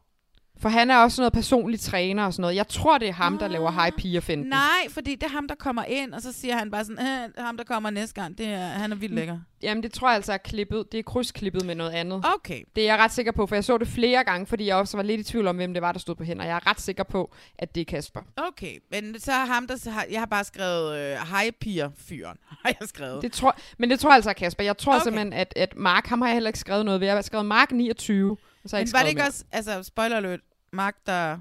[0.60, 2.56] For han er også noget personlig træner og sådan noget.
[2.56, 4.46] Jeg tror, det er ham, der laver high piger finden.
[4.46, 7.44] Nej, fordi det er ham, der kommer ind, og så siger han bare sådan, "Øh,
[7.44, 9.38] ham, der kommer næste gang, det er, han er vildt lækker.
[9.62, 10.92] Jamen, det tror jeg altså er klippet.
[10.92, 12.24] Det er krydsklippet med noget andet.
[12.34, 12.62] Okay.
[12.76, 14.96] Det er jeg ret sikker på, for jeg så det flere gange, fordi jeg også
[14.96, 16.44] var lidt i tvivl om, hvem det var, der stod på hænder.
[16.44, 18.20] Jeg er ret sikker på, at det er Kasper.
[18.48, 22.36] Okay, men så er ham, der har, jeg har bare skrevet øh, hej piger fyren,
[22.64, 23.22] har jeg skrevet.
[23.22, 24.64] Det tror, men det tror jeg altså er Kasper.
[24.64, 25.02] Jeg tror okay.
[25.02, 27.06] Simpelthen, at, at Mark, ham har jeg heller ikke skrevet noget ved.
[27.08, 28.36] Jeg har skrevet Mark 29, og
[28.70, 29.28] så har jeg Men var det ikke mere.
[29.28, 30.40] også, altså spoiler alert,
[30.72, 31.38] Mark, der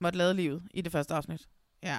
[0.00, 1.48] måtte lade livet i det første afsnit?
[1.82, 1.98] Ja.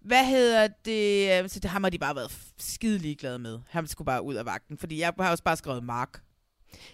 [0.00, 1.42] Hvad hedder det?
[1.42, 3.58] øh, Så det ham har de bare været skide ligeglade med.
[3.68, 6.22] Han skulle bare ud af vagten, fordi jeg har også bare skrevet Mark.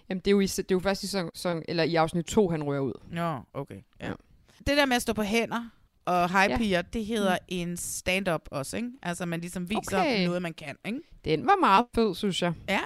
[0.09, 2.49] Jamen, det er jo, i, det er jo først i, sæson, eller i afsnit 2,
[2.51, 2.93] han rører ud.
[3.09, 3.81] Nå, okay.
[4.01, 4.13] Ja.
[4.59, 5.71] Det der med at stå på hænder
[6.05, 6.57] og high Ja.
[6.57, 7.45] piger, det hedder mm.
[7.49, 8.91] en stand-up også, ikke?
[9.03, 10.27] Altså man ligesom viser okay.
[10.27, 11.01] noget, man kan, ikke?
[11.25, 12.53] Den var meget fed, synes jeg.
[12.69, 12.81] Ja.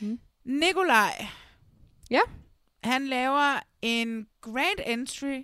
[0.00, 0.20] Mm.
[0.44, 1.26] Nikolaj.
[2.10, 2.20] Ja.
[2.82, 5.42] Han laver en grand entry,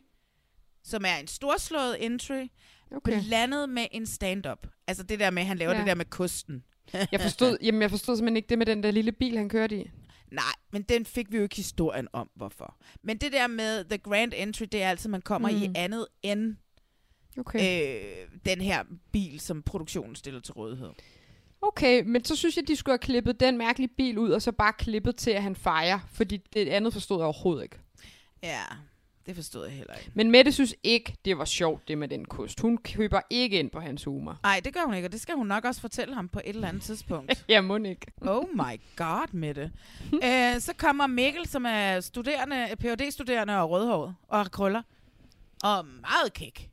[0.85, 2.47] som er en storslået entry,
[2.97, 3.23] Okay.
[3.23, 4.67] blandet med en stand-up.
[4.87, 5.79] Altså det der med, han laver Ja.
[5.79, 6.65] det der med kosten.
[7.13, 9.81] Jeg forstod, jamen, jeg forstod simpelthen ikke det med den der lille bil, han kørte
[9.81, 9.91] i.
[10.33, 12.77] Nej, men den fik vi jo ikke historien om, hvorfor.
[13.03, 15.57] Men det der med the grand entry, det er altid, man kommer mm.
[15.57, 16.57] i andet end
[17.39, 17.95] Okay.
[17.95, 20.89] øh, den her bil, som produktionen stiller til rådighed.
[21.63, 24.53] Okay, men så synes jeg, de skulle have klippet den mærkelige bil ud, og så
[24.53, 25.99] bare klippet til, at han fejrer.
[26.13, 27.79] Fordi det andet forstod jeg overhovedet ikke.
[28.43, 28.63] Ja,
[29.27, 30.11] det forstod jeg heller ikke.
[30.15, 32.61] Men Mette synes ikke, det var sjovt, det med den kost.
[32.61, 34.39] Hun køber ikke ind på hans humor.
[34.43, 36.55] Nej, det gør hun ikke, og det skal hun nok også fortælle ham på et
[36.55, 37.45] eller andet tidspunkt.
[37.49, 38.07] ja, må ikke.
[38.21, 39.73] Oh my god, Mette.
[40.23, 44.83] Æ, så kommer Mikkel, som er studerende, phd studerende og rødhåret og krøller.
[45.63, 46.71] Og meget kæk.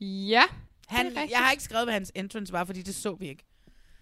[0.00, 0.42] Ja,
[0.86, 1.32] Han, det er rigtigt.
[1.32, 3.44] jeg har ikke skrevet, hvad hans entrance var, fordi det så vi ikke.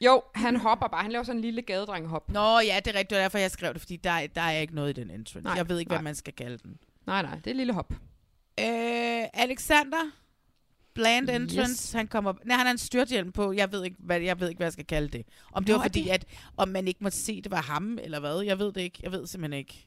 [0.00, 1.02] Jo, han hopper bare.
[1.02, 2.30] Han laver sådan en lille gadedrenghop.
[2.30, 4.58] Nå ja, det er rigtigt, det var derfor, jeg skrev det, fordi der, der er
[4.58, 5.40] ikke noget i den entrance.
[5.44, 5.96] Nej, jeg ved ikke, nej.
[5.98, 6.78] hvad man skal kalde den.
[7.06, 7.92] Nej, nej, det er et lille hop.
[8.60, 10.10] Øh, Alexander,
[10.94, 11.92] bland entrance, Yes.
[11.92, 14.58] han kommer, nej, han har en styrthjelm på, jeg ved ikke, hvad, jeg ved ikke,
[14.58, 15.26] hvad jeg skal kalde det.
[15.52, 16.24] Om det Nå, var er fordi, det- at
[16.56, 19.12] om man ikke måtte se, det var ham, eller hvad, jeg ved det ikke, jeg
[19.12, 19.86] ved simpelthen ikke.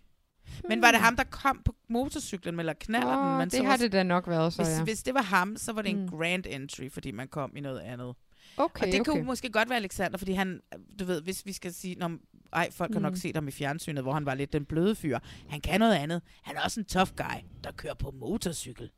[0.69, 3.19] Men var det ham, der kom på motorcyklen, eller knaller den?
[3.19, 4.83] Åh, Man det har det da nok været, så hvis, ja.
[4.83, 6.09] hvis det var ham, så var det en Mm.
[6.09, 8.15] grand entry, fordi man kom i noget andet.
[8.57, 9.11] Okay, og det okay.
[9.11, 10.61] kunne måske godt være Alexander, fordi han,
[10.99, 12.11] du ved, hvis vi skal sige, når,
[12.53, 13.17] ej, folk har nok Mm.
[13.17, 15.19] set ham i fjernsynet, hvor han var lidt den bløde fyr.
[15.49, 16.21] Han kan noget andet.
[16.43, 18.89] Han er også en tough guy, der kører på motorcykel.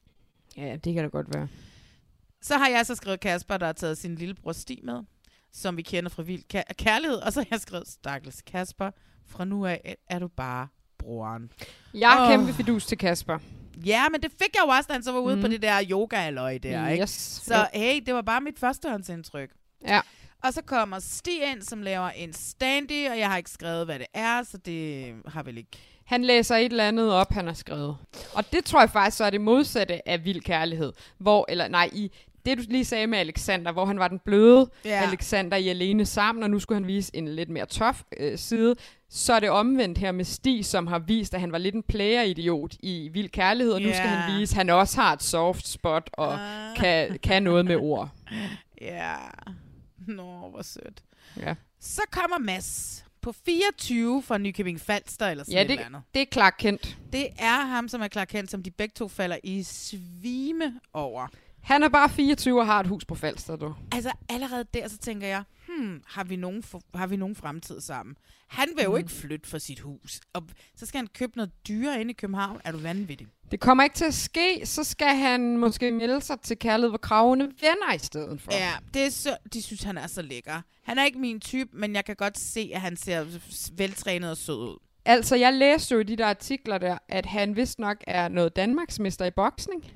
[0.58, 1.48] Ja, det kan da godt være.
[2.42, 5.00] Så har jeg så skrevet Kasper, der har taget sin lillebror Stig med,
[5.52, 7.18] som vi kender fra Vild Kær- Kærlighed.
[7.18, 8.92] Og så har jeg skrevet, stakkels Kasper,
[9.26, 11.52] fra nu af er du bare broren.
[11.94, 12.30] Jeg er Åh.
[12.32, 13.40] kæmpe fidus til Kasper.
[13.86, 15.42] Ja, men det fik jeg jo også, da han så var ude Mm.
[15.42, 17.02] på det der yoga der, ikke?
[17.02, 17.42] Yes.
[17.46, 17.80] Så Jo.
[17.80, 19.50] hey, det var bare mit førstehåndsindtryk.
[19.88, 20.02] Ja.
[20.44, 24.00] Og så kommer Stig ind, som laver en standy, og jeg har ikke skrevet, hvad
[24.00, 25.70] det er, så det har vel ikke...
[26.06, 27.98] Han læser et eller andet op, han har skrevet.
[28.34, 30.94] Og det tror jeg faktisk så er det modsatte af vild kærlighed.
[31.18, 32.12] Hvor, eller nej, i
[32.46, 34.90] det du lige sagde med Alexander, hvor han var den bløde Ja.
[35.08, 38.76] Alexander i Alene Sammen, og nu skulle han vise en lidt mere tough øh, side,
[39.10, 41.84] så er det omvendt her med Stig, som har vist, at han var lidt en
[41.84, 45.68] player-idiot i Vild Kærlighed, og nu skal han vise, at han også har et soft
[45.68, 46.76] spot og Ah.
[46.78, 48.10] kan, kan noget med ord.
[48.82, 49.16] Ja,
[50.08, 51.04] nå, hvor sødt.
[51.38, 56.02] Ja, Så kommer Mads på 24 fra Nykøbing Falster, eller sådan ja et det, andet.
[56.14, 56.98] det er klart kendt.
[57.14, 61.28] Det er ham, som er klar kendt, som de begge to falder i svime over.
[61.62, 63.76] Han er bare 24 og har et hus på Falster, du.
[63.92, 67.82] Altså allerede der, så tænker jeg, hmm, har vi nogen, for, har vi nogen fremtid
[67.82, 68.16] sammen?
[68.48, 68.98] Han vil jo Mm.
[68.98, 70.20] ikke flytte fra sit hus.
[70.34, 70.44] Og
[70.76, 72.62] så skal han købe noget dyre inde i København.
[72.64, 73.28] Er du vanvittig?
[73.52, 76.98] Det kommer ikke til at ske, så skal han måske melde sig til Kærlighed hvor
[76.98, 78.52] kravene venner i stedet for.
[78.54, 80.62] Ja, det er så, de synes, han er så lækker.
[80.84, 83.26] Han er ikke min type, men jeg kan godt se, at han ser
[83.78, 84.78] veltrænet og sød ud.
[85.06, 88.56] Altså, jeg læste jo i de der artikler der, at han vist nok er noget
[88.56, 89.92] Danmarksmester i boksning.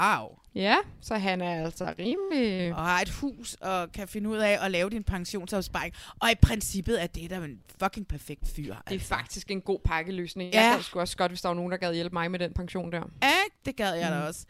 [0.00, 0.38] Wow.
[0.54, 2.74] Ja, så han er altså rimelig...
[2.74, 5.94] Og har et hus og kan finde ud af at lave din pensionsopsparing.
[6.20, 8.74] Og i princippet er det der en fucking perfekt fyr.
[8.88, 10.52] Det er faktisk en god pakkeløsning.
[10.54, 10.60] Ja.
[10.60, 10.66] Ja.
[10.66, 12.52] Jeg gad sgu også godt, hvis der var nogen, der gad hjælpe mig med den
[12.52, 13.02] pension der.
[13.04, 13.56] Ikke?
[13.66, 14.26] Det gad jeg da Mm.
[14.26, 14.44] også.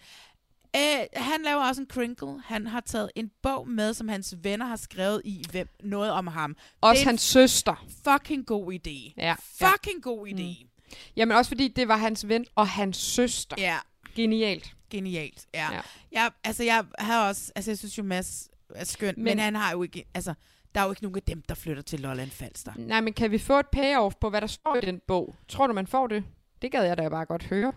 [0.74, 2.42] Æ, han laver også en crinkle.
[2.44, 6.26] Han har taget en bog med, som hans venner har skrevet i hvem, noget om
[6.26, 6.56] ham.
[6.80, 7.84] Også hans søster.
[8.08, 9.12] Fucking god idé.
[9.16, 9.34] Ja.
[9.58, 10.64] Fucking god idé.
[10.64, 10.68] Mm.
[11.16, 13.56] Jamen også fordi det var hans ven og hans søster.
[13.58, 13.76] Ja.
[14.16, 14.72] Genialt.
[14.90, 15.72] Genialt, ja.
[15.72, 15.80] Ja.
[16.12, 19.54] Jeg, altså, jeg har også, altså, jeg synes jo, Mads er skøn, men, Men- han
[19.54, 20.34] har jo ikke, altså,
[20.74, 22.72] der er jo ikke nogen af dem, der flytter til Lolland Falster.
[22.76, 25.34] Nej, men kan vi få et payoff på, hvad der står i den bog?
[25.48, 26.24] Tror du, man får det?
[26.62, 27.72] Det gad jeg da bare godt høre.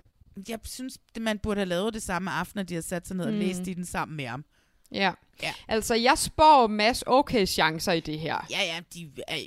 [0.50, 3.18] Jeg synes, det, man burde have lavet det samme aften, når de har sat sig
[3.18, 3.40] ned og Mm.
[3.40, 4.46] læst i den sammen med ham.
[4.92, 5.12] Ja.
[5.44, 5.54] Ja.
[5.68, 8.46] Altså, jeg spår masse okay chancer i det her.
[8.52, 9.38] Ja, ja, de er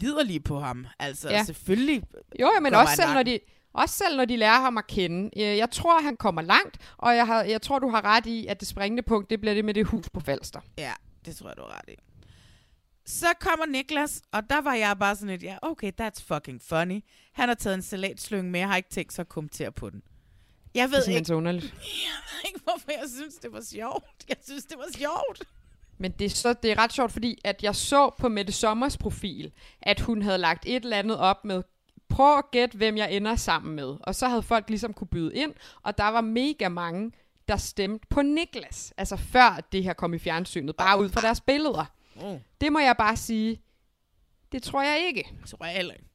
[0.00, 0.86] liderlige på ham.
[0.98, 1.44] Altså, Ja.
[1.44, 2.02] selvfølgelig.
[2.40, 3.38] Jo, ja, men også selv, når de,
[3.74, 5.30] også selv når de lærer ham at kende.
[5.36, 8.46] Øh, Jeg tror, han kommer langt, og jeg, har, jeg tror, du har ret i,
[8.46, 10.60] at det springende punkt, det bliver det med det hus på Falster.
[10.78, 10.92] Ja,
[11.26, 11.96] det tror jeg, du har ret i.
[13.06, 17.00] Så kommer Niklas, og der var jeg bare sådan lidt, ja, okay, that's fucking funny.
[17.32, 20.02] Han har taget en salatslynge med, jeg har ikke tænkt sig at kommentere på den.
[20.74, 21.64] Jeg Det ved er simpelthen ikke, så underligt.
[22.06, 24.04] jeg ved ikke, hvorfor jeg synes, det var sjovt.
[24.28, 25.42] Jeg synes, det var sjovt.
[25.98, 28.96] Men det er, så, det er ret sjovt, fordi at jeg så på Mette Sommers
[28.98, 29.52] profil,
[29.82, 31.62] at hun havde lagt et eller andet op med,
[32.14, 33.96] prøv at gætte, hvem jeg ender sammen med.
[34.00, 37.12] Og så havde folk ligesom kunne byde ind, og der var mega mange,
[37.48, 38.92] der stemte på Niklas.
[38.96, 41.84] Altså før det her kom i fjernsynet, bare ud fra deres billeder.
[42.16, 42.38] Oh.
[42.60, 43.60] Det må jeg bare sige,
[44.52, 45.28] det tror jeg ikke.
[45.40, 46.06] Det tror jeg heller ikke.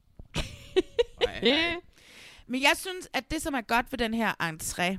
[2.47, 4.97] Men jeg synes, at det, som er godt ved den her entré,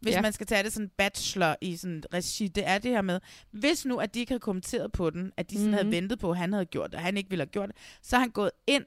[0.00, 0.22] hvis Ja.
[0.22, 3.20] man skal tage det sådan bachelor i sådan regi, det er det her med,
[3.50, 5.74] hvis nu, at de ikke havde kommenteret på den, at de sådan mm-hmm.
[5.74, 7.76] havde ventet på, at han havde gjort det, og han ikke ville have gjort det,
[8.02, 8.84] så har han gået ind,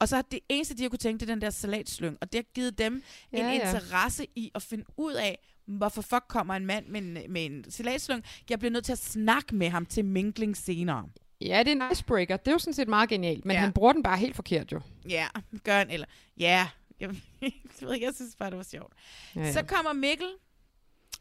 [0.00, 2.32] og så har det eneste, de har kunne tænke, det er den der salatslyng, og
[2.32, 3.52] det har givet dem Ja, en ja.
[3.66, 7.70] interesse i at finde ud af, hvorfor fuck kommer en mand med en, med en
[7.70, 8.24] salatslyng.
[8.50, 11.08] Jeg bliver nødt til at snakke med ham til minkling senere.
[11.40, 12.36] Ja, det er en icebreaker.
[12.36, 13.60] Det er jo sådan set meget genialt, men Ja.
[13.60, 14.80] han bruger den bare helt forkert jo.
[15.08, 15.26] Ja,
[15.64, 16.68] gør han, eller ja,
[17.00, 17.10] jeg,
[17.42, 18.92] jeg, jeg synes bare, det var sjovt.
[19.34, 19.52] Ja, Ja, ja.
[19.52, 20.26] Så kommer Mikkel,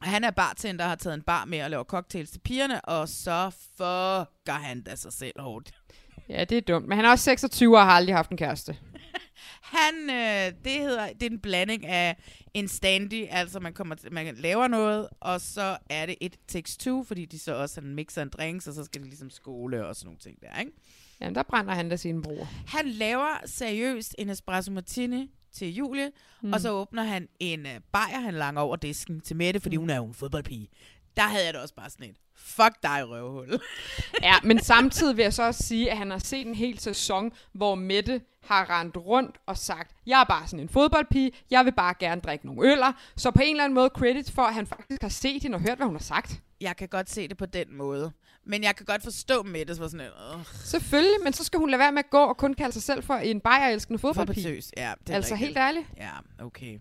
[0.02, 2.82] og han er bartender og har taget en bar med og laver cocktails til pigerne,
[2.86, 5.72] og så fucker han da sig selv hårdt.
[6.30, 6.88] Ja, det er dumt.
[6.88, 8.78] Men han er også 26 og har aldrig haft en kæreste.
[9.62, 12.18] Han, øh, det hedder, det er en blanding af
[12.54, 16.78] en standy, altså man, kommer til, man laver noget, og så er det et takes
[16.78, 19.30] two, fordi de så også har en mixer en drinks, og så skal de ligesom
[19.30, 20.72] skole og sådan nogle ting der, ikke?
[21.22, 22.48] Jamen, der brænder han da sine bror.
[22.68, 26.12] Han laver seriøst en espresso martini til Julie,
[26.42, 26.54] mm.
[26.54, 29.82] og så åbner han en uh, bajer, han langer over disken til Mette, fordi mm.
[29.82, 30.70] hun er jo en fodboldpige.
[31.18, 33.60] Der havde jeg det også bare sådan et, fuck dig røvhul.
[34.22, 37.32] Ja, men samtidig vil jeg så også sige, at han har set en hel sæson,
[37.54, 41.72] hvor Mette har rendt rundt og sagt, jeg er bare sådan en fodboldpige, jeg vil
[41.72, 42.94] bare gerne drikke nogle øller.
[43.16, 45.62] Så på en eller anden måde credit for, at han faktisk har set hende og
[45.62, 46.42] hørt, hvad hun har sagt.
[46.62, 48.12] Jeg kan godt se det på den måde.
[48.46, 51.70] Men jeg kan godt forstå Mette, som var sådan en, Selvfølgelig, men så skal hun
[51.70, 54.44] lade være med at gå og kun kalde sig selv for en bajerelskende fodboldpige.
[54.44, 54.94] Fodboldtøs, ja.
[55.00, 55.48] Det er altså rigtigt.
[55.48, 55.86] helt ærligt.
[55.98, 56.12] Ja,
[56.46, 56.80] okay.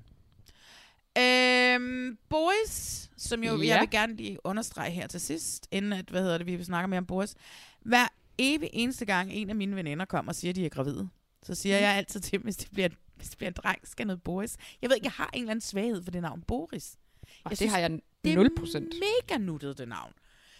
[1.19, 3.67] Øhm, Boris, som jo, ja.
[3.69, 6.87] Jeg vil gerne lige understrege her til sidst, inden at, hvad hedder det, vi snakker
[6.87, 7.35] mere om Boris.
[7.81, 8.09] Hver
[8.39, 11.09] evig eneste gang, en af mine veninder kommer og siger, at de er gravide,
[11.43, 11.83] så siger Mm.
[11.83, 14.57] jeg altid til dem, hvis det bliver, hvis det bliver en dreng, skal noget Boris.
[14.83, 16.97] Jeg ved ikke, jeg har en eller anden svaghed for det navn, Boris.
[17.45, 17.91] Og det har jeg
[18.25, 18.81] det er 0%.
[18.81, 20.13] mega nuttet, det navn.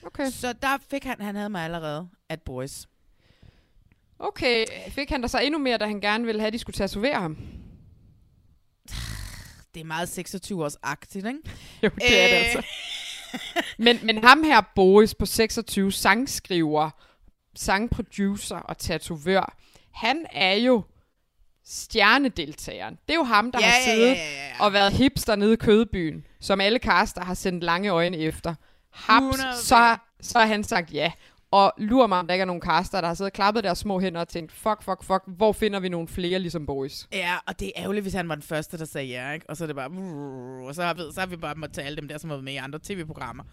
[0.03, 0.31] Okay.
[0.31, 2.89] Så der fik han, han havde mig allerede, at Boris.
[4.19, 6.75] Okay, fik han der så endnu mere, da han gerne ville have, at de skulle
[6.75, 7.37] tatovere ham?
[9.77, 11.39] Det er meget 26 års agtigt, ikke?
[11.83, 12.55] Jo, det er det Øh.
[12.55, 12.63] altså.
[13.79, 16.91] Men, men ham her, Boris på 26, sangskriver,
[17.57, 19.57] sangproducer og tatovør,
[19.93, 20.83] han er jo
[21.65, 22.95] stjernedeltageren.
[23.09, 24.65] Det er jo ham, der Ja, har siddet ja, ja, ja.
[24.65, 28.55] og været hipster nede i Kødbyen, som alle kaster har sendt lange øjne efter.
[28.93, 29.57] Haps, 100%.
[29.57, 31.13] så, så har han sagt ja.
[31.51, 33.79] Og lurer mig, om der ikke er nogen kaster, der har siddet og klappet deres
[33.79, 37.09] små hænder og tænkt, fuck, fuck, fuck, hvor finder vi nogle flere ligesom Boris?
[37.13, 39.51] Ja, og det er ærgerligt, hvis han var den første, der sagde ja, ikke?
[39.51, 39.91] Og så er det bare...
[40.69, 42.37] Og så har vi, så har vi bare måttet tage alle dem der, som har
[42.37, 43.45] været med i andre tv-programmer.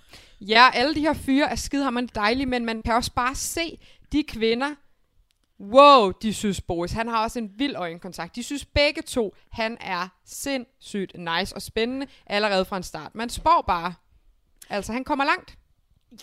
[0.41, 3.79] Ja, alle de her fyre er skidehammerende dejlige, men man kan også bare se
[4.11, 4.75] de kvinder,
[5.59, 8.35] wow, de synes Boris, han har også en vild øjenkontakt.
[8.35, 13.15] De synes begge to, han er sindssygt nice og spændende allerede fra en start.
[13.15, 13.93] Man spår bare.
[14.69, 15.57] Altså, han kommer langt.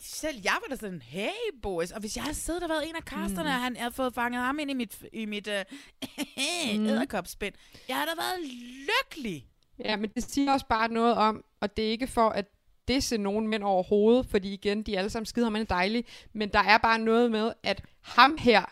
[0.03, 1.29] Selv jeg var da sådan, hey
[1.63, 1.91] boys.
[1.91, 3.55] Og hvis jeg havde siddet og været en af kasterne, Mm.
[3.55, 5.55] og han havde fået fanget ham ind i mit, i mit uh,
[6.79, 6.87] Mm.
[6.87, 7.55] æderkopspind,
[7.89, 8.41] jeg havde da været
[8.89, 9.47] lykkelig.
[9.85, 12.45] Ja, men det siger også bare noget om, og det er ikke for at
[12.89, 16.79] disse nogen mænd overhovedet, fordi igen, de er alle sammen skidehammerende dejlige, men der er
[16.79, 18.65] bare noget med, at ham her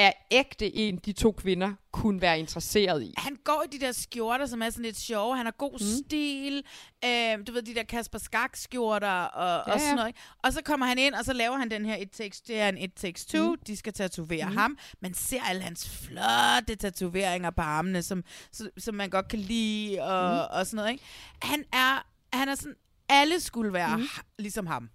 [0.00, 3.14] er ægte en, de to kvinder kunne være interesseret i.
[3.16, 5.36] Han går i de der skjorter, som er sådan lidt sjove.
[5.36, 6.04] Han har god mm.
[6.06, 6.64] stil.
[7.04, 10.08] Øh, du ved, de der Kasper Skak skjorter og, ja, og sådan noget.
[10.08, 10.20] ikke?
[10.42, 12.68] Og så kommer han ind, og så laver han den her It Takes, det er
[12.68, 13.50] en It Takes Two.
[13.50, 13.58] Mm.
[13.66, 14.56] De skal tatovere mm.
[14.56, 14.78] ham.
[15.00, 20.02] Man ser alle hans flotte tatoveringer på armene, som, som, som man godt kan lide
[20.02, 20.58] og, mm.
[20.58, 20.90] og sådan noget.
[20.90, 21.04] Ikke?
[21.42, 22.76] Han er, han er sådan,
[23.08, 24.04] alle skulle være mm.
[24.38, 24.90] ligesom ham.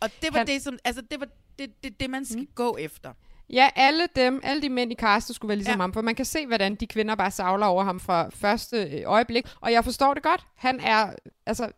[0.00, 1.28] Og det var Han- det, som, altså det var
[1.58, 2.48] det, det, det man skal mm.
[2.54, 3.12] gå efter.
[3.50, 5.80] Ja, alle dem, alle de mænd i castet skulle være ligesom Ja.
[5.80, 9.02] ham, for man kan se, hvordan de kvinder bare savler over ham fra første øh,
[9.06, 10.46] øjeblik, og jeg forstår det godt.
[10.56, 11.12] Han er,
[11.46, 11.70] altså,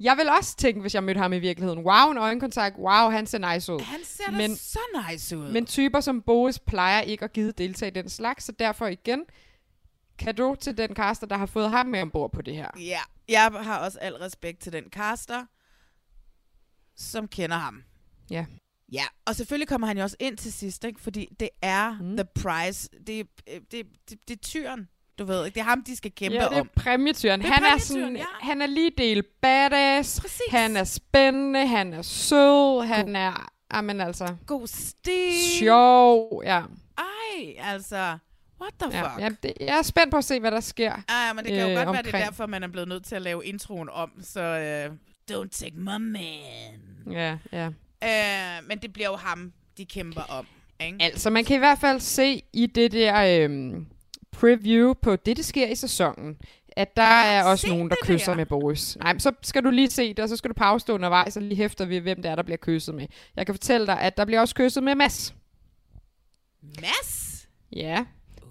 [0.00, 3.26] jeg vil også tænke, hvis jeg mødte ham i virkeligheden, wow, en øjenkontakt, wow, han
[3.26, 3.80] ser nice ud.
[3.80, 4.78] Han ser Men- så
[5.10, 5.52] nice ud.
[5.52, 9.24] Men typer som Boris plejer ikke at give deltage i den slags, så derfor igen,
[10.18, 12.68] kado til den caster, der har fået ham med ombord på det her.
[12.78, 15.44] Ja, jeg har også al respekt til den caster,
[16.96, 17.82] som kender ham.
[18.30, 18.46] Ja.
[18.92, 21.00] Ja, og selvfølgelig kommer han jo også ind til sidst, ikke?
[21.00, 22.16] fordi det er mm.
[22.16, 22.88] the prize.
[23.06, 23.26] Det, det,
[23.72, 25.44] det, det, det er tyren, du ved.
[25.46, 25.54] ikke?
[25.54, 26.70] Det er ham, de skal kæmpe ja, det er om.
[26.76, 27.40] præmietyren.
[27.40, 28.24] Det er Han er, sådan, ja.
[28.40, 30.40] han er lige del badass, Præcis.
[30.50, 35.32] han er spændende, han er sød, han er, amen altså, God stil.
[35.58, 36.62] sjov, ja.
[36.98, 38.18] Ej, altså,
[38.60, 39.20] what the Ja, fuck?
[39.20, 40.92] ja, det, jeg er spændt på at se, hvad der sker.
[41.08, 42.24] Ej, men det kan jo øh, godt være, det er omkring.
[42.24, 44.40] derfor, man er blevet nødt til at lave introen om, så
[44.90, 44.94] uh,
[45.36, 47.12] don't take my man.
[47.12, 47.70] Ja, ja.
[48.04, 50.46] Uh, men det bliver jo ham, de kæmper om.
[50.80, 50.98] Ikke?
[51.00, 53.86] Altså, man kan i hvert fald se i det der øhm,
[54.32, 56.36] preview på det, der sker i sæsonen,
[56.76, 58.36] at der er også nogen, der kysser der.
[58.36, 58.96] med Boris.
[59.00, 61.36] Nej, men så skal du lige se det, og så skal du pause det undervejs,
[61.36, 63.06] og lige hæfter ved, hvem det er, der bliver kysset med.
[63.36, 65.34] Jeg kan fortælle dig, at der bliver også kysset med Mads.
[66.62, 67.48] Mads?
[67.72, 68.04] Ja,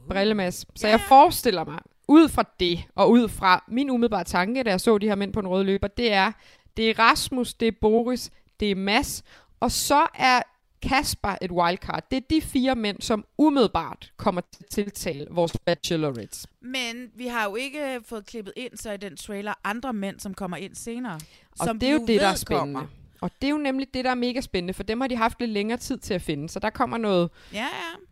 [0.07, 0.65] brillemads.
[0.75, 4.81] Så jeg forestiller mig, ud fra det, og ud fra min umiddelbare tanke, da jeg
[4.81, 6.31] så de her mænd på en rød løber, det er,
[6.77, 9.23] det er Rasmus, det er Boris, det er Mads,
[9.59, 10.41] og så er
[10.81, 12.03] Kasper et wildcard.
[12.11, 16.47] Det er de fire mænd, som umiddelbart kommer til at tiltale vores bachelorettes.
[16.61, 20.33] Men vi har jo ikke fået klippet ind så i den trailer andre mænd, som
[20.33, 21.19] kommer ind senere.
[21.59, 22.73] Og som det er jo det, der er spændende.
[22.73, 22.87] kommer.
[23.21, 25.39] Og det er jo nemlig det, der er mega spændende, for dem har de haft
[25.39, 26.49] lidt længere tid til at finde.
[26.49, 27.67] Så der kommer noget, Ja, ja.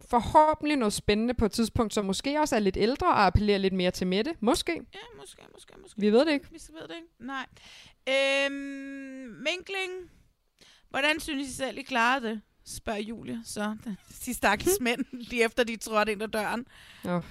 [0.10, 3.74] forhåbentlig noget spændende på et tidspunkt, som måske også er lidt ældre og appellerer lidt
[3.74, 4.36] mere til Mette.
[4.40, 4.72] Måske.
[4.94, 6.02] Ja, måske, måske, måske.
[6.02, 6.46] Vi ved det ikke.
[6.52, 7.08] Vi ved det ikke.
[7.20, 7.46] Nej.
[8.10, 9.92] Øhm, minkling.
[10.96, 12.42] Hvordan synes I selv, I klarede det?
[12.66, 13.76] Spørger Julie så.
[14.26, 16.66] De stakkels mænd, lige efter de trådte ind ad døren.
[17.04, 17.24] Oh.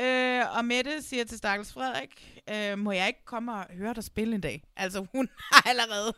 [0.00, 4.04] Øh, og Mette siger til stakkels Frederik, øh, må jeg ikke komme og høre dig
[4.04, 4.62] spille en dag?
[4.76, 6.14] Altså, hun har allerede...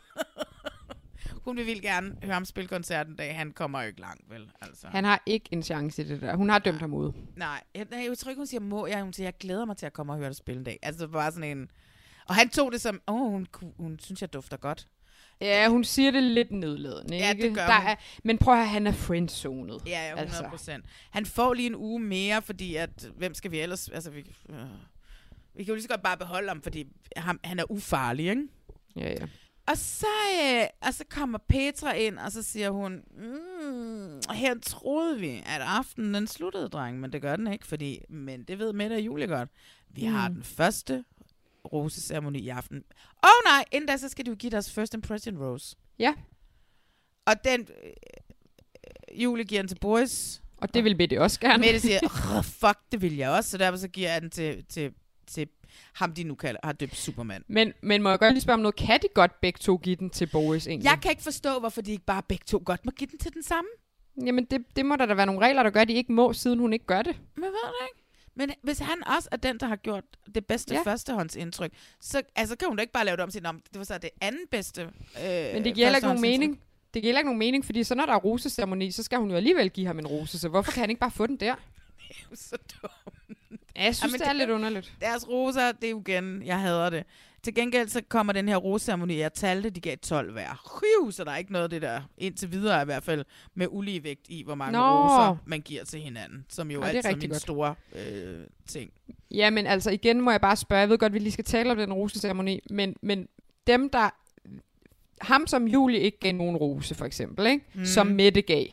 [1.45, 3.35] hun vil vildt gerne høre ham spille koncert en dag.
[3.35, 4.51] Han kommer jo ikke langt, vel?
[4.61, 4.87] Altså.
[4.87, 6.35] Han har ikke en chance i det der.
[6.35, 7.11] Hun har dømt ham ud.
[7.35, 8.87] Nej, jeg, nej, jeg tror ikke, hun siger må.
[8.87, 10.79] Jeg, hun siger, jeg glæder mig til at komme og høre dig spille en dag.
[10.81, 11.71] Altså, det var sådan en...
[12.27, 14.87] Og han tog det som, åh, oh, hun, hun synes, jeg dufter godt.
[15.41, 17.47] Ja, hun siger det lidt nedladende, Ja, ikke?
[17.47, 17.89] det gør der hun.
[17.89, 19.81] Er, men prøv at høre, han er friendzonet.
[19.85, 20.49] Ja, ja, 100 Altså.
[20.49, 20.85] procent.
[21.11, 23.89] Han får lige en uge mere, fordi at, hvem skal vi ellers...
[23.89, 24.55] Altså, vi, øh,
[25.55, 26.87] vi kan jo lige så godt bare beholde ham, fordi
[27.17, 28.47] ham, han er ufarlig, ikke?
[28.95, 29.25] Ja, ja.
[29.67, 30.07] Og så,
[30.43, 35.61] øh, og så kommer Petra ind, og så siger hun, mm, her troede vi, at
[35.61, 39.01] aftenen den sluttede, dreng, men det gør den ikke, fordi, men det ved Mette og
[39.01, 39.49] Julie godt.
[39.89, 40.13] Vi mm.
[40.13, 41.03] har den første
[41.65, 42.77] roseceremoni i aften.
[43.23, 45.75] Åh oh, nej, inden da, så skal jo give deres first impression rose.
[45.99, 46.13] Ja.
[47.25, 50.41] Og den, øh, Julie giver den til Boris.
[50.57, 51.61] Og det vil Mette også gerne.
[51.61, 51.99] Mette siger,
[52.37, 53.49] oh, fuck, det vil jeg også.
[53.49, 54.93] Så derfor så giver jeg den til, til,
[55.27, 55.47] til
[55.93, 57.43] ham, de nu kalder, har døbt Superman.
[57.47, 58.75] Men, men må jeg godt lige spørge om noget?
[58.75, 60.85] Kan de godt begge to give den til Boris egentlig?
[60.89, 63.33] Jeg kan ikke forstå, hvorfor de ikke bare begge to godt må give den til
[63.33, 63.69] den samme.
[64.25, 66.33] Jamen, det, det må der da være nogle regler, der gør, at de ikke må,
[66.33, 67.19] siden hun ikke gør det.
[67.35, 68.00] Men ved det ikke?
[68.35, 70.03] Men hvis han også er den, der har gjort
[70.35, 70.81] det bedste Ja.
[70.83, 71.71] førstehåndsindtryk,
[72.01, 73.83] så altså, kan hun da ikke bare lave det om til, "Nå, men det var
[73.83, 74.89] så det anden bedste øh,
[75.53, 76.61] Men det giver heller ikke nogen mening.
[76.93, 79.29] Det giver heller ikke nogen mening, fordi så når der er roseceremoni, så skal hun
[79.29, 81.55] jo alligevel give ham en rose, så hvorfor kan han ikke bare få den der?
[82.33, 83.61] så dumt.
[83.75, 84.93] Ja, jeg synes, Jamen, det er lidt underligt.
[85.01, 87.03] Deres roser, det er jo igen, jeg hader det.
[87.43, 90.79] Til gengæld så kommer den her roseceremoni, jeg talte, de gav 12 hver.
[90.79, 93.67] Hyv, så der er ikke noget af det der, indtil videre i hvert fald, med
[93.69, 95.03] ulige vægt i, hvor mange Nå.
[95.03, 96.45] roser man giver til hinanden.
[96.49, 97.41] Som jo er det er altid rigtig min godt.
[97.41, 98.91] store øh, ting.
[99.31, 101.71] Ja, men altså igen må jeg bare spørge, jeg ved godt, vi lige skal tale
[101.71, 103.27] om den roseceremoni, men, men
[103.67, 104.09] dem, der...
[105.21, 107.65] Ham, som Julie ikke gav nogen rose, for eksempel, ikke?
[107.73, 107.85] Mm.
[107.85, 108.65] som Mette gav,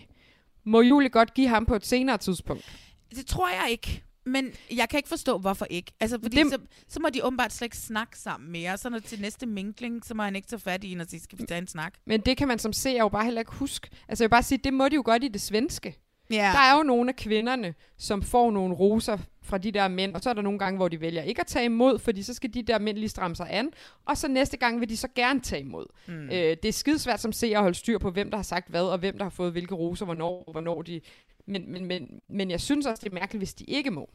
[0.64, 2.64] må Julie godt give ham på et senere tidspunkt?
[3.10, 4.02] Det tror jeg ikke.
[4.28, 5.92] Men jeg kan ikke forstå, hvorfor ikke.
[6.00, 8.78] Altså, fordi Det- så, så må de åbenbart slet ikke snakke sammen mere.
[8.78, 11.20] Så når til næste minkling, så må han ikke tage fat i en og sige,
[11.20, 11.94] skal vi tage en snak?
[12.06, 13.88] Men det kan man som seer jo bare heller ikke huske.
[14.08, 15.96] Altså jeg vil bare sige, det må de jo godt i det svenske.
[16.30, 16.36] Ja.
[16.54, 20.20] Der er jo nogle af kvinderne, som får nogle roser fra de der mænd, og
[20.22, 22.54] så er der nogle gange, hvor de vælger ikke at tage imod, fordi så skal
[22.54, 23.70] de der mænd lige stramme sig an,
[24.06, 25.86] og så næste gang vil de så gerne tage imod.
[26.08, 26.14] Mm.
[26.24, 28.82] Øh, det er skidesvært som seer at holde styr på, hvem der har sagt hvad,
[28.82, 31.00] og hvem der har fået hvilke roser, hvornår, hvornår de...
[31.48, 34.10] Men, men, men, men jeg synes også, det er mærkeligt, hvis de ikke må.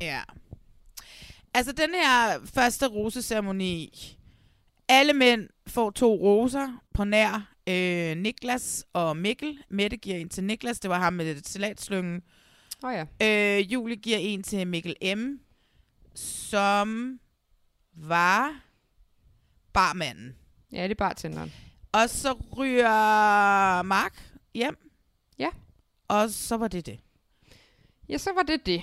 [0.00, 0.20] Ja.
[1.54, 3.92] Altså, den her første roseceremoni.
[4.88, 9.58] Alle mænd får to roser på nær øh, Niklas og Mikkel.
[9.70, 10.80] Mette giver en til Niklas.
[10.80, 12.22] Det var ham med salatslyngen.
[12.82, 13.04] Oh ja.
[13.58, 15.40] Øh, Julie giver en til Mikkel M.
[16.14, 17.20] Som
[17.94, 18.60] var
[19.72, 20.36] barmanden.
[20.72, 21.52] Ja, det er bartenderen.
[21.92, 24.91] Og så ryger Mark hjem.
[26.12, 27.00] Og så var det det.
[28.08, 28.82] Ja, så var det det.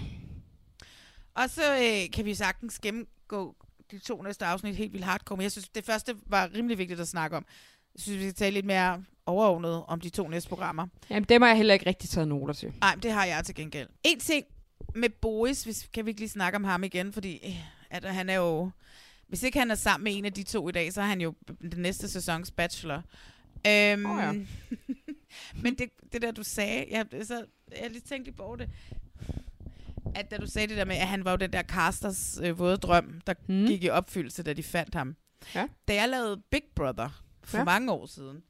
[1.33, 3.55] Og så øh, kan vi sagtens gennemgå
[3.91, 5.37] de to næste afsnit helt vildt hardcore.
[5.37, 7.45] Men jeg synes, det første var rimelig vigtigt at snakke om.
[7.95, 10.87] Jeg synes, vi skal tale lidt mere overordnet om de to næste programmer.
[11.09, 12.73] Jamen, dem har jeg heller ikke rigtig taget noter til.
[12.81, 13.89] Nej, det har jeg til gengæld.
[14.03, 14.45] En ting
[14.95, 17.55] med Boris, hvis, kan vi ikke lige snakke om ham igen, fordi øh,
[17.89, 18.69] at han er jo...
[19.27, 21.21] Hvis ikke han er sammen med en af de to i dag, så er han
[21.21, 23.03] jo den næste sæsons bachelor.
[23.67, 24.33] Øhm, Åh, ja.
[25.63, 28.69] men det, det der, du sagde, jeg, så, jeg har lige tænkt lidt på det,
[30.15, 32.59] at da du sagde det der med, at han var jo den der casters øh,
[32.59, 33.65] våde drøm, der mm.
[33.67, 35.15] gik i opfyldelse, da de fandt ham.
[35.55, 35.67] Ja.
[35.87, 37.63] Da jeg lavede Big Brother for Ja.
[37.63, 38.43] mange år siden,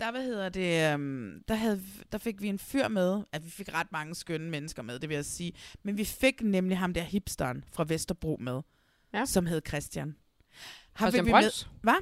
[0.00, 1.82] der, hvad hedder det, um, der, havde,
[2.12, 5.08] der fik vi en fyr med, at vi fik ret mange skønne mennesker med, det
[5.08, 5.52] vil jeg sige.
[5.82, 8.60] Men vi fik nemlig ham der hipsteren fra Vesterbro med,
[9.14, 9.24] Ja.
[9.24, 10.16] som hed Christian.
[10.98, 11.68] Christian fik vi Brøns?
[11.82, 11.94] Hvad?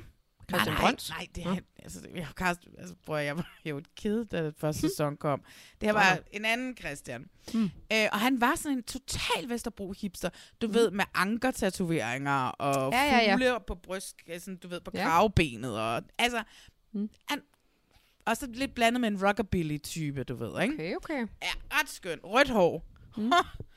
[0.51, 1.11] Christian nej, Brøns?
[1.11, 4.45] Nej, det er han, altså, jeg, kast, altså, at- jeg var jo et ked, da
[4.45, 5.43] den første sæson kom.
[5.81, 7.27] Det her var en anden Christian.
[7.53, 7.71] Hmm.
[7.93, 10.29] Øh, og han var sådan en total Vesterbro-hipster.
[10.63, 13.35] Du ved, med ankertatoveringer og Ja, ja, ja.
[13.35, 15.05] fugle på bryst, sådan, du ved, på Ja.
[15.05, 15.81] kravbenet.
[15.81, 16.43] Og, altså,
[16.93, 17.11] Hmm.
[17.29, 17.43] han,
[18.27, 20.75] også lidt blandet med en rockabilly-type, du ved, ikke?
[20.75, 21.27] Okay, okay.
[21.43, 21.49] Ja,
[21.79, 22.19] ret skøn.
[22.25, 22.85] Rødt hår.
[23.17, 23.33] Mm.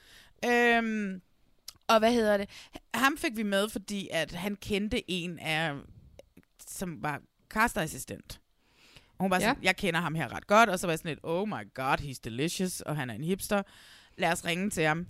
[0.50, 1.22] øhm,
[1.88, 2.50] og hvad hedder det?
[2.94, 5.74] Ham fik vi med, fordi at han kendte en af,
[6.72, 8.42] som var casterassistent.
[9.18, 9.60] Og hun var sådan, Ja.
[9.62, 9.66] ja.
[9.68, 11.98] jeg kender ham her ret godt, og så var jeg sådan lidt, oh my god,
[12.02, 13.64] he's delicious, og han er en hipster.
[14.18, 15.08] Lad os ringe til ham.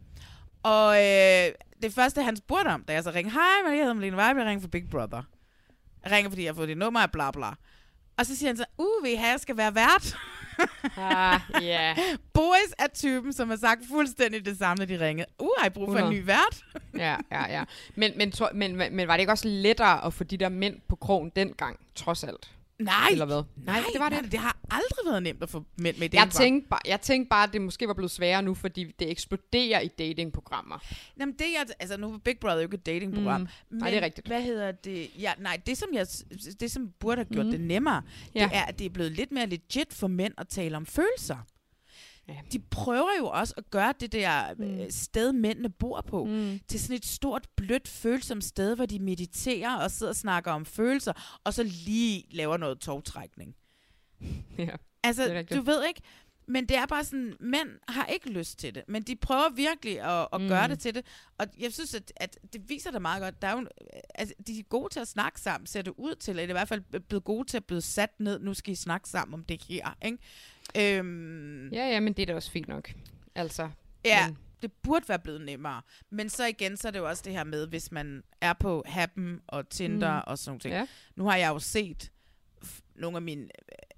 [0.64, 1.52] Og øh,
[1.82, 4.46] det første, han spurgte om, da jeg så ringede, hej, jeg hedder Malene Weib, jeg
[4.46, 5.24] ringer fra Big Brother.
[6.04, 7.50] Jeg ringer, fordi jeg har fået dit nummer, bla bla.
[8.22, 10.18] Og så siger han så, uh, jeg skal være vært?
[10.98, 11.96] Ah, ja.
[12.34, 15.28] Boris er typen, som har sagt fuldstændig det samme, da de ringede.
[15.40, 16.22] Uh, har I brug for en 100.
[16.22, 16.66] ny vært?
[16.98, 17.64] ja, ja, ja.
[17.96, 20.96] Men, men, men, men var det ikke også lettere at få de der mænd på
[20.96, 22.52] krogen dengang, trods alt?
[22.84, 23.08] Nej.
[23.12, 23.44] Eller hvad?
[23.66, 24.32] Nej, det var det.
[24.32, 27.30] Det har aldrig været nemt at få mænd med i Jeg tænkte, bare, jeg tænkte
[27.30, 30.80] bare, at det måske var blevet sværere nu, fordi det eksploderer i datingprogrammer.
[31.20, 33.42] Jamen det, jeg, altså nu er Big Brother jo ikke et datingprogram.
[33.42, 33.48] Mm.
[33.70, 34.28] Men Nej, det er rigtigt.
[34.28, 35.08] Hvad hedder det?
[35.20, 36.08] Ja, nej, det som, jeg,
[36.60, 37.52] det som burde have gjort Mm.
[37.52, 38.02] det nemmere,
[38.36, 38.40] ja.
[38.44, 41.38] det er, at det er blevet lidt mere legit for mænd at tale om følelser.
[42.32, 42.42] Ja.
[42.52, 44.86] De prøver jo også at gøre det der mm.
[44.90, 46.60] sted, mændene bor på, Mm.
[46.68, 50.66] til sådan et stort, blødt, følsomt sted, hvor de mediterer og sidder og snakker om
[50.66, 53.56] følelser, og så lige laver noget togtrækning.
[54.58, 56.02] Ja, Altså, du ved ikke,
[56.48, 60.02] men det er bare sådan, mænd har ikke lyst til det, men de prøver virkelig
[60.02, 60.48] at, at mm.
[60.48, 61.06] gøre det til det,
[61.38, 63.42] og jeg synes, at, at det viser det meget godt.
[63.42, 63.68] Der er jo,
[64.16, 66.68] altså, de er gode til at snakke sammen, ser det ud til, eller i hvert
[66.68, 69.64] fald blevet gode til at blive sat ned, nu skal I snakke sammen om det
[69.64, 70.18] her, ikke?
[70.78, 72.94] Øhm, Ja, ja, men det er da også fint nok.
[73.36, 73.70] Altså,
[74.06, 75.82] Ja, men, Det burde være blevet nemmere.
[76.10, 78.84] Men så igen, så er det jo også det her med, hvis man er på
[78.88, 80.24] Happen og Tinder Mm.
[80.28, 80.74] og sådan nogle ting.
[80.74, 80.88] Ja.
[81.16, 82.12] Nu har jeg jo set
[82.96, 83.48] nogle af mine,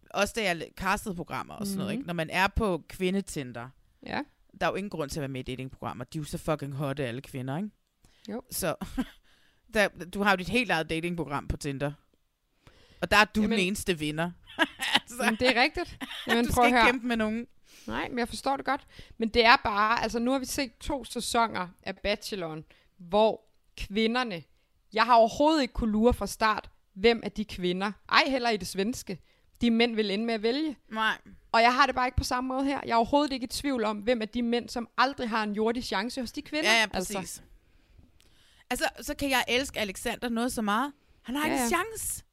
[0.10, 2.00] også da jeg castede programmer og sådan noget, Mhm.
[2.00, 2.08] ikke?
[2.08, 3.70] Når man er på kvindetinder,
[4.06, 4.22] Ja.
[4.62, 6.04] der er jo ingen grund til at være med i datingprogrammer.
[6.04, 7.70] De er jo så fucking hotte, alle kvinder, ikke?
[8.30, 8.42] Jo.
[8.52, 8.76] Så
[9.74, 11.92] der, du har jo dit helt eget datingprogram på Tinder.
[13.02, 14.32] Og der er du Jamen- den eneste vinder.
[15.20, 15.98] altså, Men det er rigtigt.
[16.28, 17.48] Jamen, du prøv skal at ikke kæmpe med nogen.
[17.88, 18.88] Nej, men jeg forstår det godt.
[19.18, 22.64] Men det er bare, altså nu har vi set to sæsoner af Bacheloren,
[22.98, 23.42] hvor
[23.78, 24.44] kvinderne,
[24.94, 28.58] jeg har overhovedet ikke kunne lure fra start, hvem af de kvinder, ej heller i
[28.58, 29.20] det svenske,
[29.62, 30.78] de mænd vil ende med at vælge.
[30.92, 31.18] Nej.
[31.52, 32.80] Og jeg har det bare ikke på samme måde her.
[32.86, 35.54] Jeg er overhovedet ikke i tvivl om, hvem af de mænd, som aldrig har en
[35.54, 36.72] jordisk chance hos de kvinder.
[36.72, 37.16] Ja, ja, præcis.
[37.16, 37.42] Altså.
[38.70, 40.94] altså, så kan jeg elske Alexander noget så meget.
[41.22, 41.76] Han har Ja, ikke en ja.
[41.78, 42.24] chance.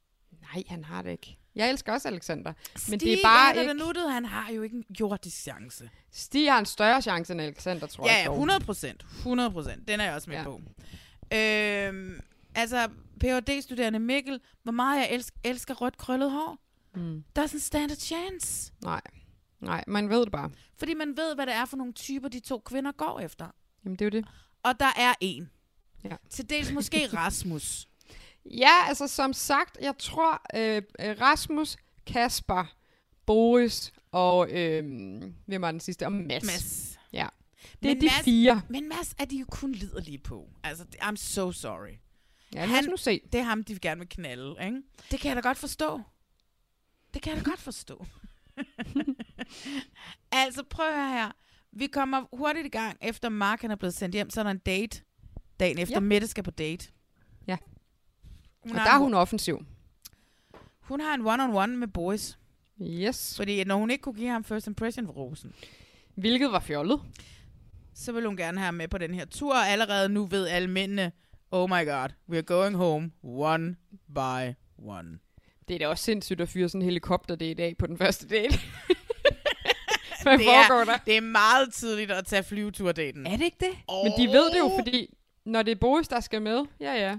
[0.53, 1.37] Nej, han har det ikke.
[1.55, 2.53] Jeg elsker også Alexander.
[2.53, 3.73] Men det Stig, er bare er ikke...
[3.73, 4.11] nuttet.
[4.11, 5.89] Han har jo ikke en jordisk chance.
[6.11, 8.21] Stig har en større chance end Alexander, tror Ja, jeg.
[8.21, 8.33] ja, dog.
[8.35, 9.05] 100 procent.
[9.17, 9.87] 100 procent.
[9.87, 10.43] Den er jeg også med Ja.
[10.43, 10.61] på.
[11.33, 12.19] Øhm,
[12.55, 12.87] altså,
[13.23, 16.57] Ph.D.-studerende Mikkel, hvor meget jeg elsker, elsker rødt krøllet hår.
[16.95, 17.23] Mm.
[17.39, 18.71] Doesn't stand a chance.
[18.83, 19.01] Nej.
[19.59, 20.49] Nej, man ved det bare.
[20.77, 23.47] Fordi man ved, hvad det er for nogle typer, de to kvinder går efter.
[23.85, 24.25] Jamen, det er jo det.
[24.63, 25.49] Og der er en.
[26.03, 26.15] Ja.
[26.29, 27.87] Til dels måske Rasmus.
[28.45, 32.73] Ja, altså som sagt, jeg tror øh, øh, Rasmus, Kasper,
[33.25, 34.83] Boris og øh,
[35.45, 36.05] hvem var den sidste?
[36.05, 36.43] Og Mads.
[36.43, 36.99] Mads.
[37.13, 37.27] Ja.
[37.83, 38.61] Det er Men de Mads- fire.
[38.69, 40.49] Men Mads er de jo kun liderlige på.
[40.63, 41.93] Altså, I'm so sorry.
[42.53, 43.21] Ja, lad os nu se.
[43.31, 44.81] Det er ham, de gerne vil knalde, ikke?
[45.11, 46.01] Det kan jeg da godt forstå.
[47.13, 48.05] Det kan jeg da godt forstå.
[50.31, 51.31] altså, prøv at høre her.
[51.71, 54.51] Vi kommer hurtigt i gang, efter Mark han er blevet sendt hjem, så er der
[54.51, 55.01] en date
[55.59, 55.95] dagen efter.
[55.95, 55.99] Ja.
[55.99, 56.89] Mette skal på date.
[58.63, 59.65] Hun og der er hun offensiv.
[60.79, 62.37] Hun har en one-on-one med boys.
[62.81, 63.37] Yes.
[63.37, 65.53] Fordi når hun ikke kunne give ham first impression for rosen,
[66.15, 67.01] Hvilket var fjollet.
[67.93, 69.53] så vil hun gerne have ham med på den her tur.
[69.53, 71.11] Og allerede nu ved alle mændene,
[71.51, 73.75] oh my god, we're going home one
[74.15, 75.19] by one.
[75.67, 77.97] Det er da også sindssygt at fyre sådan en helikopter det i dag på den
[77.97, 78.59] første date.
[80.23, 80.97] Hvad det, foregår er, der?
[81.05, 83.27] det er meget tidligt at tage flyveturdaten.
[83.27, 83.77] Er det ikke det?
[83.87, 84.03] Oh.
[84.03, 87.17] Men de ved det jo, fordi når det er Boris, der skal med, ja ja,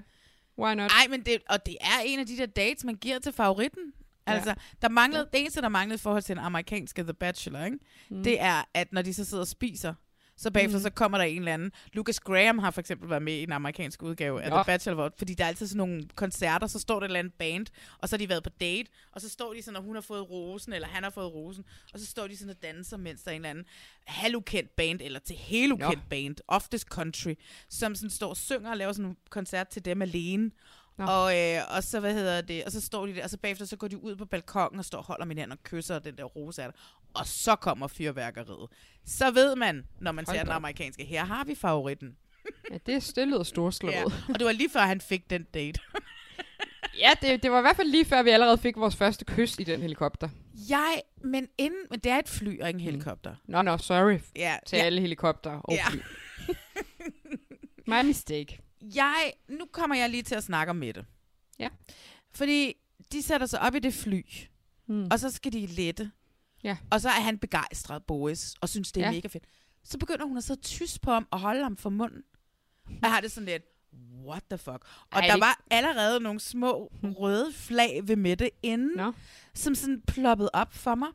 [0.58, 0.90] why not?
[0.90, 3.92] Nej, men det, og det er en af de der dates, man giver til favoritten.
[4.26, 7.78] Altså, der manglede, det eneste, der manglede i forhold til den amerikanske The Bachelor, ikke?
[8.10, 8.24] Mm.
[8.24, 9.94] det er, at når de så sidder og spiser,
[10.42, 10.82] så bagefter Mm.
[10.82, 11.72] så kommer der en eller anden.
[11.92, 14.56] Lucas Graham har for eksempel været med i den amerikanske udgave af Nå.
[14.56, 17.34] The Bachelor, fordi der er altid sådan nogle koncerter, så står der et eller andet
[17.34, 17.66] band,
[17.98, 20.02] og så har de været på date, og så står de sådan, når hun har
[20.02, 21.64] fået rosen, eller han har fået rosen,
[21.94, 23.64] og så står de sådan og danser, mens der er en eller anden
[24.06, 26.00] halvukendt band, eller til helt ukendt Nå.
[26.10, 27.34] band, oftest country,
[27.68, 30.50] som sådan står og synger og laver sådan en koncert til dem alene.
[30.98, 31.04] Nå.
[31.04, 33.64] Og, øh, og så, hvad hedder det, og så står de der, og så bagefter,
[33.64, 36.04] så går de ud på balkongen og står og holder min hand og kysser og
[36.04, 36.78] den der rose af der.
[37.14, 38.70] Og så kommer fyrværkeriet.
[39.06, 42.16] Så ved man, når man Hold ser den amerikanske, her har vi favoritten.
[42.70, 43.92] Ja, det, det lyder storslået.
[43.92, 44.04] Ja.
[44.04, 45.80] Og det var lige før, han fik den date.
[47.02, 49.58] ja det, det var i hvert fald lige før, vi allerede fik vores første kys
[49.58, 50.28] i den helikopter.
[50.68, 53.34] Jeg, men inden, men det er et fly og ikke en helikopter.
[53.44, 54.82] Nå, nå, sorry Ja, til ja.
[54.84, 55.84] alle helikopter og Ja.
[55.90, 56.00] fly.
[57.92, 58.58] My mistake.
[58.94, 61.04] Jeg, nu kommer jeg lige til at snakke om Mette.
[61.58, 61.68] Ja.
[62.34, 62.74] Fordi
[63.12, 64.24] de sætter sig op i det fly,
[64.86, 65.08] Hmm.
[65.10, 66.10] og så skal de lette.
[66.64, 66.76] Ja.
[66.90, 69.12] Og så er han begejstret, Boris, og synes, det er Ja.
[69.12, 69.44] mega fedt.
[69.84, 72.22] Så begynder hun at sidde tyst på ham og holde ham for munden.
[72.86, 73.62] Og jeg har det sådan lidt,
[74.26, 74.84] what the fuck?
[75.12, 79.12] Og Ej, der var allerede nogle små røde flag ved Mette inden, Nå.
[79.54, 81.08] som sådan ploppede op for mig.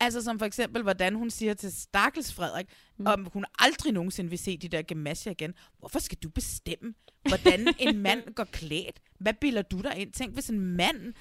[0.00, 2.66] Altså som for eksempel, hvordan hun siger til Stakkels Frederik,
[2.98, 3.06] mm.
[3.06, 5.54] om hun aldrig nogensinde vil se de der gemasser igen.
[5.78, 6.94] Hvorfor skal du bestemme,
[7.28, 9.00] hvordan en mand går klædt?
[9.18, 10.12] Hvad bilder du dig ind?
[10.12, 11.14] Tænk, hvis en mand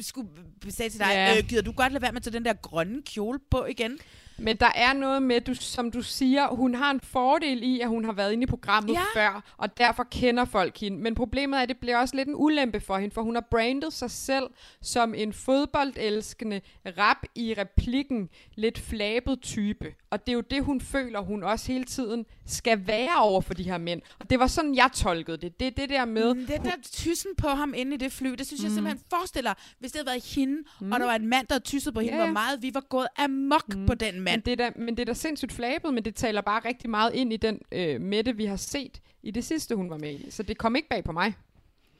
[0.00, 0.28] skulle
[0.68, 1.36] sige til dig, Ja.
[1.38, 3.98] øh, gider du godt lade være med at tage den der grønne kjole på igen?
[4.38, 7.88] Men der er noget med, du, som du siger, hun har en fordel i, at
[7.88, 9.00] hun har været inde i programmet Ja.
[9.14, 10.98] før, og derfor kender folk hende.
[10.98, 13.46] Men problemet er, at det bliver også lidt en ulempe for hende, for hun har
[13.50, 14.44] brandet sig selv
[14.82, 16.60] som en fodboldelskende,
[16.98, 19.94] rap i replikken, lidt flabet type.
[20.10, 23.54] Og det er jo det, hun føler, hun også hele tiden skal være over for
[23.54, 24.02] de her mænd.
[24.18, 25.60] Og det var sådan, jeg tolkede det.
[25.60, 26.34] Det er det der med...
[26.34, 28.74] Mm, Den der tyssen på ham inde i det fly, det synes jeg Mm.
[28.74, 30.92] simpelthen forestiller, hvis det havde været hende, Mm.
[30.92, 32.24] og der var en mand, der tysset på hende, ja.
[32.24, 34.36] hvor meget vi var gået amok på den mand.
[34.36, 36.90] Men det, er da, men det er da sindssygt flabet, men det taler bare rigtig
[36.90, 40.12] meget ind i den øh, Mette, vi har set i det sidste, hun var med
[40.12, 40.30] i.
[40.30, 41.34] Så det kom ikke bag på mig.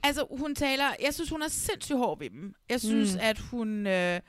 [0.02, 0.85] Altså, hun taler...
[1.02, 2.55] Jeg synes, hun er sindssygt hård ved dem.
[2.68, 3.18] Jeg synes, Mm.
[3.18, 3.26] mm.
[3.28, 3.86] at hun...
[3.86, 4.20] Øh,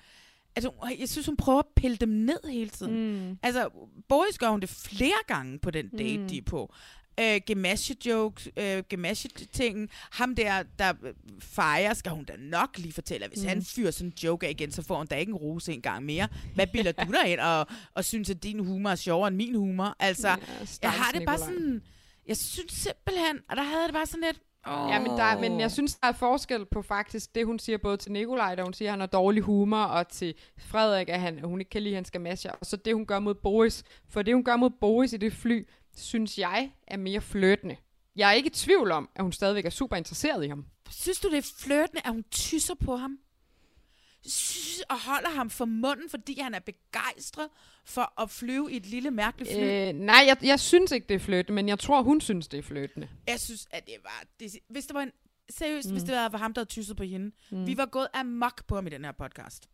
[0.63, 3.27] hun, jeg synes, hun prøver at pille dem ned hele tiden.
[3.29, 3.37] Mm.
[3.43, 3.69] Altså,
[4.09, 6.27] Boris gør hun det flere gange på den date, Mm.
[6.27, 6.73] de er på.
[7.19, 9.89] øh, gemasje-jokes, øh, gemasje-tingen.
[10.11, 13.47] Ham der, der øh, fejrer, skal hun da nok lige fortælle, at hvis Mm.
[13.49, 15.81] han fyrer sådan en joke af igen, så får hun da ikke en rose en
[15.81, 16.27] gang mere.
[16.55, 19.55] Hvad bilder du dig ind og, og synes, at din humor er sjovere end min
[19.55, 19.95] humor?
[19.99, 20.35] Altså, Ja,
[20.81, 21.81] jeg har det bare sådan...
[22.27, 24.39] Jeg synes simpelthen, og der havde det bare sådan lidt...
[24.67, 24.89] Oh.
[24.89, 27.97] Ja, men, der, men jeg synes, der er forskel på faktisk det, hun siger både
[27.97, 31.37] til Nikolaj, da hun siger, at han har dårlig humor, og til Frederik, at, han,
[31.37, 33.83] at hun ikke kan lide hans gamasjer, og så det, hun gør mod Boris.
[34.09, 35.67] For det, hun gør mod Boris i det fly,
[35.97, 37.75] synes jeg er mere flirtende.
[38.15, 40.65] Jeg er ikke i tvivl om, at hun stadigvæk er super interesseret i ham.
[40.89, 43.19] Synes du, det er flirtende, at hun tysser på ham?
[44.89, 47.49] Og holder ham for munden, fordi han er begejstret
[47.85, 49.59] for at flyve i et lille mærkeligt fly?
[49.63, 52.57] Øh, nej, jeg, jeg synes ikke, det er flirtende, men jeg tror, hun synes, det
[52.57, 53.09] er flirtende.
[53.27, 54.23] Jeg synes, at det var...
[54.39, 55.11] Det, hvis det var en...
[55.51, 55.91] Seriøst, Mm.
[55.93, 57.25] hvis det var ham, der havde tysset på hende.
[57.51, 57.57] Mm.
[57.57, 57.67] Mm.
[57.67, 59.69] Vi var gået amok på ham i den her podcast.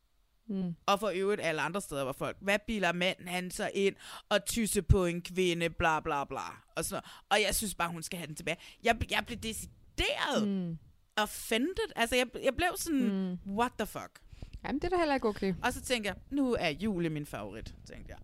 [0.47, 0.75] Mm.
[0.85, 3.95] Og for øvrigt alle andre steder, hvor folk, hvad biler manden han så ind
[4.29, 6.39] og tysse på en kvinde, bla bla bla.
[6.75, 7.05] Og, sådan noget.
[7.29, 8.57] og jeg synes bare, hun skal have den tilbage.
[8.83, 10.77] Jeg, jeg blev decideret Mm.
[11.17, 11.91] offended.
[11.95, 13.51] Altså, jeg, jeg blev sådan, mm.
[13.57, 14.19] what the fuck?
[14.67, 15.53] Jamen, det er da heller ikke okay.
[15.63, 18.17] Og så tænker jeg, nu er Julie min favorit, tænkte jeg.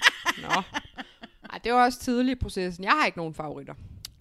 [0.48, 0.62] Nå.
[1.52, 2.84] Ej, det var også tidligt i processen.
[2.84, 3.74] Jeg har ikke nogen favoritter.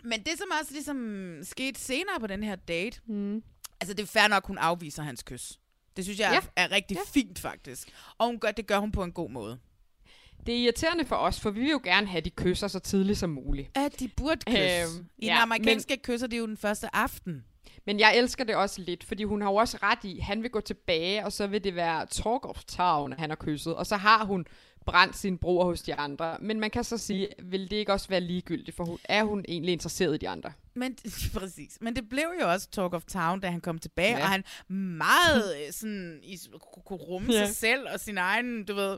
[0.03, 3.43] Men det, som også ligesom skete senere på den her date, mm.
[3.81, 5.59] altså det er fair nok, hun afviser hans kys.
[5.97, 6.61] Det synes jeg Ja.
[6.61, 7.01] er, er rigtig ja.
[7.13, 7.89] fint, faktisk.
[8.17, 9.59] Og hun gør, det gør hun på en god måde.
[10.45, 13.19] Det er irriterende for os, for vi vil jo gerne have, de kysser så tidligt
[13.19, 13.77] som muligt.
[13.77, 14.97] At de burde kysse.
[14.97, 17.43] Øhm, I ja, den amerikanske men, kysser det jo den første aften.
[17.85, 20.49] Men jeg elsker det også lidt, fordi hun har jo også ret i, han vil
[20.51, 23.75] gå tilbage, og så vil det være talk of town, at han har kysset.
[23.75, 24.45] Og så har hun
[24.85, 26.37] brændt sin bror hos de andre.
[26.41, 29.45] Men man kan så sige, vil det ikke også være ligegyldigt, for hun, er hun
[29.47, 30.51] egentlig interesseret i de andre?
[30.73, 30.97] Men,
[31.39, 31.77] præcis.
[31.81, 34.23] Men det blev jo også Talk of Town, da han kom tilbage, Ja.
[34.23, 34.43] og han
[34.97, 36.37] meget øh, sådan, i,
[36.85, 37.45] kunne- rumme ja.
[37.45, 38.97] sig selv og sin egen, du ved,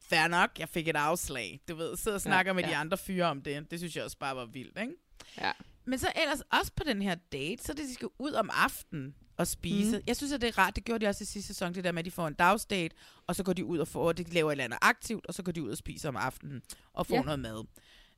[0.00, 2.70] fair nok, jeg fik et afslag, du ved, sidder og snakker ja, med ja.
[2.70, 3.70] de andre fyre om det.
[3.70, 4.92] Det synes jeg også bare var vildt, ikke?
[5.40, 5.50] Ja.
[5.88, 9.14] Men så ellers også på den her date, så det, de skal ud om aftenen
[9.36, 9.96] og spise.
[9.96, 10.02] Mm.
[10.06, 10.76] Jeg synes, at det er rart.
[10.76, 12.96] Det gjorde de også i sidste sæson, det der med, at de får en dagsdate,
[13.26, 15.42] og så går de ud og får, de laver et eller andet aktivt, og så
[15.42, 16.62] går de ud og spiser om aftenen
[16.92, 17.22] og får Ja.
[17.22, 17.64] noget mad.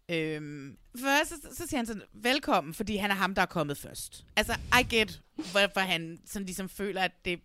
[0.09, 3.79] Øhm, først så, så siger han sådan, velkommen, fordi han er ham, der er kommet
[3.79, 4.25] først.
[4.37, 7.41] Altså, I get, hvorfor han sådan ligesom føler, at det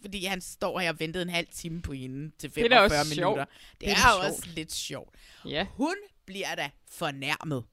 [0.00, 3.04] fordi han står her og ventede en halv time på hende til Det er 45
[3.04, 3.44] minutter.
[3.44, 3.48] sjovt.
[3.48, 4.54] Det, Det det er er, jo også sjovt.
[4.54, 5.14] lidt sjovt.
[5.44, 5.66] Ja.
[5.70, 5.94] Hun
[6.26, 7.64] bliver da fornærmet.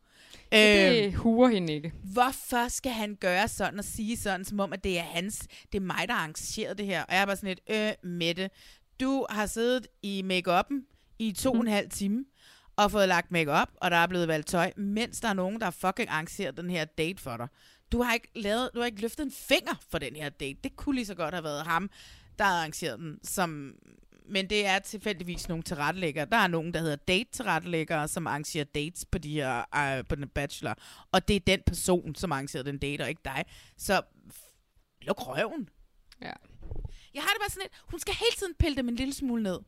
[0.51, 1.93] Det Øhm, huer hende ikke.
[2.13, 5.77] hvorfor skal han gøre sådan og sige sådan, som om, at det er hans, det
[5.77, 7.03] er mig, der har arrangeret det her.
[7.03, 7.61] Og jeg er bare sådan lidt,
[8.03, 8.49] øh, Mette,
[8.99, 10.63] du har siddet i make
[11.19, 12.25] i to og en halv time,
[12.75, 15.69] og fået lagt makeup og der er blevet valgt tøj, mens der er nogen, der
[15.69, 17.47] fucking arrangeret den her date for dig.
[17.91, 20.57] Du har ikke, lavet, du har ikke løftet en finger for den her date.
[20.63, 21.89] Det kunne lige så godt have været ham,
[22.39, 23.73] der har arrangeret den, som
[24.31, 26.25] men det er tilfældigvis nogle tilrettelæggere.
[26.25, 30.29] Der er nogen, der hedder date-tilrettelæggere, som arrangerer dates på, de her, øh, på den
[30.29, 30.75] bachelor.
[31.11, 33.45] Og det er den person, som arrangerer den date, og ikke dig.
[33.77, 34.01] Så
[35.01, 35.69] luk røven.
[36.21, 36.33] Ja.
[37.13, 39.43] Jeg har det bare sådan lidt, hun skal hele tiden pille dem en lille smule
[39.43, 39.59] ned.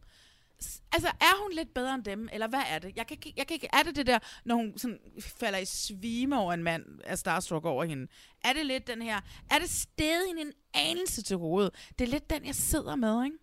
[0.91, 2.93] Altså, er hun lidt bedre end dem, eller hvad er det?
[2.95, 6.39] Jeg kan, jeg kan ikke, er det det der, når hun sådan falder i svime
[6.39, 8.07] over en mand, er starstruck over hende?
[8.43, 9.21] Er det lidt den her,
[9.51, 11.91] er det stedet hende en anelse til hovedet?
[11.99, 13.37] Det er lidt den, jeg sidder med, ikke?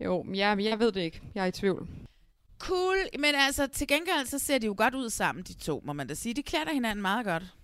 [0.00, 1.20] Jo, men jeg, jeg ved det ikke.
[1.34, 1.88] Jeg er i tvivl.
[2.58, 5.92] Cool, men altså til gengæld, så ser de jo godt ud sammen, de to, må
[5.92, 6.34] man da sige.
[6.34, 7.54] De klæder hinanden meget godt.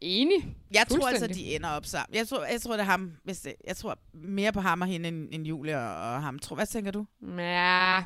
[0.00, 0.56] Enig.
[0.70, 2.16] Jeg tror altså, de ender op sammen.
[2.16, 4.86] Jeg tror, jeg tror det er ham, hvis det, jeg tror mere på ham og
[4.86, 6.38] hende, end, end Julie og, og ham.
[6.38, 7.06] Tror, hvad tænker du?
[7.38, 8.04] Ja,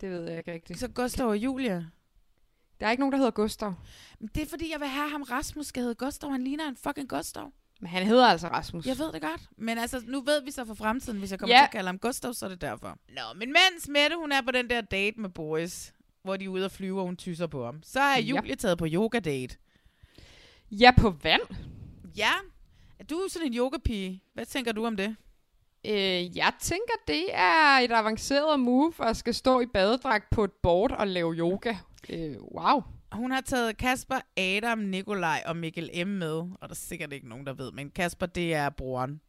[0.00, 0.78] det ved jeg ikke rigtigt.
[0.78, 1.90] Så Gustav og Julie?
[2.80, 3.74] Der er ikke nogen, der hedder Gustav.
[4.20, 6.30] Men det er fordi, jeg vil have ham Rasmus skal hedde Gustav.
[6.30, 7.52] Han ligner en fucking Gustav.
[7.80, 8.86] Men han hedder altså Rasmus.
[8.86, 9.40] Jeg ved det godt.
[9.56, 11.60] Men altså, nu ved vi så for fremtiden, hvis jeg kommer Ja.
[11.60, 12.98] til at kalde ham Gustav, så er det derfor.
[13.08, 15.92] Nå, men mens Mette, hun er på den der date med Boris,
[16.22, 18.20] hvor de er ude og flyve, og hun tyser på ham, så er Ja.
[18.20, 19.56] Julie taget på yoga-date.
[20.70, 21.42] Ja, på vand.
[22.16, 22.30] Ja.
[22.98, 24.22] Er du sådan en yogapige?
[24.34, 25.16] Hvad tænker du om det?
[25.86, 30.52] Øh, jeg tænker, det er et avanceret move at skal stå i badedragt på et
[30.62, 31.74] board og lave yoga.
[32.08, 32.82] Øh, wow.
[33.12, 36.08] Hun har taget Kasper, Adam, Nikolaj og Mikkel M.
[36.08, 39.20] med, og der er sikkert ikke nogen, der ved, men Kasper, det er broren.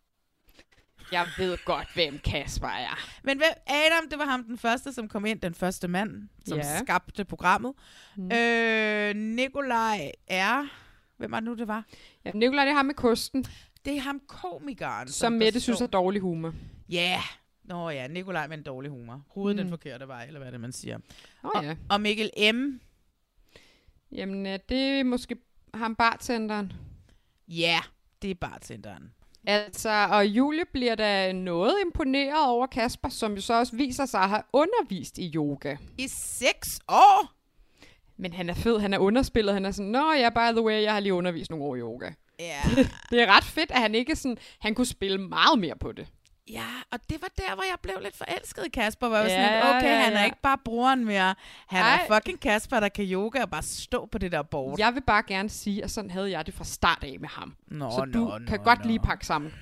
[1.11, 2.99] Jeg ved godt, hvem Kasper er.
[3.23, 6.57] Men hvem, Adam, det var ham den første, som kom ind, den første mand, som
[6.57, 6.79] Ja.
[6.79, 7.73] skabte programmet.
[8.15, 8.31] Mm.
[8.31, 10.67] Øh, Nikolaj er...
[11.17, 11.83] Hvem var det nu, det var?
[12.25, 13.45] Ja, Nikolaj, det er ham med kosten,
[13.85, 15.07] Det er ham komikeren.
[15.07, 16.53] som der Mette synes er dårlig humor.
[16.89, 17.23] Ja, yeah.
[17.63, 19.23] Nå ja, Nikolaj med en dårlig humor.
[19.29, 19.63] Hovedet Mm.
[19.63, 20.97] den forkerte vej, eller hvad det, man siger.
[21.43, 21.75] Åh og, ja.
[21.89, 22.79] og Mikkel M.
[24.11, 25.37] Jamen, øh, det er måske
[25.73, 26.73] ham bartenderen.
[27.47, 27.79] Ja,
[28.21, 29.13] det er bartenderen.
[29.47, 34.21] Altså, og Julie bliver da noget imponeret over Kasper, som jo så også viser sig
[34.21, 35.75] at have undervist i yoga.
[35.97, 37.33] I seks år?
[38.17, 40.81] Men han er fed, han er underspillet, han er sådan, Nå ja, by the way,
[40.81, 42.11] jeg har lige undervist nogle år i yoga.
[42.39, 42.61] Ja.
[43.11, 46.07] det er ret fedt, at han ikke sådan, han kunne spille meget mere på det.
[46.51, 49.07] Ja, og det var der, hvor jeg blev lidt forelsket i Kasper.
[49.07, 50.25] Hvor jeg var Ja, sådan lidt, okay, ja, han er ja.
[50.25, 51.35] ikke bare brugeren mere.
[51.67, 52.05] Han Ej.
[52.09, 54.79] er fucking Kasper, der kan yoga og bare stå på det der board.
[54.79, 57.55] Jeg vil bare gerne sige, at sådan havde jeg det fra start af med ham.
[57.67, 58.87] Nå, så du nå, kan nå, godt nå.
[58.87, 59.53] lige pakke sammen.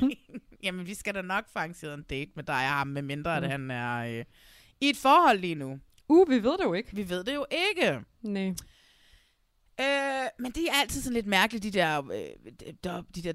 [0.62, 3.44] Jamen, vi skal da nok arrangeret en date med dig og ham, med mindre Mm.
[3.44, 4.24] at han er øh,
[4.80, 5.78] i et forhold lige nu.
[6.08, 6.96] Uh, vi ved det jo ikke.
[6.96, 8.00] Vi ved det jo ikke.
[8.22, 8.54] Nej.
[9.80, 12.52] Øh, men det er altid sådan lidt mærkeligt, de der, øh,
[12.84, 13.32] der, de der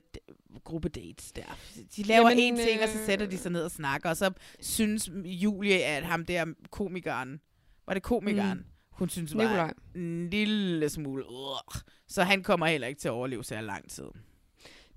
[0.64, 1.58] gruppedates der.
[1.96, 4.32] De laver en ting, og så øh, sætter de sig ned og snakker, og så
[4.60, 7.40] synes Julie, at ham der komikeren,
[7.88, 8.64] var det komikeren, Mm.
[8.90, 9.56] hun synes Nikolaj.
[9.58, 13.90] var en lille smule, uh, så han kommer heller ikke til at overleve så lang
[13.90, 14.06] tid.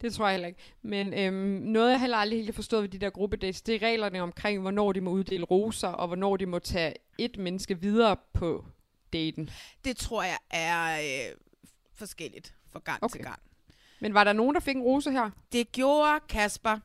[0.00, 0.60] Det tror jeg heller ikke.
[0.82, 3.86] Men øhm, noget, jeg heller aldrig helt har forstået ved de der gruppedates, det er
[3.86, 8.16] reglerne omkring, hvornår de må uddele roser, og hvornår de må tage et menneske videre
[8.34, 8.64] på
[9.12, 9.50] daten.
[9.84, 11.34] Det tror jeg er øh,
[11.94, 13.12] forskelligt fra gang okay.
[13.12, 13.40] til gang.
[14.00, 15.30] Men var der nogen, der fik en rose her?
[15.52, 16.78] Det gjorde Kasper.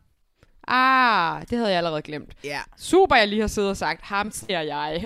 [0.67, 2.33] Ah, det havde jeg allerede glemt.
[2.43, 2.61] Ja.
[2.77, 5.05] Super, jeg lige har siddet og sagt, ham ser jeg.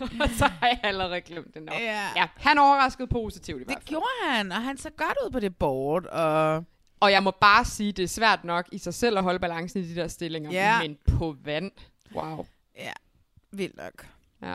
[0.22, 1.80] og så har jeg allerede glemt det nok.
[1.80, 2.08] Ja.
[2.16, 5.40] ja han overraskede positivt i hvert Det gjorde han, og han så godt ud på
[5.40, 6.64] det board, og...
[7.00, 9.82] Og jeg må bare sige, det er svært nok i sig selv at holde balancen
[9.82, 10.50] i de der stillinger.
[10.50, 10.82] Ja.
[10.82, 11.72] Men på vand,
[12.14, 12.46] wow.
[12.76, 12.92] Ja,
[13.52, 14.06] vildt nok.
[14.42, 14.54] Ja.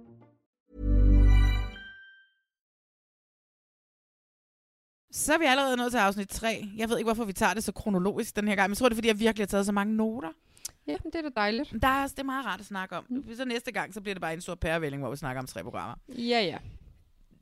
[5.11, 6.65] Så er vi allerede nået til afsnit 3.
[6.77, 8.89] Jeg ved ikke, hvorfor vi tager det så kronologisk den her gang, men jeg tror,
[8.89, 10.29] det er, fordi jeg virkelig har taget så mange noter.
[10.87, 11.73] Ja, men det er da dejligt.
[11.81, 13.05] Der er, det er meget rart at snakke om.
[13.09, 13.35] Mm.
[13.35, 15.63] Så næste gang, så bliver det bare en stor pærevælling, hvor vi snakker om tre
[15.63, 15.95] programmer.
[16.09, 16.57] Ja, ja.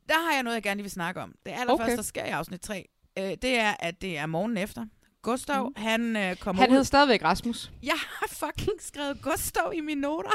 [0.08, 1.34] Der har jeg noget, jeg gerne lige vil snakke om.
[1.46, 1.96] Det allerførste, Okay.
[1.96, 2.88] der sker i afsnit 3,
[3.18, 4.86] øh, det er, at det er morgen efter.
[5.22, 5.74] Gustav, mm.
[5.76, 6.76] han øh, kommer Han ud.
[6.76, 7.72] hed stadigvæk Rasmus.
[7.82, 10.30] Jeg har fucking skrevet Gustav i mine noter.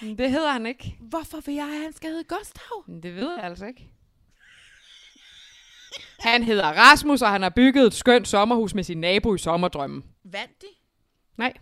[0.00, 0.96] Det hedder han ikke.
[1.00, 3.00] Hvorfor vil jeg, at han skal hedde Gustav?
[3.02, 3.88] Det ved jeg altså ikke.
[6.20, 10.04] Han hedder Rasmus, og han har bygget et skønt sommerhus med sin nabo i sommerdrømmen.
[10.24, 10.66] Vandt de?
[11.36, 11.52] Nej.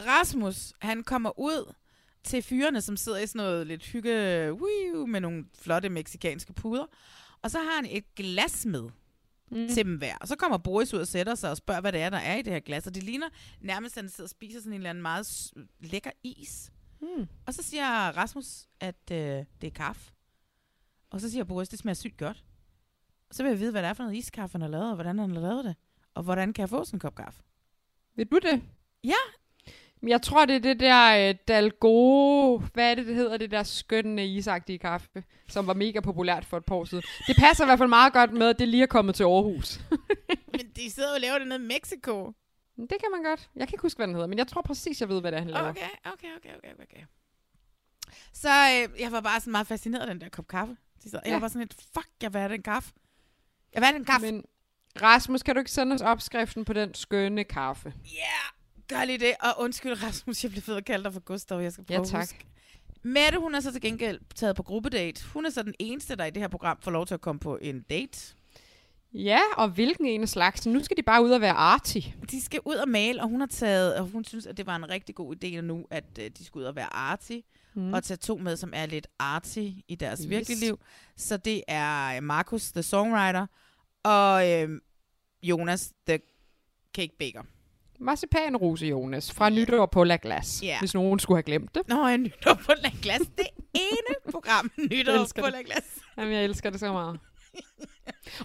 [0.00, 1.74] Rasmus, han kommer ud
[2.24, 4.12] til fyrene, som sidder i sådan noget lidt hygge
[4.52, 6.86] wiu, med nogle flotte meksikanske puder.
[7.42, 8.88] Og så har han et glas med
[9.50, 9.68] mm.
[9.68, 10.16] til dem hver.
[10.20, 12.36] Og så kommer Boris ud og sætter sig og spørger, hvad det er, der er
[12.36, 12.86] i det her glas.
[12.86, 13.28] Og det ligner
[13.60, 16.72] nærmest, at han sidder og spiser sådan en eller anden meget lækker is.
[17.00, 17.28] Mm.
[17.46, 17.86] Og så siger
[18.16, 18.46] Rasmus,
[18.80, 19.18] at øh,
[19.60, 20.12] det er kaffe.
[21.10, 22.44] Og så siger Boris, det smager sygt godt.
[23.28, 24.94] Og så vil jeg vide, hvad det er for noget iskaffe, han har lavet, og
[24.94, 25.76] hvordan han har lavet det.
[26.14, 27.42] Og hvordan kan jeg få sådan en kop kaffe?
[28.16, 28.62] Ved du det?
[29.04, 29.14] Ja.
[30.02, 33.62] Jeg tror, det er det der øh, Dalgoro, hvad er det, det hedder, det der
[33.62, 37.04] skønne isagtige kaffe, som var mega populært for et par år siden.
[37.26, 39.80] Det passer i hvert fald meget godt med, at det lige er kommet til Aarhus.
[40.56, 42.32] Men de sidder og laver det nede i Mexico.
[42.76, 43.50] det kan man godt.
[43.56, 45.36] Jeg kan ikke huske, hvad den hedder, men jeg tror præcis, jeg ved, hvad det
[45.38, 45.68] er, han laver.
[45.68, 47.04] Okay, okay, okay, okay, okay.
[48.32, 50.76] Så øh, jeg var bare sådan meget fascineret af den der kop kaffe.
[51.04, 51.32] De sad, Jeg Ja.
[51.34, 52.92] var bare sådan lidt, fuck, jeg vil have den kaffe.
[53.74, 54.26] Jeg vil have den kaffe.
[54.32, 54.44] Men
[55.02, 57.94] Rasmus, kan du ikke sende os opskriften på den skønne kaffe?
[58.88, 59.32] Gør lige det.
[59.40, 61.60] Og undskyld, Rasmus, jeg blev fed at kalde dig for Gustav.
[61.60, 62.20] Jeg skal prøve Ja, at tak.
[62.22, 62.46] huske.
[63.02, 65.24] Mette, hun er så til gengæld taget på gruppedate.
[65.32, 67.38] Hun er så den eneste, der i det her program får lov til at komme
[67.40, 68.34] på en date.
[69.12, 70.72] Ja, og hvilken en af slagsen?
[70.72, 71.98] Nu skal de bare ud og være arty.
[72.30, 74.76] De skal ud og male, og hun har taget, og hun synes, at det var
[74.76, 77.38] en rigtig god idé nu, at øh, de skulle ud og være arty,
[77.74, 77.92] Mm.
[77.92, 80.28] og tage to med, som er lidt arty i deres Yes.
[80.30, 80.80] virkelige liv.
[81.16, 83.46] Så det er øh, Markus, the songwriter,
[84.02, 84.80] og øh,
[85.42, 86.20] Jonas, the
[86.96, 87.42] cake baker.
[87.98, 90.78] Marcipanrose, Jonas, fra Nytår på La Glace, Ja.
[90.78, 91.88] hvis nogen skulle have glemt det.
[91.88, 93.24] Nå, jeg nytår på La Glace.
[93.38, 95.52] Det ene program, nytår på det.
[95.52, 96.00] La Glace.
[96.16, 97.20] Jamen, jeg elsker det så meget.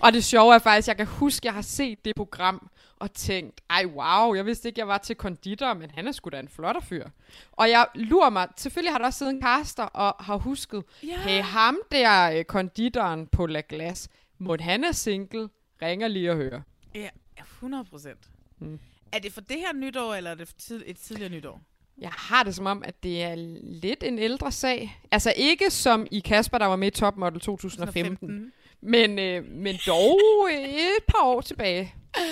[0.02, 2.70] og det sjove er faktisk, jeg kan huske, jeg har set det program
[3.00, 6.30] og tænkt, ej wow, jeg vidste ikke, jeg var til konditor, men han er sgu
[6.30, 7.08] da en flotter fyr.
[7.52, 11.18] Og jeg lurer mig, selvfølgelig har der også siddet en kaster og har husket, Ja.
[11.22, 15.50] hey, ham der øh, konditoren på La Glace, må han er single,
[15.82, 16.62] ringer lige og hører.
[16.96, 17.10] Ja,
[17.40, 18.20] 100 procent.
[18.60, 18.80] Mm.
[19.12, 21.62] Er det for det her nytår, eller er det tid, et tidligere nytår?
[21.98, 25.00] Jeg har det som om, at det er lidt en ældre sag.
[25.12, 28.52] Altså ikke som i Kasper, der var med i Top Model 2015, 2015.
[28.82, 30.20] men, øh, men dog
[30.54, 31.96] et par år tilbage.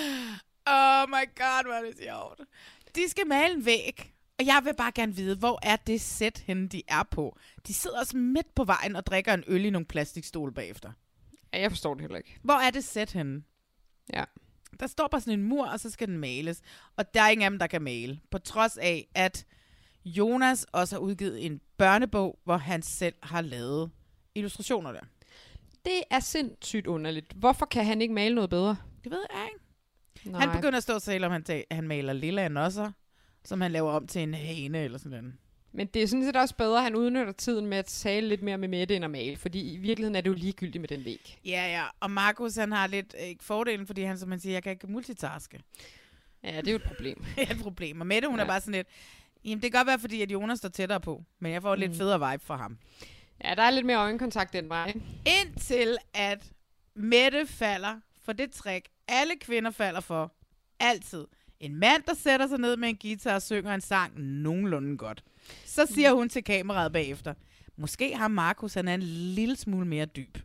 [0.66, 2.40] Oh my god, hvor er det sjovt.
[2.94, 6.42] De skal male en væg, og jeg vil bare gerne vide, hvor er det sæt
[6.46, 7.38] henne, de er på?
[7.66, 10.92] De sidder også midt på vejen og drikker en øl i nogle plastikstole bagefter.
[11.52, 12.38] Ja, jeg forstår det heller ikke.
[12.42, 13.42] Hvor er det sæt henne?
[14.12, 14.24] Ja.
[14.80, 16.60] Der står bare sådan en mur, og så skal den males.
[16.96, 18.20] Og der er ingen af dem, der kan male.
[18.30, 19.46] På trods af, at
[20.04, 23.90] Jonas også har udgivet en børnebog, hvor han selv har lavet
[24.34, 25.00] illustrationer der.
[25.84, 27.32] Det er sindssygt underligt.
[27.32, 28.76] Hvorfor kan han ikke male noget bedre?
[29.04, 29.43] Det ved jeg.
[30.24, 30.40] Nej.
[30.40, 32.92] Han begynder at stå og tale om, han, ta- han maler lilla nosser,
[33.44, 35.34] som han laver om til en hane eller sådan noget.
[35.72, 38.42] Men det er sådan set også bedre, at han udnytter tiden med at tale lidt
[38.42, 41.04] mere med Mette end at male, fordi i virkeligheden er det jo ligegyldigt med den
[41.04, 41.38] væg.
[41.44, 41.84] Ja, ja.
[42.00, 44.86] Og Markus, han har lidt øh, fordelen, fordi han, som man siger, jeg kan ikke
[44.86, 45.60] multitaske.
[46.44, 47.24] Ja, det er jo et problem.
[47.36, 48.00] det er et problem.
[48.00, 48.44] Og Mette, hun ja.
[48.44, 48.88] Er bare sådan lidt,
[49.44, 51.80] jamen det kan godt være, fordi at Jonas står tættere på, men jeg får mm.
[51.80, 52.78] lidt federe vibe fra ham.
[53.44, 54.86] Ja, der er lidt mere øjenkontakt vej.
[54.86, 55.00] ikke?
[55.40, 56.52] Indtil at
[56.94, 60.32] Mette falder for det trick, alle kvinder falder for.
[60.80, 61.24] Altid.
[61.60, 65.24] En mand, der sætter sig ned med en guitar og synger en sang nogenlunde godt.
[65.64, 67.34] Så siger hun til kameraet bagefter,
[67.76, 70.38] måske har Markus, han er en lille smule mere dyb.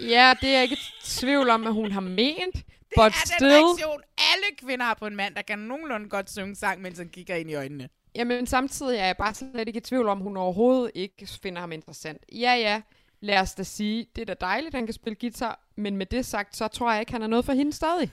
[0.00, 2.54] Ja, det er jeg ikke i tvivl om, at hun har ment.
[2.54, 2.64] Det
[2.96, 6.30] but er still, den reaktion, alle kvinder har på en mand, der kan nogenlunde godt
[6.30, 7.88] synge en sang, mens han kigger ind i øjnene.
[8.14, 11.72] Jamen samtidig er jeg bare slet ikke i tvivl om, hun overhovedet ikke finder ham
[11.72, 12.24] interessant.
[12.32, 12.82] Ja, ja,
[13.22, 16.06] lad os da sige, det er da dejligt, at han kan spille guitar, men med
[16.06, 18.10] det sagt, så tror jeg ikke, han er noget for hende stadig.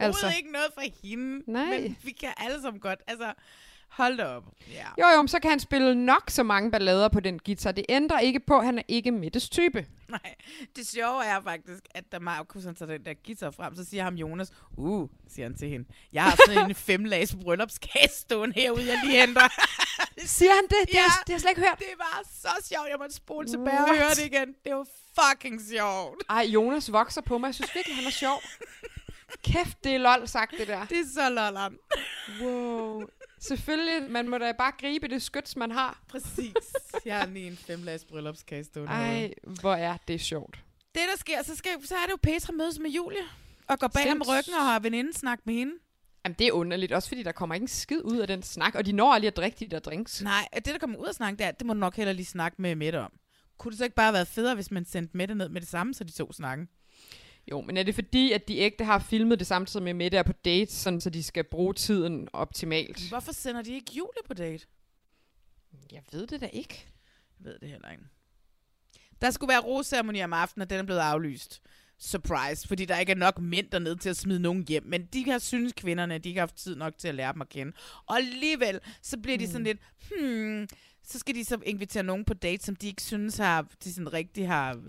[0.00, 0.32] Overhovedet altså.
[0.36, 1.80] ikke noget for hende, Nej.
[1.80, 3.00] men vi kan alle sammen godt.
[3.06, 3.32] Altså,
[3.88, 4.44] hold da op.
[4.72, 4.86] Ja.
[4.98, 7.72] Jo, jo, men så kan han spille nok så mange ballader på den guitar.
[7.72, 9.86] Det ændrer ikke på, at han er ikke Mettes type.
[10.22, 10.34] Nej,
[10.76, 14.02] det sjove er faktisk, at da Markus han tager den der guitar frem, så siger
[14.04, 18.86] ham Jonas, uh, siger han til hende, jeg har sådan en femlags bryllupskage stående herude,
[18.86, 19.48] jeg lige henter.
[20.24, 20.88] Siger han det?
[20.88, 21.78] Det har jeg- det har jeg slet ikke hørt.
[21.78, 24.54] Det var så sjovt, jeg måtte spole tilbage og høre det igen.
[24.64, 24.86] Det var
[25.20, 26.24] fucking sjovt.
[26.28, 27.46] Ej, Jonas vokser på mig.
[27.46, 28.42] Jeg synes virkelig, han er sjov.
[29.44, 30.84] Kæft, det er lol sagt, det der.
[30.86, 31.78] Det er så lolleren.
[32.40, 33.02] Wow.
[33.40, 36.02] Selvfølgelig, man må da bare gribe det skyts, man har.
[36.08, 36.54] Præcis.
[37.04, 40.58] Jeg har lige en femlags bryllupskage stående Ej, hvor er det sjovt.
[40.94, 43.22] Det, der sker, så, skal, så er det jo Petra mødes med Julie,
[43.68, 45.72] og går bag om ryggen og har venindesnak med hende.
[46.24, 48.74] Jamen, det er underligt, også fordi der kommer ikke en skid ud af den snak,
[48.74, 50.22] og de når aldrig at drikke de der drinks.
[50.22, 52.26] Nej, det der kommer ud af snakken, det, er, det må du nok heller lige
[52.26, 53.12] snakke med Mette om.
[53.58, 55.68] Kunne det så ikke bare have været federe, hvis man sendte Mette ned med det
[55.68, 56.68] samme, så de to snakken?
[57.50, 60.22] Jo, men er det fordi, at de ægte har filmet det samtidig med Mette er
[60.22, 63.08] på date, sådan, så de skal bruge tiden optimalt?
[63.08, 64.66] Hvorfor sender de ikke Julie på date?
[65.92, 66.86] Jeg ved det da ikke.
[67.38, 68.04] Jeg ved det heller ikke.
[69.20, 71.62] Der skulle være roseremoni om aftenen, og den er blevet aflyst.
[71.98, 74.82] Surprise, fordi der ikke er nok mænd dernede til at smide nogen hjem.
[74.86, 77.40] Men de har synes kvinderne, de ikke har haft tid nok til at lære dem
[77.40, 77.72] at kende.
[78.06, 79.78] Og alligevel, så bliver de sådan lidt,
[80.10, 80.68] hmm,
[81.02, 84.12] så skal de så invitere nogen på date, som de ikke synes har, de sådan
[84.12, 84.80] rigtig har...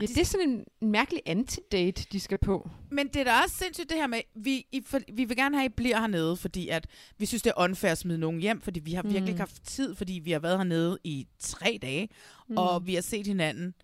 [0.00, 2.70] Ja, det er sådan en, en mærkelig antidate, de skal på.
[2.90, 5.56] Men det er da også sindssygt det her med, vi, I, for, vi vil gerne
[5.56, 6.86] have, at I bliver hernede, fordi at
[7.18, 9.28] vi synes, det er unfair at smide nogen hjem, fordi vi har virkelig Mm.
[9.28, 12.08] ikke haft tid, fordi vi har været hernede i tre dage,
[12.48, 12.56] mm.
[12.56, 13.74] og vi har set hinanden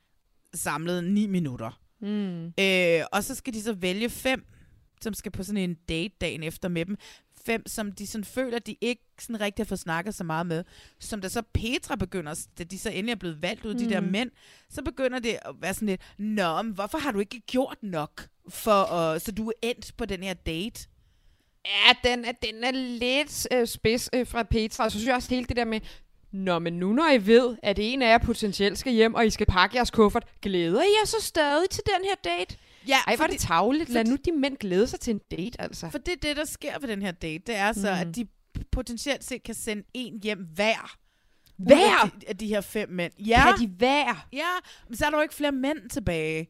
[0.55, 1.81] samlet ni minutter.
[2.01, 2.45] Mm.
[2.47, 4.45] Øh, og så skal de så vælge fem,
[5.01, 6.97] som skal på sådan en date dagen efter med dem.
[7.47, 10.65] Fem, som de sådan føler, de ikke sådan rigtig har fået snakket så meget med.
[10.99, 13.79] Som da så Petra begynder, da de så endelig er blevet valgt ud, mm.
[13.79, 14.07] de der Mm.
[14.07, 14.31] mænd,
[14.71, 18.29] så begynder det at være sådan lidt, Nå, men hvorfor har du ikke gjort nok,
[18.49, 20.89] for, uh, så du er endt på den her date?
[21.67, 24.85] Ja, den er, den er lidt øh, spids øh, fra Petra.
[24.85, 25.81] Og så synes jeg også hele det der med,
[26.33, 29.31] Nå, men nu når I ved, at en af jer potentielt skal hjem, og I
[29.31, 32.57] skal pakke jeres kuffert, glæder I jer så stadig til den her date?
[32.89, 33.91] Ja, Ej, hvor er det tavligt.
[33.91, 35.91] Lad nu de mænd glæde sig til en date, altså.
[35.91, 37.43] For det er det, der sker ved den her date.
[37.47, 38.09] Det er så, Mm.
[38.09, 38.27] at de
[38.73, 40.97] potentielt set kan sende en hjem hver.
[41.57, 42.05] Hver?
[42.05, 43.13] Af de, af de her fem mænd.
[43.19, 43.43] Ja.
[43.57, 44.29] Kan de hver?
[44.33, 44.47] Ja,
[44.89, 46.49] men så er der jo ikke flere mænd tilbage.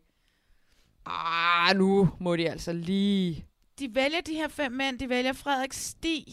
[1.06, 3.46] Ah, nu må de altså lige...
[3.78, 4.98] De vælger de her fem mænd.
[4.98, 6.24] De vælger Frederik Stig,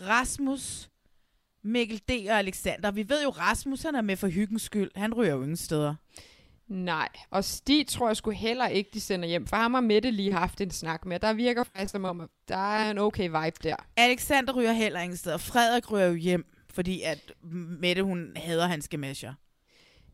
[0.00, 0.90] Rasmus,
[1.62, 2.10] Mikkel D.
[2.30, 2.90] og Alexander.
[2.90, 4.90] Vi ved jo, Rasmus han er med for hyggens skyld.
[4.96, 5.94] Han ryger jo ingen steder.
[6.68, 9.46] Nej, og Stig tror jeg sgu heller ikke, de sender hjem.
[9.46, 11.20] For ham har Mette lige haft en snak med.
[11.20, 13.76] Der virker faktisk som om, at der er en okay vibe der.
[13.96, 15.36] Alexander ryger heller ingen steder.
[15.36, 17.32] Frederik ryger jo hjem, fordi at
[17.80, 19.34] Mette, hun hader hans gemasher.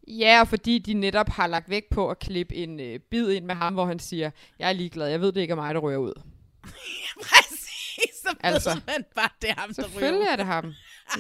[0.09, 3.45] Ja, og fordi de netop har lagt vægt på at klippe en øh, bid ind
[3.45, 5.81] med ham, hvor han siger, jeg er ligeglad, jeg ved det ikke er mig, der
[5.81, 6.23] ryger ud.
[7.23, 8.71] Præcis, så Altså.
[8.75, 10.27] ved man bare, det er ham, der Selvfølgelig ud.
[10.33, 10.73] er det ham.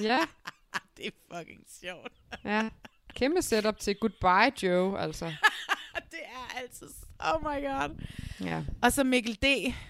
[0.02, 0.18] Ja,
[0.96, 2.12] det er fucking sjovt.
[2.44, 2.68] ja.
[3.14, 5.24] Kæmpe setup til Goodbye Joe, altså.
[6.10, 6.86] det er altid...
[7.34, 7.96] Oh my god.
[8.44, 8.62] Ja.
[8.82, 9.46] Og så Mikkel D.,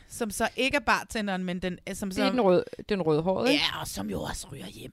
[0.08, 2.20] som så ikke er bartenderen, men den, som så...
[2.20, 3.64] Det er den, rød, den rødhårede, ikke?
[3.74, 4.92] Ja, og som jo også ryger hjem.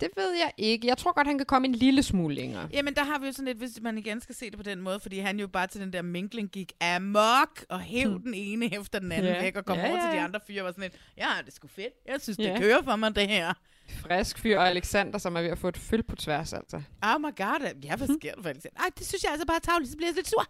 [0.00, 0.86] Det ved jeg ikke.
[0.86, 2.68] Jeg tror godt, han kan komme en lille smule længere.
[2.72, 4.80] Jamen, der har vi jo sådan lidt, hvis man igen skal se det på den
[4.80, 8.22] måde, fordi han jo bare til den der minkling gik amok og hæv Hmm.
[8.22, 9.42] den ene efter den anden Ja.
[9.42, 11.28] væk og kom Ja, over ja, til de andre fyre og var sådan lidt, ja,
[11.40, 11.92] det er sgu fedt.
[12.06, 12.58] Jeg synes, det Ja.
[12.60, 13.52] kører for mig, det her.
[13.88, 16.76] Frisk fyr og Alexander, som er ved at få et føl på tværs, altså.
[17.02, 18.80] Oh my god, ja, hvad sker der for Alexander?
[18.80, 20.46] Ej, det synes jeg altså bare er tavligt, så bliver jeg lidt sur.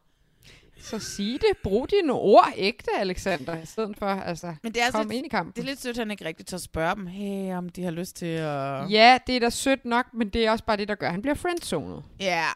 [0.80, 1.58] Så sig det.
[1.62, 5.26] Brug dine ord ægte, Alexander, i stedet for, altså, Men det er kom lidt, ind
[5.26, 5.52] i kampen.
[5.56, 7.90] Det er lidt sødt, at han ikke rigtig tør spørge dem, hey, om de har
[7.90, 8.90] lyst til at...
[8.90, 11.22] Ja, det er da sødt nok, men det er også bare det, der gør, han
[11.22, 12.04] bliver friendzonet.
[12.20, 12.46] Ja,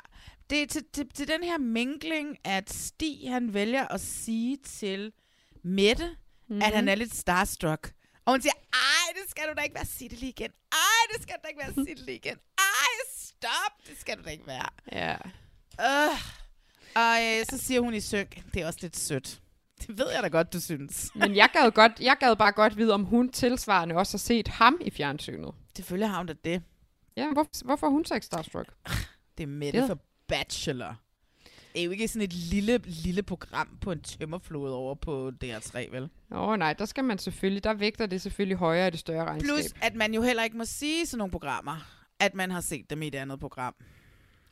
[0.51, 5.13] det er til, til, til den her mingling, at Stig han vælger at sige til
[5.63, 6.57] Mette, mm-hmm.
[6.57, 6.63] Mhm.
[6.63, 7.93] at han er lidt starstruck.
[8.31, 9.85] Og hun siger, ej, det skal du da ikke være.
[9.85, 10.51] Sig det lige igen.
[10.73, 11.75] Ej, det skal du da ikke være.
[11.87, 12.37] Sig det lige igen.
[12.59, 13.87] Ej, stop.
[13.89, 14.69] Det skal du da ikke være.
[14.93, 15.17] Ja.
[15.79, 16.19] Uh.
[16.95, 19.41] Og øh, så siger hun i synk, det er også lidt sødt.
[19.87, 21.11] Det ved jeg da godt, du synes.
[21.15, 24.49] Men jeg gad, godt, jeg gad bare godt vide, om hun tilsvarende også har set
[24.49, 25.55] ham i fjernsynet.
[25.77, 26.63] Selvfølgelig har hun da det.
[27.17, 28.69] Ja, hvor, hvorfor er hun så ikke starstruck?
[29.39, 29.87] Det er Mette Ja.
[29.87, 29.99] for
[30.29, 30.95] Bachelor.
[31.73, 35.93] Det er jo ikke sådan et lille, lille program på en tømmerflod over på DR3,
[35.93, 36.09] vel?
[36.33, 39.25] Åh oh, nej, der skal man selvfølgelig, der vægter det selvfølgelig højere i det større
[39.25, 39.55] regnskab.
[39.55, 41.77] Plus, at man jo heller ikke må sige sådan nogle programmer,
[42.21, 43.75] at man har set dem i et andet program.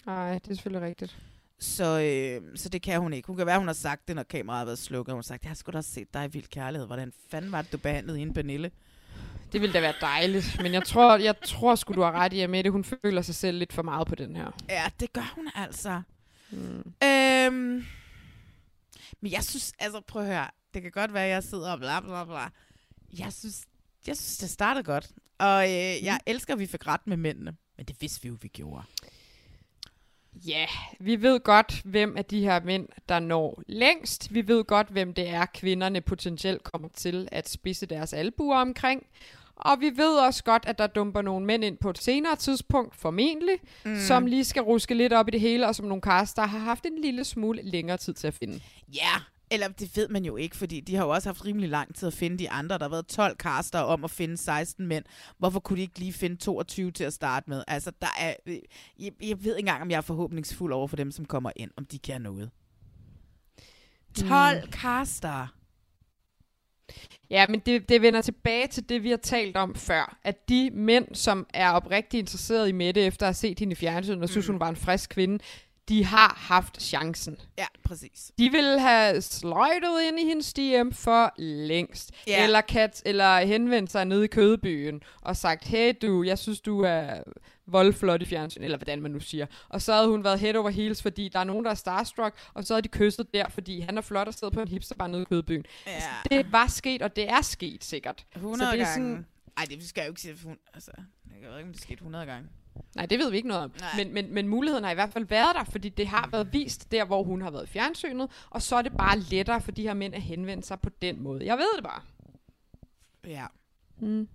[0.07, 1.17] Nej, det er selvfølgelig rigtigt.
[1.61, 3.27] Så, øh, så det kan hun ikke.
[3.27, 5.13] Hun kan være, hun har sagt det, når kameraet har været slukket.
[5.13, 6.87] Hun har sagt, jeg sgu da set dig i Vild Kærlighed.
[6.87, 8.71] Hvordan fanden var det, du behandlede hende, Pernille?
[9.53, 12.41] Det ville da være dejligt, men jeg tror, jeg tror sgu, du har ret i,
[12.41, 14.51] at Mette, hun føler sig selv lidt for meget på den her.
[14.69, 16.03] Ja, det gør hun altså.
[16.51, 16.93] Mm.
[17.05, 17.85] Øhm,
[19.21, 20.51] men jeg synes, altså prøv at høre.
[20.75, 22.49] Det kan godt være, at jeg sidder og bla bla bla.
[23.19, 23.67] Jeg synes,
[24.07, 25.11] jeg synes det startede godt.
[25.39, 27.57] Og øh, jeg elsker, at vi fik ret med mændene.
[27.77, 28.83] Men det vidste vi jo, vi gjorde.
[30.47, 30.67] Ja,
[31.01, 34.35] vi ved godt, hvem af de her mænd, der når længst.
[34.35, 39.07] Vi ved godt, hvem det er, kvinderne potentielt kommer til at spidse deres albuer omkring.
[39.61, 42.97] Og vi ved også godt, at der dumper nogle mænd ind på et senere tidspunkt,
[42.97, 43.55] formentlig,
[43.85, 43.97] Mm.
[44.07, 46.87] som lige skal ruske lidt op i det hele, og som nogle kaster har haft
[46.87, 48.61] en lille smule længere tid til at finde.
[48.95, 49.11] Ja,
[49.51, 52.07] eller det ved man jo ikke, fordi de har jo også haft rimelig lang tid
[52.09, 52.79] at finde de andre.
[52.79, 55.05] Der har været 12 caster om at finde 16 mænd.
[55.39, 57.65] Hvorfor kunne de ikke lige finde 22 til at starte med?
[57.69, 58.59] Altså, der er, øh,
[58.99, 61.71] jeg, jeg ved ikke engang, om jeg er forhåbningsfuld over for dem, som kommer ind,
[61.77, 62.51] om de kan noget.
[64.29, 64.73] 12 mm.
[64.73, 65.47] caster.
[67.31, 70.19] Ja, men det, det vender tilbage til det, vi har talt om før.
[70.25, 73.77] At de mænd, som er oprigtigt interesseret i Mette, efter at have set hende i
[73.77, 74.53] fjernsynet, og synes, Mm.
[74.55, 75.39] hun var en frisk kvinde,
[75.89, 77.37] de har haft chancen.
[77.59, 78.33] Ja, præcis.
[78.39, 82.11] De ville have sløjtet ind i hendes DM for længst.
[82.27, 82.45] Ja.
[82.45, 86.81] Eller, kat, eller henvendt sig nede i kødebyen og sagt, hey du, jeg synes du
[86.81, 87.23] er
[87.67, 89.47] voldflot i fjernsyn, eller hvordan man nu siger.
[89.69, 92.35] Og så havde hun været head over heels, fordi der er nogen, der er starstruck,
[92.55, 95.07] og så havde de kysset der, fordi han er flot og sidder på en hipsterbar
[95.07, 95.65] nede i kødebyen.
[95.87, 95.93] Ja.
[95.93, 98.27] Altså, det var sket, og det er sket sikkert.
[98.37, 98.95] 100 så det er gange.
[98.95, 100.37] sådan, Ej, det skal jeg jo ikke sige.
[100.37, 100.91] for Hun, altså,
[101.43, 102.49] jeg ved ikke, om det skete 100 gange.
[102.97, 103.73] Nej, det ved vi ikke noget om.
[103.97, 106.93] Men, men, men muligheden har i hvert fald været der, fordi det har været vist
[106.93, 109.83] der, hvor hun har været i fjernsynet, og så er det bare lettere for de
[109.83, 111.47] her mænd at henvende sig på den måde.
[111.47, 112.03] Jeg ved det bare.
[113.27, 113.47] Ja.
[114.01, 114.29] Mm.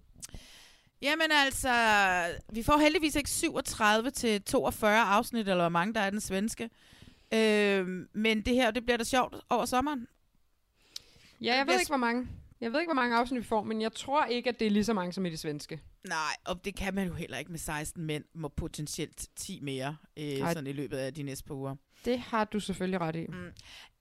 [1.02, 1.74] Jamen altså,
[2.54, 6.70] vi får heldigvis ikke 37 til 42 afsnit, eller hvor mange der er den svenske.
[7.34, 10.08] Øh, men det her, det bliver da sjovt over sommeren.
[11.42, 12.28] Ja, jeg ved ikke, hvor mange.
[12.64, 14.72] Jeg ved ikke, hvor mange afsnit vi får, men jeg tror ikke, at det er
[14.72, 15.82] lige så mange som i det svenske.
[16.08, 19.98] Nej, og det kan man jo heller ikke med 16 mænd, må potentielt 10 mere
[20.18, 20.54] øh, Ej.
[20.54, 21.76] sådan i løbet af de næste par uger.
[22.06, 23.28] Det har du selvfølgelig ret i.
[23.28, 23.52] Mm.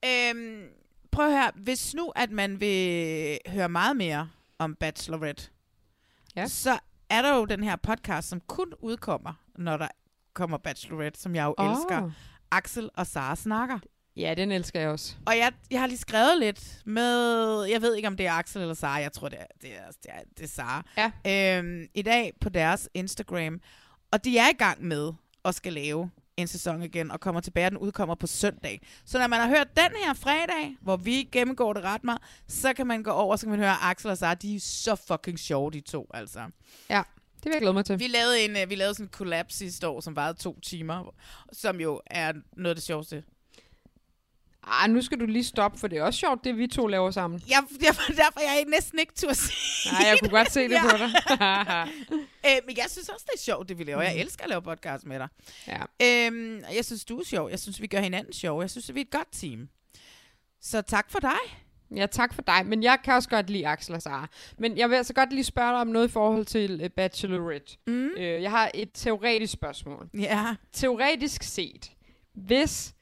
[0.05, 0.67] Øhm,
[1.11, 4.29] prøv at høre, hvis nu at man vil høre meget mere
[4.59, 5.49] om Bachelorette,
[6.35, 6.47] ja.
[6.47, 6.79] så
[7.09, 9.87] er der jo den her podcast, som kun udkommer, når der
[10.33, 11.71] kommer Bachelorette, som jeg jo oh.
[11.71, 12.11] elsker.
[12.51, 13.79] Axel og Sara snakker.
[14.15, 15.15] Ja, den elsker jeg også.
[15.25, 18.61] Og jeg, jeg har lige skrevet lidt med, jeg ved ikke om det er Axel
[18.61, 20.85] eller Sara, jeg tror det er, det er, det er, det er Sara.
[21.25, 21.57] Ja.
[21.57, 23.61] Øhm, I dag på deres Instagram.
[24.11, 25.11] Og de er i gang med
[25.45, 28.81] at skal lave en sæson igen, og kommer tilbage, den udkommer på søndag.
[29.05, 32.73] Så når man har hørt den her fredag, hvor vi gennemgår det ret meget, så
[32.73, 35.39] kan man gå over, så kan man høre Axel og Sara, de er så fucking
[35.39, 36.39] sjove, de to, altså.
[36.89, 37.01] Ja,
[37.35, 37.99] det vil jeg glæde mig til.
[37.99, 41.13] Vi lavede, en, øh, vi lavede sådan en collab sidste år, som varede to timer,
[41.51, 43.23] som jo er noget af det sjoveste.
[44.67, 47.11] Ej, nu skal du lige stoppe, for det er også sjovt, det vi to laver
[47.11, 47.41] sammen.
[47.49, 50.61] Jeg, jeg, derfor jeg er næsten ikke tur at sige Nej, jeg kunne godt se
[50.69, 51.09] det på dig.
[52.47, 54.01] øh, men jeg synes også, det er sjovt, det vi laver.
[54.01, 54.19] Jeg Mm.
[54.21, 55.27] elsker at lave podcast med dig.
[55.67, 56.27] Ja.
[56.27, 57.49] Øhm, jeg synes, du er sjov.
[57.49, 58.61] Jeg synes, vi gør hinanden sjov.
[58.61, 59.69] Jeg synes, vi er et godt team.
[60.61, 61.59] Så tak for dig.
[61.95, 62.65] Ja, tak for dig.
[62.65, 64.27] Men jeg kan også godt lide Axel og Sara.
[64.57, 67.77] Men jeg vil altså godt lige spørge dig om noget i forhold til uh, Bachelorette.
[67.87, 68.07] Mm.
[68.17, 70.09] Øh, jeg har et teoretisk spørgsmål.
[70.19, 70.55] Ja.
[70.73, 71.91] Teoretisk set,
[72.35, 72.93] hvis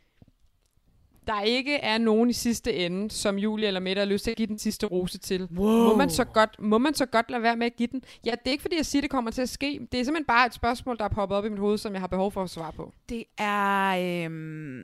[1.28, 4.38] der ikke er nogen i sidste ende, som Julie eller Mette har lyst til at
[4.38, 5.88] give den sidste rose til, Wow.
[5.88, 8.04] må, man så godt, må man så godt lade være med at give den?
[8.26, 9.88] Ja, det er ikke fordi, jeg siger, det kommer til at ske.
[9.92, 12.02] Det er simpelthen bare et spørgsmål, der er poppet op i mit hoved, som jeg
[12.02, 12.94] har behov for at svare på.
[13.10, 14.26] Det er...
[14.26, 14.84] Øhm,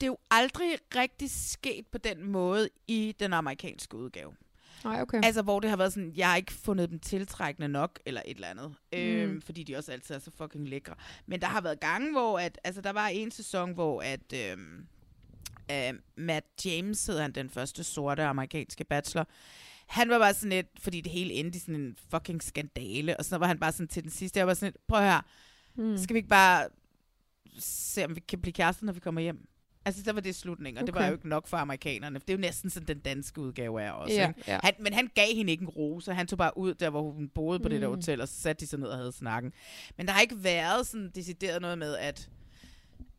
[0.00, 0.66] det er jo aldrig
[0.96, 4.32] rigtig sket på den måde i den amerikanske udgave.
[4.84, 5.20] Nej, okay.
[5.24, 8.34] Altså, hvor det har været sådan, jeg har ikke fundet dem tiltrækkende nok, eller et
[8.34, 8.74] eller andet.
[8.92, 8.98] Mm.
[8.98, 10.94] Øhm, fordi de også altid er så fucking lækre.
[11.26, 14.86] Men der har været gange, hvor at, altså, der var en sæson, hvor at, øhm,
[15.72, 19.28] øh, Matt James hed han, den første sorte amerikanske bachelor.
[19.86, 23.24] Han var bare sådan lidt, fordi det hele endte i sådan en fucking skandale, og
[23.24, 25.22] så var han bare sådan til den sidste, jeg var sådan lidt, prøv at høre,
[25.78, 25.96] Mm.
[25.98, 26.68] skal vi ikke bare
[27.58, 29.48] se, om vi kan blive kærester, når vi kommer hjem?
[29.86, 31.08] Altså, der var det slutningen, og det var Okay.
[31.08, 32.18] jo ikke nok for amerikanerne.
[32.18, 34.14] Det er jo næsten sådan, den danske udgave er også.
[34.14, 34.42] Ja, ikke?
[34.48, 34.58] ja.
[34.62, 36.14] Han, men han gav hende ikke en rose.
[36.14, 37.70] Han tog bare ud der, hvor hun boede på mm.
[37.70, 37.94] det der Mm.
[37.94, 39.52] hotel, og så satte de sig ned og havde snakken.
[39.96, 42.28] Men der har ikke været sådan decideret noget med, at,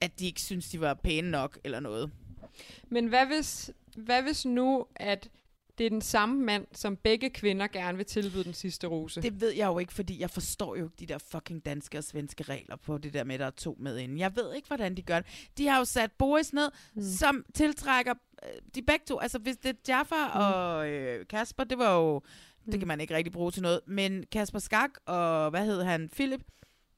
[0.01, 2.11] at de ikke synes, de var pæne nok, eller noget.
[2.89, 5.29] Men hvad hvis, hvad hvis nu, at
[5.77, 9.21] det er den samme mand, som begge kvinder gerne vil tilbyde den sidste rose?
[9.21, 12.03] Det ved jeg jo ikke, fordi jeg forstår jo ikke de der fucking danske og
[12.03, 14.17] svenske regler på det der med, at der er to med inden.
[14.17, 15.49] Jeg ved ikke, hvordan de gør det.
[15.57, 17.01] De har jo sat Boris ned, mm.
[17.01, 18.13] som tiltrækker
[18.43, 19.19] øh, de begge to.
[19.19, 20.31] Altså, hvis det er Jaffa mm.
[20.41, 22.21] og øh, Kasper, det var jo...
[22.65, 22.71] Mm.
[22.71, 23.79] Det kan man ikke rigtig bruge til noget.
[23.87, 26.41] Men Kasper Skak og, hvad hed han, Philip,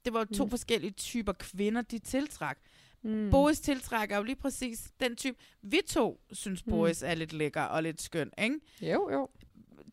[0.05, 0.49] det var jo to Mm.
[0.49, 2.57] forskellige typer kvinder, de tiltrak.
[3.03, 3.29] Mm.
[3.31, 5.37] Boris tiltrækker jo lige præcis den type.
[5.61, 6.71] Vi to synes, Mm.
[6.71, 8.59] Boris er lidt lækker og lidt skøn, ikke?
[8.81, 9.29] Jo, jo.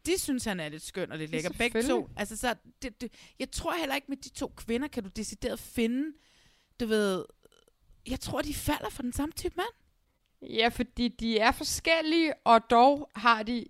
[0.06, 1.50] de synes, han er lidt skøn og lidt lækker.
[1.58, 2.08] Begge to.
[2.16, 5.58] Altså, så det, det, jeg tror heller ikke, med de to kvinder kan du decideret
[5.58, 6.12] finde,
[6.80, 7.24] du ved,
[8.08, 10.48] jeg tror, de falder for den samme type mand.
[10.52, 13.66] Ja, fordi de er forskellige, og dog har de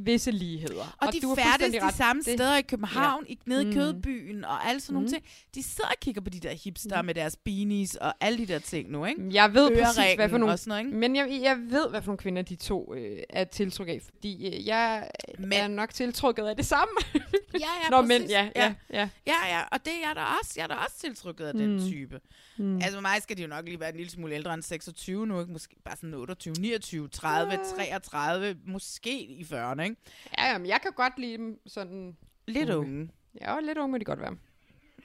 [0.00, 0.96] visse ligheder.
[1.00, 3.32] Og, og de færdes de samme Det- steder i København, Ja.
[3.32, 3.70] i, nede Mm.
[3.70, 5.12] i Kødbyen og alle sådan nogle Mm.
[5.12, 5.24] ting.
[5.54, 8.58] De sidder og kigger på de der hipster med deres beanies og alle de der
[8.58, 9.22] ting nu, ikke?
[9.32, 10.52] Jeg ved præcis, hvad for nogle...
[10.52, 10.96] og sådan noget, ikke?
[10.98, 14.46] Men jeg, jeg ved, hvad for nogle kvinder de to øh, er tiltrukket af, fordi
[14.46, 15.52] øh, jeg men.
[15.52, 16.92] er nok tiltrukket af det samme.
[17.14, 17.20] Ja,
[17.54, 18.20] ja, Nå, præcis.
[18.20, 19.08] men ja, ja, ja.
[19.26, 20.52] Ja, ja, og det er jeg da også.
[20.56, 21.88] Jeg er da også tiltrukket af den Mm.
[21.88, 22.20] type.
[22.58, 22.64] Mm.
[22.64, 22.76] Mm.
[22.76, 25.26] Altså, for mig skal de jo nok lige være en lille smule ældre end 26
[25.26, 25.52] nu, ikke?
[25.52, 27.58] Måske bare sådan 28, 29, 30, Ja.
[27.76, 30.00] 33, måske i 40'erne, ikke?
[30.38, 32.16] Ja, jamen, jeg kan godt lide dem sådan...
[32.46, 33.10] Lidt unge.
[33.40, 34.36] Ja, og lidt unge må de godt være.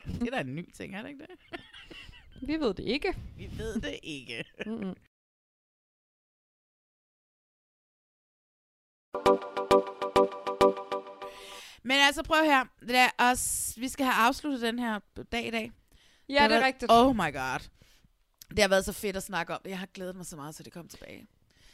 [0.05, 1.59] Det er da en ny ting, er det ikke det?
[2.47, 3.13] Vi ved det ikke.
[3.37, 4.43] Vi ved det ikke.
[4.65, 4.95] Mm-mm.
[11.83, 12.65] Men altså, prøv her.
[12.81, 14.99] Lad os, vi skal have afsluttet den her
[15.31, 15.71] dag i dag.
[16.29, 16.91] Ja, har det er været- rigtigt.
[16.91, 17.69] Oh my god.
[18.49, 19.59] Det har været så fedt at snakke om.
[19.65, 21.27] Jeg har glædet mig så meget, så det kom tilbage.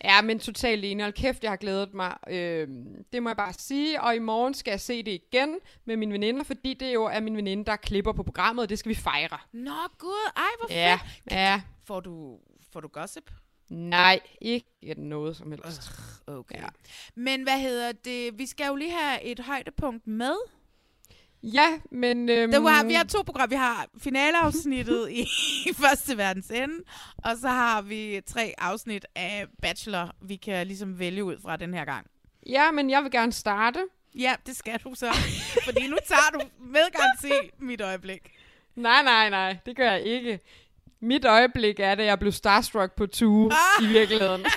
[0.04, 1.04] Ja, men totalt enig.
[1.06, 2.18] Hold kæft, jeg har glædet mig.
[2.30, 2.68] Øh,
[3.14, 4.02] det må jeg bare sige.
[4.02, 5.56] Og i morgen skal jeg se det igen
[5.86, 8.80] med mine veninder, fordi det jo er min veninde, der klipper på programmet, og det
[8.80, 9.38] skal vi fejre.
[9.54, 10.32] Nå, gud.
[10.36, 11.32] Ej, hvor Ja, fedt.
[11.32, 11.62] ja.
[11.86, 12.38] Får du,
[12.74, 13.32] får du gossip?
[13.70, 15.92] Nej, ikke noget som helst.
[16.28, 16.56] Okay.
[16.56, 16.68] Ja.
[17.16, 18.40] Men hvad hedder det?
[18.40, 20.36] Vi skal jo lige have et højdepunkt med.
[21.44, 22.30] Ja, men...
[22.30, 23.56] Øhm, Det var, vi har to programmer.
[23.56, 25.22] Vi har finaleafsnittet i,
[25.66, 26.76] i Første Verdens Ende,
[27.18, 31.74] og så har vi tre afsnit af Bachelor, vi kan ligesom vælge ud fra den
[31.74, 32.08] her gang.
[32.50, 33.80] Ja, men jeg vil gerne starte.
[34.16, 35.14] Ja, det skal du så.
[35.66, 38.22] Fordi nu tager du med garanti mit øjeblik.
[38.76, 40.40] Nej, nej, nej, det gør jeg ikke.
[41.02, 43.84] Mit øjeblik er, da jeg blev starstruck på Tue ah!
[43.84, 44.46] i virkeligheden.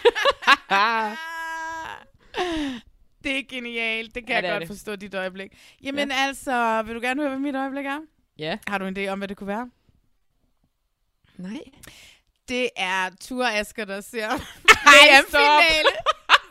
[3.25, 4.15] Det er genialt.
[4.15, 4.69] Det kan Ja, det jeg godt det.
[4.69, 5.53] forstå, dit øjeblik.
[5.83, 6.15] Jamen ja.
[6.17, 7.99] altså, vil du gerne høre, hvad mit øjeblik er?
[8.39, 8.59] Ja.
[8.69, 9.71] Har du en idé om, hvad det kunne være?
[11.37, 11.59] Nej.
[12.49, 14.35] Det er Ture Asger, der ser Ej,
[15.21, 15.93] VM-finale.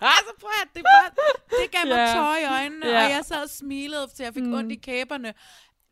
[0.02, 1.12] altså prøv at det, bare,
[1.50, 2.14] det gav mig Ja.
[2.16, 3.04] tår i øjnene, Ja.
[3.06, 4.54] og jeg sad og smilede, til jeg fik mm.
[4.54, 5.34] ondt i kæberne.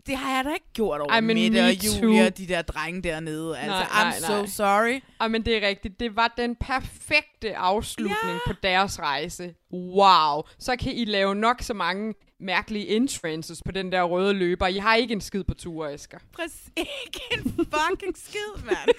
[0.07, 2.47] Det har jeg da ikke gjort over Ej, men Mette me og Julia og de
[2.47, 3.57] der drenge dernede.
[3.57, 4.45] Altså, Nej, I'm nej, so nej.
[4.45, 5.01] sorry.
[5.19, 5.99] Ej, men det er rigtigt.
[5.99, 8.53] Det var den perfekte afslutning ja.
[8.53, 9.53] på deres rejse.
[9.71, 10.43] Wow.
[10.59, 14.67] Så kan I lave nok så mange mærkelige entrances på den der røde løber.
[14.67, 16.17] I har ikke en skid på tur, Asger.
[16.33, 16.69] Præcis.
[16.77, 18.89] Ikke en fucking skid, mand.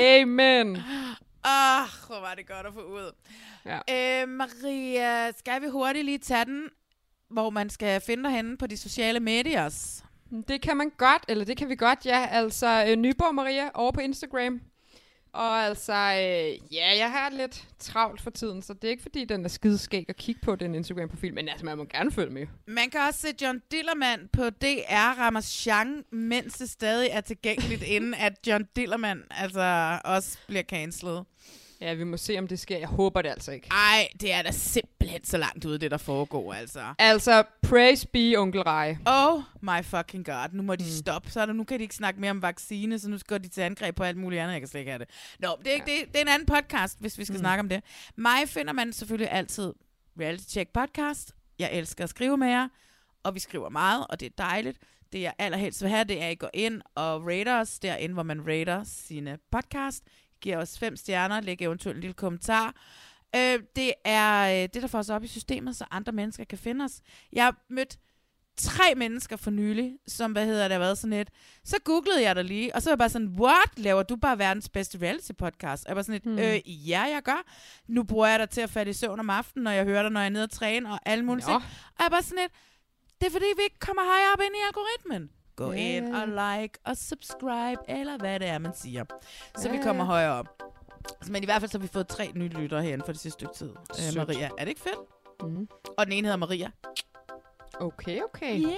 [0.00, 0.76] Amen.
[0.76, 3.12] Åh, oh, hvor var det godt at få ud.
[3.66, 4.22] Ja.
[4.22, 6.68] Øh, Maria, skal vi hurtigt lige tage den,
[7.30, 10.00] hvor man skal finde dig henne på de sociale medier?
[10.48, 12.26] Det kan man godt, eller det kan vi godt, ja.
[12.30, 14.60] Altså, øh, Nyborg Maria over på Instagram.
[15.32, 19.24] Og altså, øh, ja, jeg har lidt travlt for tiden, så det er ikke fordi,
[19.24, 22.46] den er skideskæg at kigge på, den Instagram-profil, men altså, man må gerne følge med.
[22.66, 28.14] Man kan også se John Dillermand på DR Ramachan, mens det stadig er tilgængeligt, inden
[28.14, 31.18] at John Dillermand altså også bliver cancelled.
[31.80, 32.78] Ja, vi må se, om det sker.
[32.78, 33.68] Jeg håber det altså ikke.
[33.70, 36.94] Ej, det er da simpelthen så langt ude, det der foregår, altså.
[36.98, 38.96] Altså, praise be, onkel Rej.
[39.06, 40.90] Oh my fucking god, nu må de Mm.
[40.90, 41.30] stoppe.
[41.30, 43.48] Så er der, nu kan de ikke snakke mere om vaccine, så nu skal de
[43.48, 44.52] til angreb på alt muligt andet.
[44.52, 45.08] Jeg kan slet ikke have det.
[45.38, 47.40] Nå, det er, ikke, det, det er en anden podcast, hvis vi skal mm.
[47.40, 47.82] snakke om det.
[48.16, 49.72] Mig finder man selvfølgelig altid
[50.20, 51.34] Reality Check Podcast.
[51.58, 52.68] Jeg elsker at skrive med jer,
[53.22, 54.78] og vi skriver meget, og det er dejligt.
[55.12, 58.14] Det jeg allerhelst vil have, det er, at I går ind og rater os derinde,
[58.14, 60.04] hvor man rater sine podcast.
[60.40, 62.74] Giver os fem stjerner, lægger eventuelt en lille kommentar.
[63.36, 66.58] Øh, det er øh, det, der får os op i systemet, så andre mennesker kan
[66.58, 67.00] finde os.
[67.32, 67.98] Jeg har mødt
[68.56, 71.30] tre mennesker for nylig, som, hvad hedder det, har været sådan et.
[71.64, 73.70] Så googlede jeg dig lige, og så var jeg bare sådan, what?
[73.78, 75.84] Laver du bare verdens bedste reality podcast?
[75.84, 76.38] Og jeg var sådan et, Hmm.
[76.38, 77.42] øh, ja, jeg gør.
[77.88, 80.12] Nu bruger jeg dig til at falde i søvn om aftenen, når jeg hører dig,
[80.12, 81.56] når jeg er nede og træne, og alle mulige ting.
[81.56, 81.62] Og
[81.98, 82.50] jeg er bare sådan et,
[83.20, 85.30] det er fordi, vi ikke kommer højere op ind i algoritmen.
[85.58, 86.20] Gå Ja, ind ja.
[86.22, 89.04] og like og subscribe, eller hvad det er, man siger.
[89.58, 90.06] Så Ja, vi kommer ja.
[90.06, 90.62] højere op.
[91.30, 93.34] Men i hvert fald så har vi fået tre nye lyttere herinde for det sidste
[93.36, 93.70] stykke tid.
[93.70, 94.16] Øh.
[94.28, 94.98] Maria, er det ikke fedt?
[95.42, 95.68] Mm.
[95.98, 96.70] Og den ene hedder Maria.
[97.80, 98.60] Okay, okay.
[98.62, 98.68] Yay!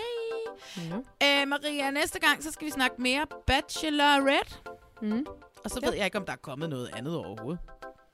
[0.76, 1.42] Ja.
[1.42, 4.54] Øh, Maria, næste gang, så skal vi snakke mere Bachelorette.
[5.02, 5.26] Mm.
[5.64, 7.60] Og så ved jeg ikke, om der er kommet noget andet overhovedet.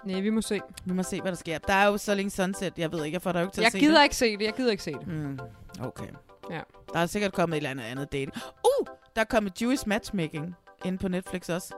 [0.04, 0.60] Nej, vi må se.
[0.84, 1.58] Vi må se, hvad der sker.
[1.58, 2.78] Der er jo Selling Sunset.
[2.78, 4.02] Jeg ved ikke, jeg får dig jo ikke til Jeg at se gider det.
[4.04, 5.06] ikke se det, jeg gider ikke se det.
[5.06, 5.38] Mm,
[5.80, 6.08] okay.
[6.50, 6.60] Ja.
[6.92, 8.32] Der er sikkert kommet et eller andet andet dating.
[8.80, 8.86] Uh,
[9.16, 10.54] der er kommet Jewish Matchmaking
[10.84, 11.74] inde på Netflix også.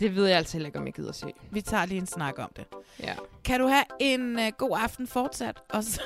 [0.00, 1.32] Det ved jeg altså heller ikke, om jeg gider se.
[1.50, 2.64] Vi tager lige en snak om det.
[3.00, 3.14] Ja.
[3.44, 5.62] Kan du have en uh, god aften fortsat?
[5.70, 6.02] Og så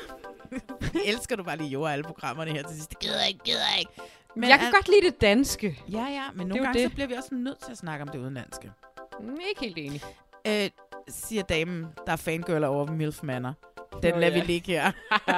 [1.07, 2.91] elsker du bare lige jord alle programmerne her til sidst.
[2.91, 3.93] Det gider jeg ikke, gider jeg ikke.
[4.37, 5.83] Men jeg kan al- godt lide det danske.
[5.93, 6.91] Ja, ja, men nogle gange det.
[6.91, 8.73] så bliver vi også nødt til at snakke om det udenlandske.
[9.21, 10.03] Mm, ikke helt enig.
[10.47, 10.71] Øh,
[11.09, 13.55] siger damen, der er fangirl over Milf Manor.
[14.03, 14.41] Den Nå, lader ja.
[14.41, 14.93] vi ligge her.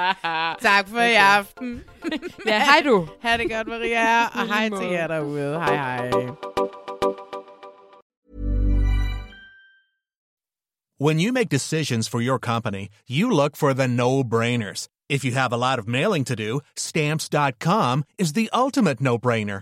[0.61, 1.11] tak for okay.
[1.11, 1.83] i aften.
[2.45, 3.07] Ja, hej du.
[3.23, 4.25] Ha' det godt, Maria.
[4.25, 5.59] Og hej til jer derude.
[5.59, 6.11] Hej, hej.
[11.01, 14.89] When you make decisions for your company, you look for the no-brainers.
[15.09, 19.61] If you have a lot of mailing to do, stamps.com is the ultimate no-brainer.